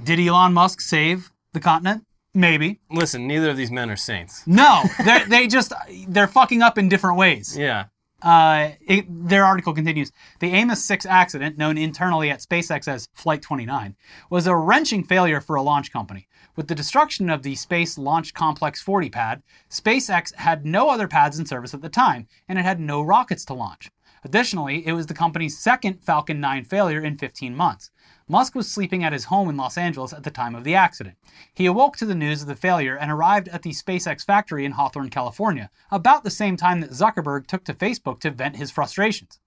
did 0.03 0.19
Elon 0.19 0.53
Musk 0.53 0.81
save 0.81 1.31
the 1.53 1.59
continent? 1.59 2.05
Maybe. 2.33 2.79
listen, 2.91 3.27
neither 3.27 3.49
of 3.49 3.57
these 3.57 3.71
men 3.71 3.89
are 3.89 3.95
saints. 3.95 4.45
No, 4.45 4.83
they 5.03 5.23
they 5.27 5.47
just 5.47 5.73
they're 6.07 6.27
fucking 6.27 6.61
up 6.61 6.77
in 6.77 6.87
different 6.87 7.17
ways. 7.17 7.57
Yeah. 7.57 7.85
Uh, 8.21 8.71
it, 8.81 9.05
their 9.29 9.45
article 9.45 9.73
continues 9.73 10.11
The 10.39 10.53
Amos 10.53 10.83
6 10.83 11.05
accident, 11.05 11.57
known 11.57 11.77
internally 11.77 12.29
at 12.29 12.41
SpaceX 12.41 12.87
as 12.87 13.07
Flight 13.13 13.41
29, 13.41 13.95
was 14.29 14.45
a 14.45 14.55
wrenching 14.55 15.05
failure 15.05 15.39
for 15.39 15.55
a 15.55 15.61
launch 15.61 15.91
company. 15.91 16.27
With 16.57 16.67
the 16.67 16.75
destruction 16.75 17.29
of 17.29 17.43
the 17.43 17.55
Space 17.55 17.97
Launch 17.97 18.33
Complex 18.33 18.81
40 18.81 19.09
pad, 19.09 19.41
SpaceX 19.69 20.35
had 20.35 20.65
no 20.65 20.89
other 20.89 21.07
pads 21.07 21.39
in 21.39 21.45
service 21.45 21.73
at 21.73 21.81
the 21.81 21.89
time, 21.89 22.27
and 22.49 22.59
it 22.59 22.65
had 22.65 22.81
no 22.81 23.01
rockets 23.01 23.45
to 23.45 23.53
launch. 23.53 23.89
Additionally, 24.25 24.85
it 24.85 24.91
was 24.91 25.05
the 25.05 25.13
company's 25.13 25.57
second 25.57 26.03
Falcon 26.03 26.41
9 26.41 26.65
failure 26.65 27.01
in 27.01 27.17
15 27.17 27.55
months. 27.55 27.89
Musk 28.31 28.53
was 28.53 28.71
sleeping 28.71 29.03
at 29.03 29.11
his 29.11 29.25
home 29.25 29.49
in 29.49 29.57
Los 29.57 29.75
Angeles 29.75 30.13
at 30.13 30.23
the 30.23 30.29
time 30.29 30.53
of 30.53 30.63
the 30.63 30.75
accident. 30.75 31.17
He 31.55 31.65
awoke 31.65 31.97
to 31.97 32.05
the 32.05 32.13
news 32.13 32.43
of 32.43 32.47
the 32.47 32.55
failure 32.55 32.95
and 32.95 33.11
arrived 33.11 33.47
at 33.47 33.63
the 33.63 33.71
SpaceX 33.71 34.23
factory 34.23 34.65
in 34.65 34.73
Hawthorne, 34.73 35.09
California, 35.09 35.71
about 35.89 36.23
the 36.23 36.29
same 36.29 36.55
time 36.55 36.79
that 36.81 36.91
Zuckerberg 36.91 37.47
took 37.47 37.63
to 37.63 37.73
Facebook 37.73 38.19
to 38.19 38.29
vent 38.29 38.55
his 38.55 38.69
frustrations. 38.69 39.39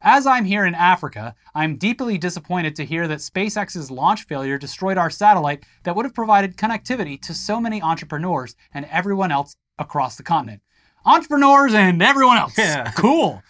As 0.00 0.26
I'm 0.26 0.46
here 0.46 0.64
in 0.64 0.74
Africa, 0.74 1.34
I'm 1.54 1.76
deeply 1.76 2.16
disappointed 2.16 2.74
to 2.76 2.86
hear 2.86 3.06
that 3.08 3.18
SpaceX's 3.18 3.90
launch 3.90 4.24
failure 4.24 4.56
destroyed 4.56 4.96
our 4.96 5.10
satellite 5.10 5.64
that 5.82 5.94
would 5.94 6.06
have 6.06 6.14
provided 6.14 6.56
connectivity 6.56 7.20
to 7.22 7.34
so 7.34 7.60
many 7.60 7.82
entrepreneurs 7.82 8.56
and 8.72 8.86
everyone 8.86 9.32
else 9.32 9.56
across 9.78 10.16
the 10.16 10.22
continent. 10.22 10.62
Entrepreneurs 11.04 11.74
and 11.74 12.02
everyone 12.02 12.38
else. 12.38 12.56
Yeah. 12.56 12.90
Cool. 12.92 13.42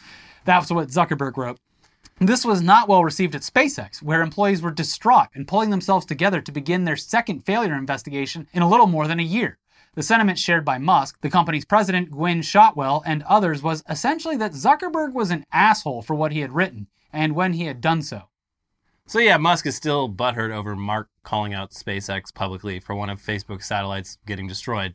That's 0.44 0.70
what 0.70 0.88
Zuckerberg 0.88 1.36
wrote. 1.36 1.58
This 2.20 2.44
was 2.44 2.62
not 2.62 2.88
well 2.88 3.02
received 3.02 3.34
at 3.34 3.42
SpaceX, 3.42 4.00
where 4.00 4.22
employees 4.22 4.62
were 4.62 4.70
distraught 4.70 5.28
and 5.34 5.48
pulling 5.48 5.70
themselves 5.70 6.06
together 6.06 6.40
to 6.40 6.52
begin 6.52 6.84
their 6.84 6.96
second 6.96 7.40
failure 7.40 7.74
investigation 7.74 8.46
in 8.52 8.62
a 8.62 8.68
little 8.68 8.86
more 8.86 9.08
than 9.08 9.18
a 9.18 9.24
year. 9.24 9.58
The 9.94 10.02
sentiment 10.02 10.38
shared 10.38 10.64
by 10.64 10.78
Musk, 10.78 11.20
the 11.20 11.30
company's 11.30 11.64
president, 11.64 12.10
Gwynne 12.10 12.42
Shotwell, 12.42 13.02
and 13.06 13.22
others 13.24 13.62
was 13.62 13.82
essentially 13.88 14.36
that 14.36 14.52
Zuckerberg 14.52 15.12
was 15.12 15.30
an 15.30 15.44
asshole 15.52 16.02
for 16.02 16.14
what 16.14 16.32
he 16.32 16.40
had 16.40 16.52
written 16.52 16.88
and 17.12 17.34
when 17.34 17.52
he 17.52 17.64
had 17.64 17.80
done 17.80 18.02
so. 18.02 18.22
So 19.06 19.18
yeah, 19.18 19.36
Musk 19.36 19.66
is 19.66 19.76
still 19.76 20.08
butthurt 20.08 20.52
over 20.52 20.74
Mark 20.74 21.08
calling 21.22 21.52
out 21.52 21.72
SpaceX 21.72 22.34
publicly 22.34 22.80
for 22.80 22.94
one 22.94 23.10
of 23.10 23.20
Facebook's 23.20 23.66
satellites 23.66 24.18
getting 24.26 24.48
destroyed. 24.48 24.94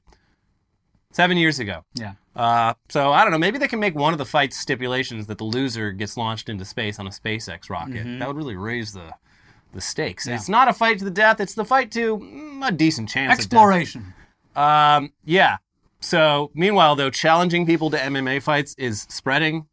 Seven 1.11 1.37
years 1.37 1.59
ago. 1.59 1.85
Yeah. 1.93 2.13
Uh, 2.39 2.73
so 2.87 3.11
I 3.11 3.23
don't 3.23 3.31
know. 3.31 3.37
Maybe 3.37 3.57
they 3.57 3.67
can 3.67 3.81
make 3.81 3.95
one 3.95 4.13
of 4.13 4.17
the 4.17 4.25
fight's 4.25 4.57
stipulations 4.57 5.27
that 5.27 5.37
the 5.37 5.43
loser 5.43 5.91
gets 5.91 6.15
launched 6.15 6.47
into 6.47 6.63
space 6.63 6.97
on 6.97 7.05
a 7.05 7.09
SpaceX 7.09 7.69
rocket. 7.69 8.19
That 8.19 8.27
would 8.27 8.37
really 8.37 8.55
raise 8.55 8.93
the 8.93 9.13
the 9.73 9.81
stakes. 9.81 10.23
Mm-hmm. 10.23 10.29
Yeah. 10.29 10.35
It's 10.37 10.49
not 10.49 10.67
a 10.69 10.73
fight 10.73 10.99
to 10.99 11.05
the 11.05 11.11
death. 11.11 11.39
It's 11.41 11.53
the 11.53 11.65
fight 11.65 11.91
to 11.91 12.17
mm, 12.17 12.65
a 12.65 12.71
decent 12.71 13.09
chance. 13.09 13.33
Exploration. 13.33 14.13
Um, 14.55 15.11
yeah. 15.25 15.57
So 15.99 16.49
meanwhile, 16.53 16.95
though, 16.95 17.09
challenging 17.09 17.65
people 17.65 17.89
to 17.89 17.97
MMA 17.97 18.41
fights 18.41 18.73
is 18.77 19.05
spreading. 19.09 19.67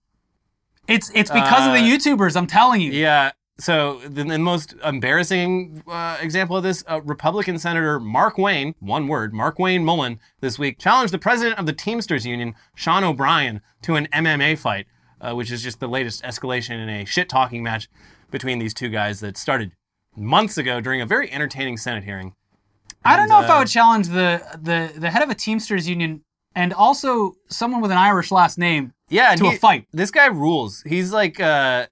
It's 0.89 1.11
it's 1.15 1.31
because 1.31 1.67
of 1.67 1.73
the 1.73 1.81
Uh, 1.81 1.97
YouTubers, 1.97 2.37
I'm 2.37 2.47
telling 2.49 2.81
you. 2.81 2.91
Yeah. 2.91 3.31
So 3.59 4.01
the, 4.01 4.25
the 4.25 4.39
most 4.39 4.75
embarrassing 4.85 5.83
uh, 5.87 6.19
example 6.21 6.57
of 6.59 6.63
this, 6.63 6.85
uh, 6.87 7.01
Republican 7.03 7.59
Senator 7.59 7.99
Mark 7.99 8.37
Wayne, 8.37 8.75
one 8.81 9.09
word, 9.09 9.33
Markwayne 9.33 9.83
Mullin, 9.83 10.21
this 10.41 10.59
week 10.59 10.79
challenged 10.79 11.15
the 11.15 11.19
president 11.19 11.59
of 11.59 11.65
the 11.65 11.73
Teamsters 11.73 12.27
Union, 12.27 12.55
Sean 12.75 13.03
O'Brien, 13.03 13.63
to 13.83 13.95
an 13.95 14.09
MMA 14.13 14.59
fight, 14.59 14.87
uh, 15.23 15.35
which 15.35 15.51
is 15.51 15.63
just 15.63 15.81
the 15.81 15.89
latest 15.89 16.23
escalation 16.23 16.83
in 16.83 16.89
a 16.91 17.05
shit 17.07 17.31
talking 17.31 17.63
match 17.63 17.89
between 18.31 18.59
these 18.59 18.75
two 18.75 18.91
guys 18.91 19.21
that 19.21 19.39
started 19.39 19.73
months 20.15 20.59
ago 20.59 20.81
during 20.81 21.01
a 21.01 21.07
very 21.07 21.31
entertaining 21.33 21.79
Senate 21.79 22.05
hearing. 22.05 22.35
I 23.07 23.17
don't 23.17 23.23
And, 23.23 23.31
know 23.31 23.43
if 23.43 23.49
I 23.49 23.57
uh, 23.57 23.59
would 23.61 23.69
challenge 23.69 24.09
the, 24.09 24.43
the 24.61 24.93
the 24.99 25.11
head 25.11 25.23
of 25.23 25.31
a 25.31 25.35
Teamsters 25.35 25.89
union 25.89 26.23
and 26.55 26.73
also 26.73 27.35
someone 27.49 27.81
with 27.81 27.91
an 27.91 27.99
Irish 27.99 28.31
last 28.31 28.59
name 28.59 28.93
Yeah, 29.09 29.31
and 29.31 29.41
to 29.41 29.47
a 29.49 29.57
fight. 29.57 29.87
This 29.93 30.11
guy 30.11 30.27
rules. 30.27 30.83
He's 30.83 31.13
like 31.13 31.39
uh, 31.39 31.87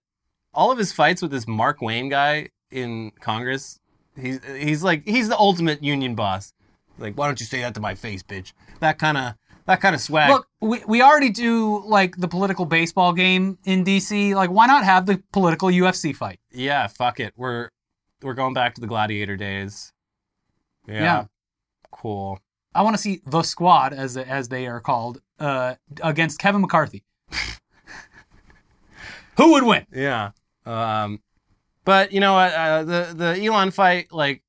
all 0.55 0.71
of 0.71 0.79
his 0.79 0.93
fights 0.93 1.23
with 1.23 1.31
this 1.31 1.47
Mark 1.47 1.83
Wayne 1.83 2.09
guy 2.09 2.49
in 2.71 3.13
Congress. 3.21 3.81
He's 4.19 4.41
he's 4.45 4.83
like 4.83 5.07
he's 5.07 5.29
the 5.29 5.39
ultimate 5.39 5.83
union 5.83 6.15
boss. 6.15 6.53
Like, 6.99 7.19
why 7.19 7.27
don't 7.27 7.41
you 7.41 7.47
say 7.47 7.61
that 7.61 7.75
to 7.75 7.81
my 7.81 7.95
face, 7.95 8.23
bitch? 8.23 8.53
That 8.81 8.99
kind 8.99 9.19
of 9.19 9.35
that 9.67 9.81
kind 9.81 9.95
of 9.95 10.01
swag. 10.01 10.31
Look, 10.31 10.47
we, 10.61 10.83
we 10.87 11.03
already 11.03 11.31
do 11.31 11.83
like 11.87 12.17
the 12.17 12.29
political 12.29 12.67
baseball 12.67 13.13
game 13.13 13.59
in 13.65 13.85
DC. 13.85 14.35
Like, 14.35 14.51
why 14.51 14.67
not 14.67 14.85
have 14.85 15.07
the 15.07 15.23
political 15.33 15.69
UFC 15.69 16.15
fight? 16.15 16.39
yeah, 16.53 16.87
fuck 16.87 17.21
it. 17.21 17.33
We're 17.37 17.69
we're 18.23 18.35
going 18.35 18.55
back 18.55 18.75
to 18.77 18.81
the 18.81 18.87
gladiator 18.87 19.37
days. 19.37 19.93
Yeah. 20.87 21.03
Yeah. 21.03 21.25
Cool. 21.91 22.39
I 22.75 22.83
want 22.83 22.97
to 22.97 23.03
see 23.03 23.21
the 23.27 23.43
squad, 23.43 23.93
as 23.93 24.17
as 24.17 24.49
they 24.49 24.67
are 24.67 24.81
called, 24.81 25.21
uh, 25.39 25.75
against 26.03 26.39
Kevin 26.39 26.61
McCarthy. 26.61 27.05
Who 29.37 29.53
would 29.53 29.65
win? 29.65 29.87
Yeah. 29.93 30.31
Um, 30.67 31.21
but 31.85 32.13
you 32.13 32.21
know 32.21 32.35
what? 32.35 32.53
Uh, 32.53 32.85
the 32.85 33.13
the 33.15 33.45
Elon 33.45 33.71
fight, 33.71 34.13
like, 34.13 34.43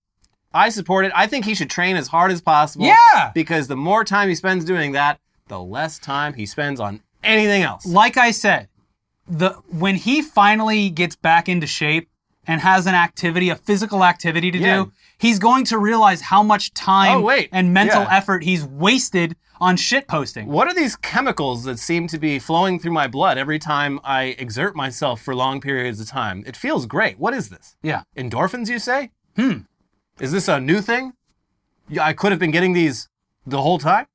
I 0.54 0.70
support 0.70 1.06
it. 1.06 1.12
I 1.16 1.28
think 1.28 1.46
he 1.46 1.54
should 1.54 1.70
train 1.70 1.96
as 1.96 2.08
hard 2.08 2.32
as 2.32 2.42
possible. 2.42 2.86
Yeah. 2.86 3.32
Because 3.34 3.68
the 3.68 3.76
more 3.76 4.04
time 4.04 4.30
he 4.30 4.36
spends 4.36 4.64
doing 4.64 4.94
that, 4.94 5.20
the 5.48 5.60
less 5.60 6.00
time 6.00 6.34
he 6.34 6.46
spends 6.46 6.80
on 6.80 7.02
anything 7.24 7.64
else. 7.64 7.86
Like 7.86 8.18
I 8.18 8.32
said, 8.32 8.70
the 9.28 9.50
when 9.70 9.96
he 9.96 10.22
finally 10.22 10.90
gets 10.90 11.16
back 11.16 11.50
into 11.50 11.68
shape 11.68 12.10
and 12.48 12.62
has 12.62 12.86
an 12.88 12.96
activity, 12.96 13.50
a 13.50 13.56
physical 13.56 14.04
activity 14.04 14.52
to 14.52 14.58
Yeah. 14.58 14.76
do, 14.84 14.92
he's 15.18 15.40
going 15.40 15.66
to 15.66 15.78
realize 15.78 16.22
how 16.22 16.44
much 16.44 16.74
time 16.74 17.24
Oh, 17.24 17.30
and 17.52 17.74
mental 17.74 18.02
Yeah. 18.04 18.16
effort 18.18 18.44
he's 18.44 18.64
wasted 18.64 19.36
on 19.62 19.78
shit 19.78 20.08
posting. 20.08 20.48
What 20.48 20.68
are 20.68 20.74
these 20.74 20.96
chemicals 20.98 21.64
that 21.64 21.80
seem 21.80 22.08
to 22.10 22.18
be 22.20 22.40
flowing 22.40 22.78
through 22.80 22.92
my 22.92 23.08
blood 23.08 23.38
every 23.38 23.58
time 23.60 24.00
I 24.04 24.36
exert 24.38 24.76
myself 24.76 25.22
for 25.22 25.34
long 25.34 25.62
periods 25.62 26.00
of 26.02 26.08
time? 26.08 26.44
It 26.46 26.58
feels 26.58 26.86
great. 26.86 27.18
What 27.20 27.34
is 27.34 27.50
this? 27.50 27.76
Yeah. 27.82 28.04
Endorphins, 28.18 28.68
you 28.70 28.80
say? 28.80 29.12
Hmm. 29.38 29.60
Is 30.20 30.32
this 30.32 30.48
a 30.48 30.60
new 30.60 30.82
thing? 30.82 31.14
I 32.02 32.14
could 32.14 32.32
have 32.32 32.40
been 32.40 32.52
getting 32.52 32.74
these 32.74 33.08
the 33.46 33.62
whole 33.62 33.78
time? 33.80 34.08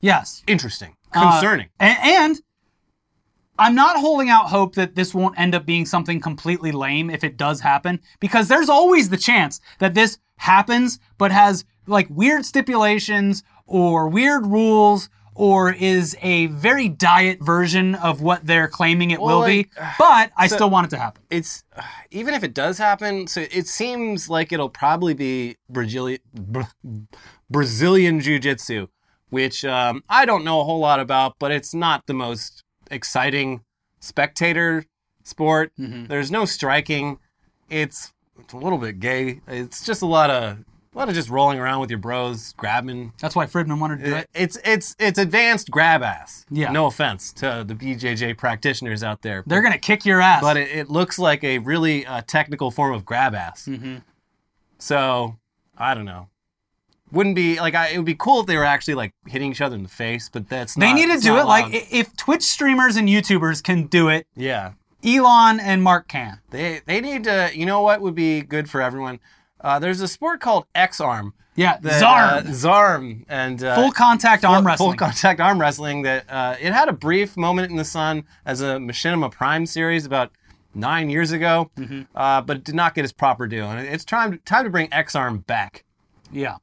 Yes. 0.00 0.42
Interesting. 0.46 0.96
Uh, 1.12 1.30
Concerning. 1.32 1.68
And, 1.78 1.98
and 2.02 2.40
I'm 3.58 3.74
not 3.74 3.98
holding 3.98 4.28
out 4.30 4.48
hope 4.48 4.74
that 4.74 4.94
this 4.94 5.14
won't 5.14 5.38
end 5.38 5.54
up 5.54 5.64
being 5.66 5.86
something 5.86 6.20
completely 6.20 6.72
lame 6.72 7.10
if 7.10 7.22
it 7.24 7.36
does 7.36 7.60
happen, 7.60 8.00
because 8.20 8.48
there's 8.48 8.68
always 8.68 9.08
the 9.10 9.16
chance 9.16 9.60
that 9.78 9.94
this 9.94 10.18
happens, 10.38 10.98
but 11.18 11.30
has 11.32 11.64
like 11.86 12.08
weird 12.10 12.44
stipulations 12.44 13.42
or 13.66 14.08
weird 14.08 14.46
rules 14.46 15.08
or 15.36 15.72
is 15.72 16.16
a 16.22 16.46
very 16.46 16.88
diet 16.88 17.40
version 17.42 17.94
of 17.96 18.22
what 18.22 18.46
they're 18.46 18.68
claiming 18.68 19.10
it 19.10 19.20
Well, 19.20 19.40
will 19.40 19.46
be. 19.46 19.68
But 19.98 20.30
I 20.36 20.46
so- 20.46 20.56
still 20.56 20.70
want 20.70 20.86
it 20.86 20.90
to 20.90 20.98
happen. 20.98 21.22
it's 21.30 21.62
even 22.10 22.34
if 22.34 22.42
it 22.44 22.54
does 22.54 22.78
happen, 22.78 23.26
so 23.26 23.40
it 23.50 23.66
seems 23.68 24.28
like 24.28 24.52
it'll 24.52 24.68
probably 24.68 25.14
be 25.14 25.56
Brazilian 25.68 26.18
Brazilian 27.50 28.20
jiu-jitsu, 28.20 28.86
which 29.30 29.64
um, 29.64 30.02
I 30.08 30.24
don't 30.24 30.44
know 30.44 30.60
a 30.60 30.64
whole 30.64 30.80
lot 30.80 31.00
about, 31.00 31.34
but 31.38 31.50
it's 31.52 31.74
not 31.74 32.06
the 32.06 32.14
most 32.14 32.63
exciting 32.90 33.62
spectator 34.00 34.84
sport. 35.22 35.72
There's 35.78 36.30
no 36.30 36.44
striking. 36.44 37.18
It's 37.70 38.12
it's 38.38 38.52
a 38.52 38.56
little 38.56 38.78
bit 38.78 39.00
gay. 39.00 39.40
It's 39.48 39.84
just 39.84 40.02
a 40.02 40.06
lot 40.06 40.30
of 40.30 40.58
a 40.94 40.98
lot 40.98 41.08
of 41.08 41.14
just 41.14 41.28
rolling 41.28 41.58
around 41.58 41.80
with 41.80 41.90
your 41.90 41.98
bros, 41.98 42.52
grabbing. 42.56 43.12
That's 43.20 43.34
why 43.34 43.46
Fridman 43.46 43.80
wanted 43.80 43.98
to 44.00 44.04
do 44.04 44.14
it. 44.16 44.30
It's 44.34 44.58
it's 44.64 44.94
it's 44.98 45.18
advanced 45.18 45.70
grab 45.70 46.02
ass. 46.02 46.44
Yeah. 46.50 46.70
No 46.70 46.86
offense 46.86 47.32
to 47.34 47.64
the 47.66 47.74
BJJ 47.74 48.36
practitioners 48.36 49.02
out 49.02 49.22
there. 49.22 49.42
They're 49.46 49.62
gonna 49.62 49.78
kick 49.78 50.04
your 50.04 50.20
ass. 50.20 50.40
but 50.42 50.56
it, 50.56 50.68
it 50.70 50.90
looks 50.90 51.18
like 51.18 51.42
a 51.42 51.58
really 51.58 52.06
uh, 52.06 52.22
technical 52.26 52.70
form 52.70 52.92
of 52.94 53.04
grab 53.04 53.34
ass. 53.34 53.66
Mhm. 53.66 54.02
So 54.78 55.36
I 55.76 55.94
don't 55.94 56.04
know. 56.04 56.28
Wouldn't 57.14 57.34
be 57.36 57.58
like 57.60 57.74
I, 57.74 57.88
it 57.88 57.96
would 57.96 58.04
be 58.06 58.14
cool 58.16 58.40
if 58.40 58.46
they 58.46 58.56
were 58.56 58.64
actually 58.64 58.94
like 58.94 59.14
hitting 59.26 59.50
each 59.50 59.60
other 59.60 59.76
in 59.76 59.82
the 59.82 59.88
face, 59.88 60.28
but 60.32 60.48
that's 60.48 60.76
not 60.76 60.84
they 60.84 60.92
not, 60.92 61.08
need 61.08 61.14
to 61.16 61.20
do 61.22 61.36
it 61.38 61.44
like 61.44 61.66
allowed. 61.66 61.82
if 61.90 62.16
Twitch 62.16 62.42
streamers 62.42 62.96
and 62.96 63.08
YouTubers 63.08 63.62
can 63.62 63.86
do 63.86 64.08
it, 64.08 64.26
yeah. 64.36 64.72
Elon 65.04 65.60
and 65.60 65.82
Mark 65.82 66.08
can. 66.08 66.40
They 66.50 66.80
they 66.86 67.00
need 67.00 67.24
to. 67.24 67.50
You 67.54 67.66
know 67.66 67.82
what 67.82 68.00
would 68.00 68.14
be 68.14 68.40
good 68.42 68.68
for 68.70 68.80
everyone? 68.82 69.20
Uh, 69.60 69.78
there's 69.78 70.00
a 70.00 70.08
sport 70.08 70.40
called 70.40 70.66
X 70.74 71.00
Arm. 71.00 71.34
Yeah, 71.56 71.78
that, 71.82 72.02
Zarm. 72.02 72.46
uh, 72.48 72.50
Zarm 72.50 73.24
and 73.28 73.62
uh, 73.62 73.76
Full 73.76 73.92
contact 73.92 74.44
arm 74.44 74.56
full- 74.56 74.64
wrestling. 74.64 74.90
Full 74.90 74.98
contact 75.06 75.40
arm 75.40 75.60
wrestling. 75.60 76.02
That 76.02 76.24
uh, 76.28 76.56
it 76.60 76.72
had 76.72 76.88
a 76.88 76.92
brief 76.92 77.36
moment 77.36 77.70
in 77.70 77.76
the 77.76 77.84
sun 77.84 78.24
as 78.44 78.60
a 78.60 78.76
Machinima 78.78 79.30
Prime 79.30 79.64
series 79.66 80.04
about 80.04 80.32
nine 80.74 81.10
years 81.10 81.30
ago, 81.30 81.70
Mm-hmm. 81.76 82.02
uh, 82.16 82.40
but 82.42 82.56
it 82.56 82.64
did 82.64 82.74
not 82.74 82.94
get 82.96 83.04
its 83.04 83.12
proper 83.12 83.46
due. 83.46 83.62
And 83.62 83.86
it's 83.86 84.04
time 84.04 84.40
time 84.44 84.64
to 84.64 84.70
bring 84.70 84.92
X 84.92 85.14
Arm 85.14 85.38
back. 85.38 85.84
yeah. 86.32 86.56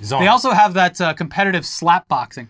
They 0.00 0.26
also 0.28 0.50
have 0.50 0.74
that 0.74 1.00
uh, 1.00 1.14
competitive 1.14 1.64
slap 1.66 2.06
boxing. 2.08 2.48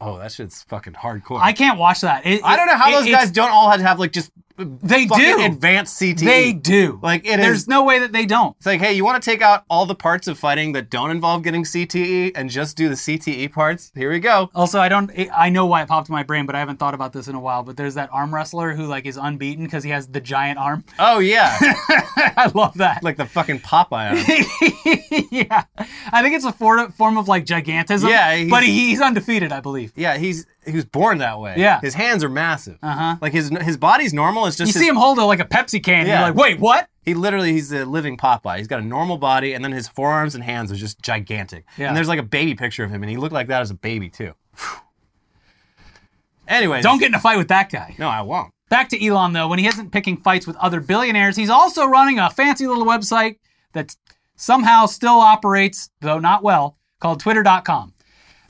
oh, 0.00 0.18
that 0.18 0.32
shit's 0.32 0.62
fucking 0.64 0.92
hardcore. 0.94 1.40
I 1.40 1.52
can't 1.52 1.78
watch 1.78 2.00
that. 2.02 2.26
It- 2.26 2.44
I 2.44 2.56
don't 2.56 2.66
know 2.66 2.76
how 2.76 2.88
it- 2.90 2.92
those 2.92 3.06
it's- 3.06 3.20
guys 3.24 3.30
don't 3.30 3.50
all 3.50 3.70
have 3.70 3.80
to 3.80 3.86
have 3.86 3.98
like 3.98 4.12
just 4.12 4.30
They 4.56 5.04
do. 5.06 5.42
advanced 5.44 6.00
CTE. 6.00 6.20
They 6.24 6.52
do. 6.52 7.00
Like, 7.02 7.26
it 7.26 7.38
There's 7.38 7.62
is- 7.62 7.68
no 7.68 7.82
way 7.82 7.98
that 7.98 8.12
they 8.12 8.24
don't. 8.24 8.54
It's 8.58 8.66
like, 8.66 8.80
hey, 8.80 8.92
you 8.92 9.04
want 9.04 9.20
to 9.22 9.28
take 9.30 9.42
out 9.42 9.64
all 9.68 9.84
the 9.84 9.94
parts 9.96 10.28
of 10.28 10.38
fighting 10.38 10.72
that 10.72 10.90
don't 10.90 11.10
involve 11.10 11.42
getting 11.42 11.64
CTE 11.64 12.32
and 12.36 12.48
just 12.48 12.76
do 12.76 12.88
the 12.88 12.94
CTE 12.94 13.50
parts? 13.52 13.90
Here 13.96 14.10
we 14.10 14.20
go. 14.20 14.50
Also, 14.54 14.78
I 14.80 14.88
don't. 14.88 15.10
I 15.34 15.48
know 15.50 15.66
why 15.66 15.82
it 15.82 15.88
popped 15.88 16.08
in 16.08 16.12
my 16.12 16.22
brain, 16.22 16.46
but 16.46 16.54
I 16.54 16.60
haven't 16.60 16.78
thought 16.78 16.94
about 16.94 17.12
this 17.12 17.26
in 17.26 17.34
a 17.34 17.40
while. 17.40 17.62
But 17.64 17.76
there's 17.76 17.94
that 17.94 18.10
arm 18.12 18.32
wrestler 18.34 18.74
who 18.74 18.86
like 18.86 19.06
is 19.06 19.16
unbeaten 19.16 19.64
because 19.64 19.82
he 19.82 19.90
has 19.90 20.06
the 20.06 20.20
giant 20.20 20.58
arm. 20.58 20.84
Oh 21.00 21.18
yeah, 21.18 21.56
I 21.60 22.50
love 22.54 22.74
that. 22.78 23.02
like 23.02 23.16
the 23.16 23.26
fucking 23.26 23.58
Popeye. 23.60 24.10
arm. 24.10 25.26
yeah, 25.30 25.64
I 26.12 26.22
think 26.22 26.34
it's 26.36 26.44
a 26.44 26.52
form 26.52 27.16
of 27.18 27.26
like 27.28 27.44
gigantism. 27.44 28.08
Yeah, 28.08 28.34
he's- 28.36 28.50
but 28.50 28.62
he's 28.62 29.00
undefeated, 29.00 29.50
I 29.52 29.60
believe. 29.60 29.92
Yeah, 29.96 30.16
he's 30.16 30.46
he 30.66 30.72
was 30.72 30.84
born 30.84 31.18
that 31.18 31.38
way. 31.40 31.54
Yeah. 31.58 31.80
his 31.80 31.94
hands 31.94 32.22
are 32.24 32.28
massive. 32.28 32.78
Uh 32.82 32.92
huh. 32.94 33.16
Like 33.20 33.32
his 33.32 33.48
his 33.62 33.76
body's 33.76 34.12
normal. 34.14 34.46
It's 34.46 34.56
just 34.56 34.68
You 34.68 34.72
his- 34.78 34.82
see 34.82 34.88
him 34.88 34.96
hold 34.96 35.18
it 35.18 35.22
like 35.24 35.40
a 35.40 35.44
Pepsi 35.44 35.82
can. 35.82 36.00
and 36.00 36.08
Yeah. 36.08 36.20
You're 36.20 36.28
like, 36.30 36.36
wait, 36.40 36.60
what? 36.60 36.88
He 37.02 37.14
literally 37.14 37.52
he's 37.52 37.70
a 37.72 37.84
living 37.84 38.16
Popeye. 38.16 38.58
He's 38.58 38.66
got 38.66 38.80
a 38.80 38.84
normal 38.84 39.18
body, 39.18 39.52
and 39.52 39.62
then 39.64 39.72
his 39.72 39.86
forearms 39.88 40.34
and 40.34 40.42
hands 40.42 40.72
are 40.72 40.76
just 40.76 41.00
gigantic. 41.02 41.64
Yeah. 41.76 41.88
And 41.88 41.96
there's 41.96 42.08
like 42.08 42.18
a 42.18 42.22
baby 42.24 42.54
picture 42.54 42.82
of 42.84 42.90
him, 42.90 43.02
and 43.02 43.10
he 43.10 43.16
looked 43.16 43.34
like 43.34 43.48
that 43.48 43.60
as 43.60 43.70
a 43.70 43.74
baby 43.74 44.08
too. 44.08 44.32
anyway, 46.48 46.82
Don't 46.82 46.98
get 46.98 47.08
in 47.08 47.14
a 47.14 47.20
fight 47.20 47.38
with 47.38 47.48
that 47.48 47.70
guy. 47.70 47.94
No, 47.98 48.08
I 48.08 48.22
won't. 48.22 48.52
Back 48.70 48.88
to 48.90 49.06
Elon 49.06 49.32
though, 49.32 49.48
when 49.48 49.58
he 49.58 49.66
isn't 49.66 49.90
picking 49.92 50.16
fights 50.16 50.46
with 50.46 50.56
other 50.56 50.80
billionaires, 50.80 51.36
he's 51.36 51.50
also 51.50 51.86
running 51.86 52.18
a 52.18 52.30
fancy 52.30 52.66
little 52.66 52.84
website 52.84 53.36
that 53.72 53.94
somehow 54.36 54.86
still 54.86 55.20
operates, 55.20 55.90
though 56.00 56.18
not 56.18 56.42
well, 56.42 56.76
called 57.00 57.20
Twitter.com. 57.20 57.92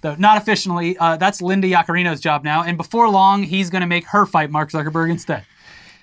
Though 0.04 0.16
not 0.18 0.36
officially, 0.36 0.98
uh, 0.98 1.16
that's 1.16 1.40
Linda 1.40 1.66
Yaccarino's 1.66 2.20
job 2.20 2.44
now, 2.44 2.62
and 2.62 2.76
before 2.76 3.08
long, 3.08 3.42
he's 3.42 3.70
going 3.70 3.80
to 3.80 3.86
make 3.86 4.04
her 4.08 4.26
fight 4.26 4.50
Mark 4.50 4.70
Zuckerberg 4.70 5.10
instead. 5.10 5.46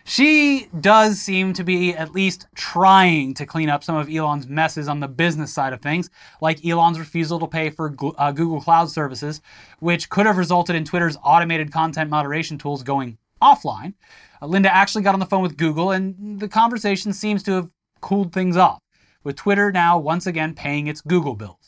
She 0.06 0.70
does 0.80 1.22
seem 1.22 1.54
to 1.54 1.64
be 1.64 1.94
at 1.94 2.12
least 2.12 2.48
trying 2.56 3.36
to 3.36 3.46
clean 3.46 3.70
up 3.70 3.84
some 3.84 3.96
of 3.96 4.10
Elon's 4.10 4.48
messes 4.48 4.88
on 4.88 5.02
the 5.02 5.08
business 5.08 5.54
side 5.54 5.72
of 5.72 5.84
things, 5.84 6.10
like 6.42 6.66
Elon's 6.66 6.98
refusal 6.98 7.38
to 7.42 7.46
pay 7.46 7.70
for 7.70 7.96
uh, 8.18 8.32
Google 8.32 8.60
Cloud 8.60 8.90
services, 8.90 9.40
which 9.82 10.10
could 10.10 10.26
have 10.26 10.38
resulted 10.38 10.76
in 10.76 10.84
Twitter's 10.84 11.16
automated 11.24 11.72
content 11.72 12.10
moderation 12.10 12.58
tools 12.58 12.82
going 12.82 13.20
offline. 13.40 13.94
Uh, 14.42 14.48
Linda 14.48 14.74
actually 14.74 15.04
got 15.04 15.14
on 15.14 15.20
the 15.20 15.28
phone 15.28 15.44
with 15.44 15.58
Google, 15.58 15.92
and 15.92 16.40
the 16.40 16.48
conversation 16.48 17.14
seems 17.14 17.44
to 17.44 17.52
have 17.52 17.70
cooled 18.02 18.34
things 18.34 18.58
off, 18.58 18.80
with 19.24 19.36
Twitter 19.36 19.72
now 19.72 20.00
once 20.00 20.26
again 20.26 20.56
paying 20.56 20.88
its 20.88 21.02
Google 21.02 21.36
bills. 21.36 21.61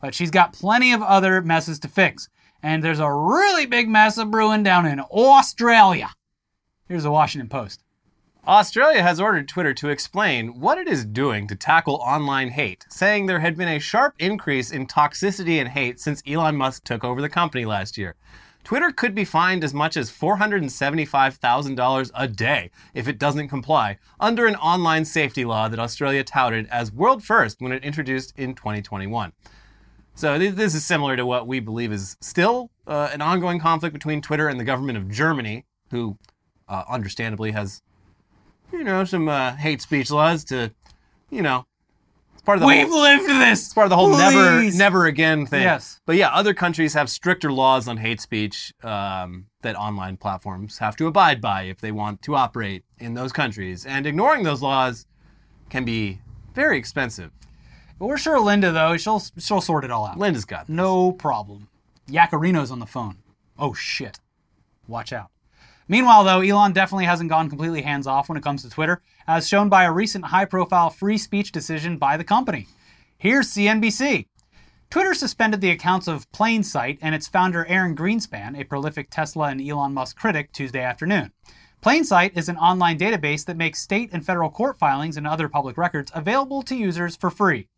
But 0.00 0.14
she's 0.14 0.30
got 0.30 0.52
plenty 0.52 0.92
of 0.92 1.02
other 1.02 1.42
messes 1.42 1.80
to 1.80 1.88
fix, 1.88 2.28
and 2.62 2.82
there's 2.82 3.00
a 3.00 3.12
really 3.12 3.66
big 3.66 3.88
mess 3.88 4.18
of 4.18 4.30
brewing 4.30 4.62
down 4.62 4.86
in 4.86 5.00
Australia. 5.00 6.10
Here's 6.86 7.02
the 7.02 7.10
Washington 7.10 7.48
Post. 7.48 7.82
Australia 8.46 9.02
has 9.02 9.20
ordered 9.20 9.46
Twitter 9.46 9.74
to 9.74 9.90
explain 9.90 10.58
what 10.58 10.78
it 10.78 10.88
is 10.88 11.04
doing 11.04 11.46
to 11.48 11.54
tackle 11.54 11.96
online 11.96 12.48
hate, 12.48 12.86
saying 12.88 13.26
there 13.26 13.40
had 13.40 13.58
been 13.58 13.68
a 13.68 13.78
sharp 13.78 14.14
increase 14.18 14.70
in 14.70 14.86
toxicity 14.86 15.60
and 15.60 15.68
hate 15.68 16.00
since 16.00 16.22
Elon 16.26 16.56
Musk 16.56 16.84
took 16.84 17.04
over 17.04 17.20
the 17.20 17.28
company 17.28 17.66
last 17.66 17.98
year. 17.98 18.14
Twitter 18.64 18.90
could 18.90 19.14
be 19.14 19.24
fined 19.24 19.62
as 19.64 19.74
much 19.74 19.96
as 19.96 20.10
$475,000 20.10 22.10
a 22.14 22.28
day 22.28 22.70
if 22.94 23.08
it 23.08 23.18
doesn't 23.18 23.48
comply 23.48 23.98
under 24.20 24.46
an 24.46 24.56
online 24.56 25.04
safety 25.04 25.44
law 25.44 25.68
that 25.68 25.78
Australia 25.78 26.24
touted 26.24 26.66
as 26.70 26.92
world 26.92 27.22
first 27.22 27.60
when 27.60 27.72
it 27.72 27.84
introduced 27.84 28.32
in 28.38 28.54
2021. 28.54 29.32
So 30.18 30.36
th- 30.36 30.54
this 30.54 30.74
is 30.74 30.84
similar 30.84 31.16
to 31.16 31.24
what 31.24 31.46
we 31.46 31.60
believe 31.60 31.92
is 31.92 32.16
still 32.20 32.72
uh, 32.88 33.08
an 33.12 33.22
ongoing 33.22 33.60
conflict 33.60 33.92
between 33.92 34.20
Twitter 34.20 34.48
and 34.48 34.58
the 34.58 34.64
government 34.64 34.98
of 34.98 35.08
Germany, 35.08 35.64
who 35.92 36.18
uh, 36.68 36.82
understandably 36.90 37.52
has, 37.52 37.82
you 38.72 38.82
know, 38.82 39.04
some 39.04 39.28
uh, 39.28 39.54
hate 39.54 39.80
speech 39.80 40.10
laws 40.10 40.42
to, 40.46 40.72
you 41.30 41.40
know, 41.40 41.66
it's 42.32 42.42
part 42.42 42.56
of 42.58 42.62
the 42.62 42.66
We've 42.66 42.88
whole, 42.88 43.00
lived 43.00 43.28
this. 43.28 43.66
it's 43.66 43.72
part 43.72 43.84
of 43.84 43.90
the 43.90 43.96
whole 43.96 44.10
never 44.10 44.64
never 44.76 45.06
again 45.06 45.46
thing. 45.46 45.62
Yes. 45.62 46.00
But 46.04 46.16
yeah, 46.16 46.30
other 46.30 46.52
countries 46.52 46.94
have 46.94 47.08
stricter 47.08 47.52
laws 47.52 47.86
on 47.86 47.98
hate 47.98 48.20
speech 48.20 48.72
um, 48.82 49.46
that 49.62 49.76
online 49.76 50.16
platforms 50.16 50.78
have 50.78 50.96
to 50.96 51.06
abide 51.06 51.40
by 51.40 51.62
if 51.62 51.80
they 51.80 51.92
want 51.92 52.22
to 52.22 52.34
operate 52.34 52.82
in 52.98 53.14
those 53.14 53.32
countries. 53.32 53.86
And 53.86 54.04
ignoring 54.04 54.42
those 54.42 54.62
laws 54.62 55.06
can 55.70 55.84
be 55.84 56.18
very 56.56 56.76
expensive. 56.76 57.30
But 57.98 58.06
we're 58.06 58.18
sure 58.18 58.38
Linda 58.40 58.72
though, 58.72 58.96
she'll 58.96 59.22
she'll 59.38 59.60
sort 59.60 59.84
it 59.84 59.90
all 59.90 60.06
out. 60.06 60.18
Linda's 60.18 60.44
got 60.44 60.66
this. 60.66 60.76
No 60.76 61.12
problem. 61.12 61.68
Yaccarino's 62.08 62.70
on 62.70 62.78
the 62.78 62.86
phone. 62.86 63.18
Oh 63.58 63.74
shit. 63.74 64.18
Watch 64.86 65.12
out. 65.12 65.30
Meanwhile, 65.88 66.24
though, 66.24 66.40
Elon 66.40 66.74
definitely 66.74 67.06
hasn't 67.06 67.30
gone 67.30 67.48
completely 67.48 67.80
hands 67.80 68.06
off 68.06 68.28
when 68.28 68.36
it 68.36 68.44
comes 68.44 68.62
to 68.62 68.70
Twitter, 68.70 69.00
as 69.26 69.48
shown 69.48 69.70
by 69.70 69.84
a 69.84 69.92
recent 69.92 70.26
high 70.26 70.44
profile 70.44 70.90
free 70.90 71.16
speech 71.16 71.50
decision 71.50 71.96
by 71.96 72.18
the 72.18 72.24
company. 72.24 72.66
Here's 73.16 73.48
CNBC. 73.48 74.26
Twitter 74.90 75.14
suspended 75.14 75.60
the 75.60 75.70
accounts 75.70 76.06
of 76.06 76.30
PlainSite 76.30 76.98
and 77.00 77.14
its 77.14 77.26
founder 77.26 77.66
Aaron 77.66 77.96
Greenspan, 77.96 78.58
a 78.58 78.64
prolific 78.64 79.08
Tesla 79.10 79.48
and 79.48 79.60
Elon 79.60 79.94
Musk 79.94 80.16
critic, 80.16 80.52
Tuesday 80.52 80.82
afternoon. 80.82 81.32
PlainSite 81.82 82.36
is 82.36 82.48
an 82.48 82.56
online 82.56 82.98
database 82.98 83.44
that 83.46 83.56
makes 83.56 83.80
state 83.80 84.10
and 84.12 84.24
federal 84.24 84.50
court 84.50 84.78
filings 84.78 85.16
and 85.16 85.26
other 85.26 85.48
public 85.48 85.78
records 85.78 86.10
available 86.14 86.62
to 86.62 86.74
users 86.76 87.16
for 87.16 87.30
free. 87.30 87.68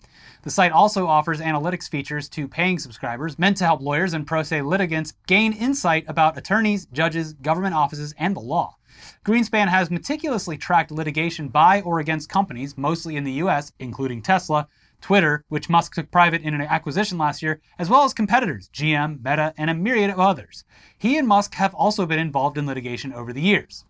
The 0.42 0.50
site 0.50 0.72
also 0.72 1.06
offers 1.06 1.40
analytics 1.40 1.88
features 1.88 2.28
to 2.30 2.48
paying 2.48 2.78
subscribers 2.78 3.38
meant 3.38 3.58
to 3.58 3.66
help 3.66 3.82
lawyers 3.82 4.14
and 4.14 4.26
pro 4.26 4.42
se 4.42 4.62
litigants 4.62 5.12
gain 5.26 5.52
insight 5.52 6.04
about 6.08 6.38
attorneys, 6.38 6.86
judges, 6.86 7.34
government 7.34 7.74
offices, 7.74 8.14
and 8.18 8.34
the 8.34 8.40
law. 8.40 8.76
Greenspan 9.24 9.68
has 9.68 9.90
meticulously 9.90 10.56
tracked 10.56 10.90
litigation 10.90 11.48
by 11.48 11.82
or 11.82 12.00
against 12.00 12.28
companies, 12.28 12.76
mostly 12.78 13.16
in 13.16 13.24
the 13.24 13.32
US, 13.44 13.72
including 13.78 14.22
Tesla, 14.22 14.66
Twitter, 15.00 15.44
which 15.48 15.68
Musk 15.68 15.94
took 15.94 16.10
private 16.10 16.42
in 16.42 16.54
an 16.54 16.60
acquisition 16.62 17.18
last 17.18 17.42
year, 17.42 17.60
as 17.78 17.88
well 17.88 18.04
as 18.04 18.14
competitors, 18.14 18.70
GM, 18.72 19.18
Meta, 19.18 19.54
and 19.58 19.70
a 19.70 19.74
myriad 19.74 20.10
of 20.10 20.20
others. 20.20 20.64
He 20.98 21.18
and 21.18 21.28
Musk 21.28 21.54
have 21.54 21.74
also 21.74 22.06
been 22.06 22.18
involved 22.18 22.58
in 22.58 22.66
litigation 22.66 23.12
over 23.12 23.32
the 23.32 23.42
years. 23.42 23.84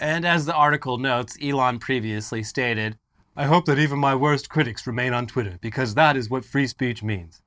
And 0.00 0.24
as 0.24 0.44
the 0.44 0.54
article 0.54 0.98
notes, 0.98 1.38
Elon 1.42 1.78
previously 1.78 2.42
stated, 2.42 2.98
I 3.36 3.46
hope 3.46 3.64
that 3.64 3.78
even 3.78 3.98
my 3.98 4.14
worst 4.14 4.48
critics 4.48 4.86
remain 4.86 5.12
on 5.12 5.26
Twitter 5.26 5.58
because 5.60 5.94
that 5.94 6.16
is 6.16 6.30
what 6.30 6.44
free 6.44 6.66
speech 6.66 7.02
means. 7.02 7.42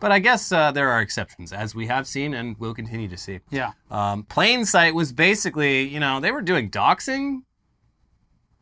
But 0.00 0.10
I 0.10 0.18
guess 0.18 0.50
uh, 0.50 0.72
there 0.72 0.90
are 0.90 1.00
exceptions, 1.00 1.52
as 1.52 1.76
we 1.76 1.86
have 1.86 2.08
seen 2.08 2.34
and 2.34 2.58
will 2.58 2.74
continue 2.74 3.06
to 3.06 3.16
see. 3.16 3.38
Yeah. 3.50 3.70
Um, 3.88 4.24
PlainSite 4.24 4.94
was 4.94 5.12
basically, 5.12 5.82
you 5.82 6.00
know, 6.00 6.18
they 6.18 6.32
were 6.32 6.42
doing 6.42 6.70
doxing. 6.70 7.42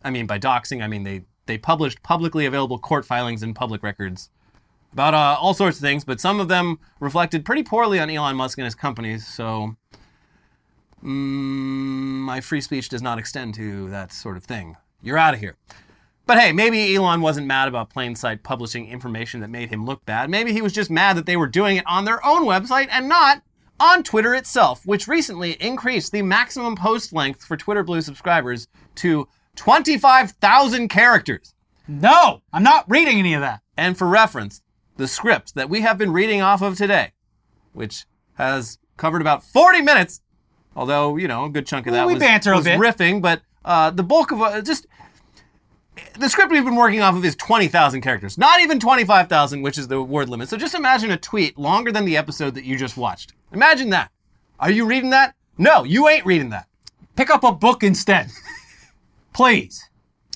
I 0.05 0.11
mean, 0.11 0.27
by 0.27 0.39
doxing, 0.39 0.83
I 0.83 0.87
mean 0.87 1.03
they, 1.03 1.23
they 1.47 1.57
published 1.57 2.03
publicly 2.03 2.45
available 2.45 2.79
court 2.79 3.07
filings 3.07 3.43
and 3.43 3.57
public 3.57 3.83
records 3.83 4.29
about 4.93 5.15
uh, 5.15 5.39
all 5.41 5.55
sorts 5.55 5.79
of 5.79 5.83
things, 5.83 6.05
but 6.05 6.21
some 6.21 6.41
of 6.41 6.49
them 6.49 6.79
reflected 6.99 7.47
pretty 7.47 7.63
poorly 7.63 7.99
on 7.99 8.11
Elon 8.11 8.37
Musk 8.37 8.59
and 8.59 8.67
his 8.67 8.75
companies. 8.75 9.27
So, 9.27 9.77
mm, 11.03 11.07
my 11.07 12.41
free 12.43 12.61
speech 12.61 12.91
does 12.91 13.01
not 13.01 13.19
extend 13.19 13.55
to 13.55 13.89
that 13.91 14.13
sort 14.13 14.37
of 14.37 14.45
thing. 14.45 14.77
You're 15.01 15.17
out 15.17 15.33
of 15.33 15.41
here. 15.41 15.57
But 16.31 16.39
hey, 16.39 16.53
maybe 16.53 16.95
Elon 16.95 17.23
wasn't 17.23 17.49
mad 17.49 17.67
about 17.67 17.93
PlainSite 17.93 18.45
publishing 18.45 18.87
information 18.87 19.41
that 19.41 19.51
made 19.51 19.69
him 19.69 19.85
look 19.85 20.07
bad. 20.07 20.31
Maybe 20.31 20.53
he 20.53 20.63
was 20.63 20.73
just 20.73 20.89
mad 20.89 21.17
that 21.17 21.27
they 21.27 21.37
were 21.37 21.49
doing 21.49 21.77
it 21.77 21.85
on 21.89 22.05
their 22.05 22.25
own 22.25 22.45
website 22.45 22.87
and 22.93 23.09
not 23.09 23.43
on 23.81 24.05
Twitter 24.05 24.33
itself, 24.33 24.87
which 24.87 25.09
recently 25.09 25.61
increased 25.61 26.13
the 26.13 26.23
maximum 26.23 26.77
post 26.77 27.13
length 27.13 27.43
for 27.43 27.57
Twitter 27.57 27.83
Blue 27.83 28.01
subscribers 28.01 28.69
to 28.95 29.27
25,000 29.57 30.87
characters. 30.87 31.53
No, 31.89 32.43
I'm 32.53 32.63
not 32.63 32.89
reading 32.89 33.19
any 33.19 33.35
of 33.35 33.41
that. 33.41 33.63
And 33.77 33.99
for 33.99 34.07
reference, 34.07 34.63
the 34.99 35.09
script 35.09 35.57
that 35.57 35.69
we 35.69 35.81
have 35.81 35.99
been 35.99 36.13
reading 36.13 36.43
off 36.43 36.63
of 36.63 36.77
today, 36.77 37.11
which 37.73 38.05
has 38.35 38.79
covered 38.97 39.21
about 39.21 39.43
40 39.43 39.83
minutes, 39.83 40.21
although, 40.77 41.17
you 41.17 41.27
know, 41.27 41.47
a 41.47 41.51
good 41.51 41.67
chunk 41.67 41.89
of 41.89 41.95
that 41.95 42.07
We 42.07 42.15
was, 42.15 42.21
banter 42.21 42.55
was 42.55 42.67
riffing, 42.67 43.21
but 43.21 43.43
uh, 43.65 43.91
the 43.91 44.05
bulk 44.05 44.31
of 44.31 44.41
uh, 44.41 44.63
just 44.63 44.87
the 46.19 46.29
script 46.29 46.51
we've 46.53 46.65
been 46.65 46.77
working 46.77 47.01
off 47.01 47.17
of 47.17 47.25
is 47.25 47.37
20,000 47.37 48.01
characters, 48.01 48.39
not 48.39 48.61
even 48.61 48.79
25,000, 48.79 49.63
which 49.63 49.79
is 49.79 49.89
the 49.89 50.03
word 50.03 50.29
limit. 50.29 50.49
So 50.49 50.57
just 50.57 50.75
imagine 50.75 51.11
a 51.11 51.17
tweet 51.17 51.59
longer 51.59 51.93
than 51.93 52.05
the 52.05 52.17
episode 52.17 52.55
that 52.55 52.65
you 52.65 52.77
just 52.77 52.97
watched. 52.97 53.33
Imagine 53.53 53.91
that. 53.91 54.11
Are 54.59 54.71
you 54.71 54.87
reading 54.87 55.11
that? 55.11 55.35
No, 55.59 55.85
you 55.85 56.09
ain't 56.09 56.27
reading 56.27 56.51
that. 56.51 56.67
Pick 57.17 57.31
up 57.31 57.45
a 57.45 57.53
book 57.53 57.83
instead. 57.83 58.31
Please. 59.33 59.89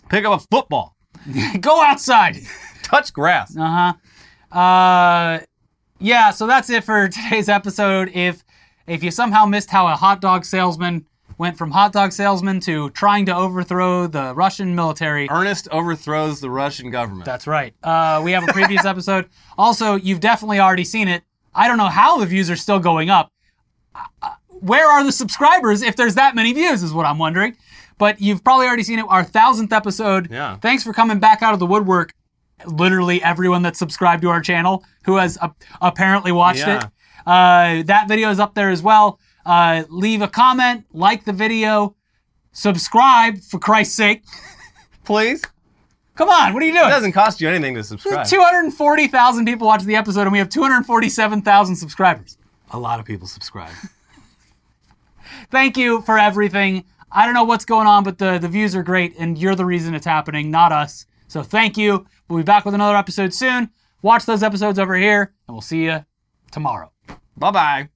Pick 0.08 0.24
up 0.24 0.40
a 0.40 0.46
football, 0.50 0.96
Go 1.60 1.82
outside. 1.82 2.36
touch 2.82 3.12
grass. 3.12 3.56
Uh-huh. 3.56 4.56
Uh 4.56 5.40
yeah, 5.98 6.30
so 6.30 6.46
that's 6.46 6.68
it 6.70 6.84
for 6.84 7.08
today's 7.08 7.48
episode. 7.48 8.10
If 8.14 8.44
if 8.86 9.02
you 9.02 9.10
somehow 9.10 9.46
missed 9.46 9.70
how 9.70 9.88
a 9.88 9.96
hot 9.96 10.20
dog 10.20 10.44
salesman 10.44 11.06
went 11.38 11.56
from 11.58 11.70
hot 11.70 11.92
dog 11.92 12.12
salesman 12.12 12.60
to 12.60 12.90
trying 12.90 13.26
to 13.26 13.34
overthrow 13.36 14.06
the 14.06 14.34
Russian 14.34 14.74
military, 14.74 15.28
Ernest 15.30 15.68
overthrows 15.70 16.40
the 16.40 16.50
Russian 16.50 16.90
government. 16.90 17.24
that's 17.24 17.46
right. 17.46 17.74
Uh, 17.82 18.20
we 18.24 18.32
have 18.32 18.48
a 18.48 18.52
previous 18.52 18.84
episode. 18.86 19.28
Also, 19.58 19.94
you've 19.96 20.20
definitely 20.20 20.60
already 20.60 20.84
seen 20.84 21.08
it. 21.08 21.22
I 21.54 21.68
don't 21.68 21.76
know 21.78 21.88
how 21.88 22.18
the 22.18 22.26
views 22.26 22.50
are 22.50 22.56
still 22.56 22.78
going 22.80 23.10
up. 23.10 23.32
Uh, 23.94 24.30
Where 24.48 24.88
are 24.88 25.04
the 25.04 25.12
subscribers 25.12 25.82
if 25.82 25.96
there's 25.96 26.14
that 26.16 26.34
many 26.34 26.52
views, 26.52 26.82
is 26.82 26.92
what 26.92 27.06
I'm 27.06 27.18
wondering. 27.18 27.56
But 27.96 28.20
you've 28.20 28.42
probably 28.42 28.66
already 28.66 28.82
seen 28.82 28.98
it. 28.98 29.04
Our 29.08 29.22
thousandth 29.22 29.72
episode. 29.72 30.28
Yeah. 30.30 30.56
Thanks 30.56 30.82
for 30.82 30.92
coming 30.92 31.20
back 31.20 31.42
out 31.42 31.52
of 31.54 31.60
the 31.60 31.66
woodwork. 31.66 32.12
Literally 32.66 33.22
everyone 33.22 33.62
that's 33.62 33.78
subscribed 33.78 34.22
to 34.22 34.30
our 34.30 34.40
channel 34.40 34.84
who 35.04 35.16
has 35.16 35.38
uh, 35.40 35.48
apparently 35.80 36.32
watched 36.32 36.66
Yeah. 36.66 36.78
it. 36.78 36.84
Uh, 37.26 37.82
that 37.84 38.06
video 38.08 38.30
is 38.30 38.40
up 38.40 38.54
there 38.54 38.70
as 38.70 38.82
well. 38.82 39.18
Uh, 39.44 39.84
leave 39.88 40.22
a 40.22 40.28
comment, 40.28 40.84
like 40.92 41.24
the 41.24 41.32
video, 41.32 41.94
subscribe 42.52 43.38
for 43.40 43.58
Christ's 43.58 43.94
sake. 43.94 44.24
Please. 45.04 45.42
Come 46.14 46.28
on, 46.28 46.54
what 46.54 46.62
are 46.62 46.66
you 46.66 46.72
doing? 46.72 46.86
It 46.86 46.90
doesn't 46.90 47.12
cost 47.12 47.40
you 47.40 47.48
anything 47.48 47.74
to 47.74 47.82
subscribe. 47.82 48.26
240,000 48.26 49.44
people 49.44 49.66
watch 49.66 49.82
the 49.82 49.96
episode 49.96 50.22
and 50.22 50.32
we 50.32 50.38
have 50.38 50.48
247,000 50.48 51.74
subscribers. 51.74 52.38
A 52.70 52.78
lot 52.78 53.00
of 53.00 53.04
people 53.04 53.26
subscribe. 53.26 53.72
Thank 55.50 55.76
you 55.76 56.02
for 56.02 56.18
everything. 56.18 56.84
I 57.10 57.24
don't 57.24 57.34
know 57.34 57.44
what's 57.44 57.64
going 57.64 57.86
on, 57.86 58.04
but 58.04 58.18
the, 58.18 58.38
the 58.38 58.48
views 58.48 58.76
are 58.76 58.82
great 58.82 59.14
and 59.18 59.36
you're 59.36 59.56
the 59.56 59.64
reason 59.64 59.94
it's 59.94 60.06
happening, 60.06 60.50
not 60.50 60.72
us. 60.72 61.06
So 61.28 61.42
thank 61.42 61.76
you. 61.76 62.06
We'll 62.28 62.38
be 62.38 62.44
back 62.44 62.64
with 62.64 62.74
another 62.74 62.96
episode 62.96 63.34
soon. 63.34 63.70
Watch 64.02 64.24
those 64.24 64.42
episodes 64.42 64.78
over 64.78 64.94
here 64.96 65.34
and 65.48 65.54
we'll 65.54 65.62
see 65.62 65.84
you 65.84 66.04
tomorrow. 66.52 66.92
bye 67.36 67.50
bye. 67.50 67.93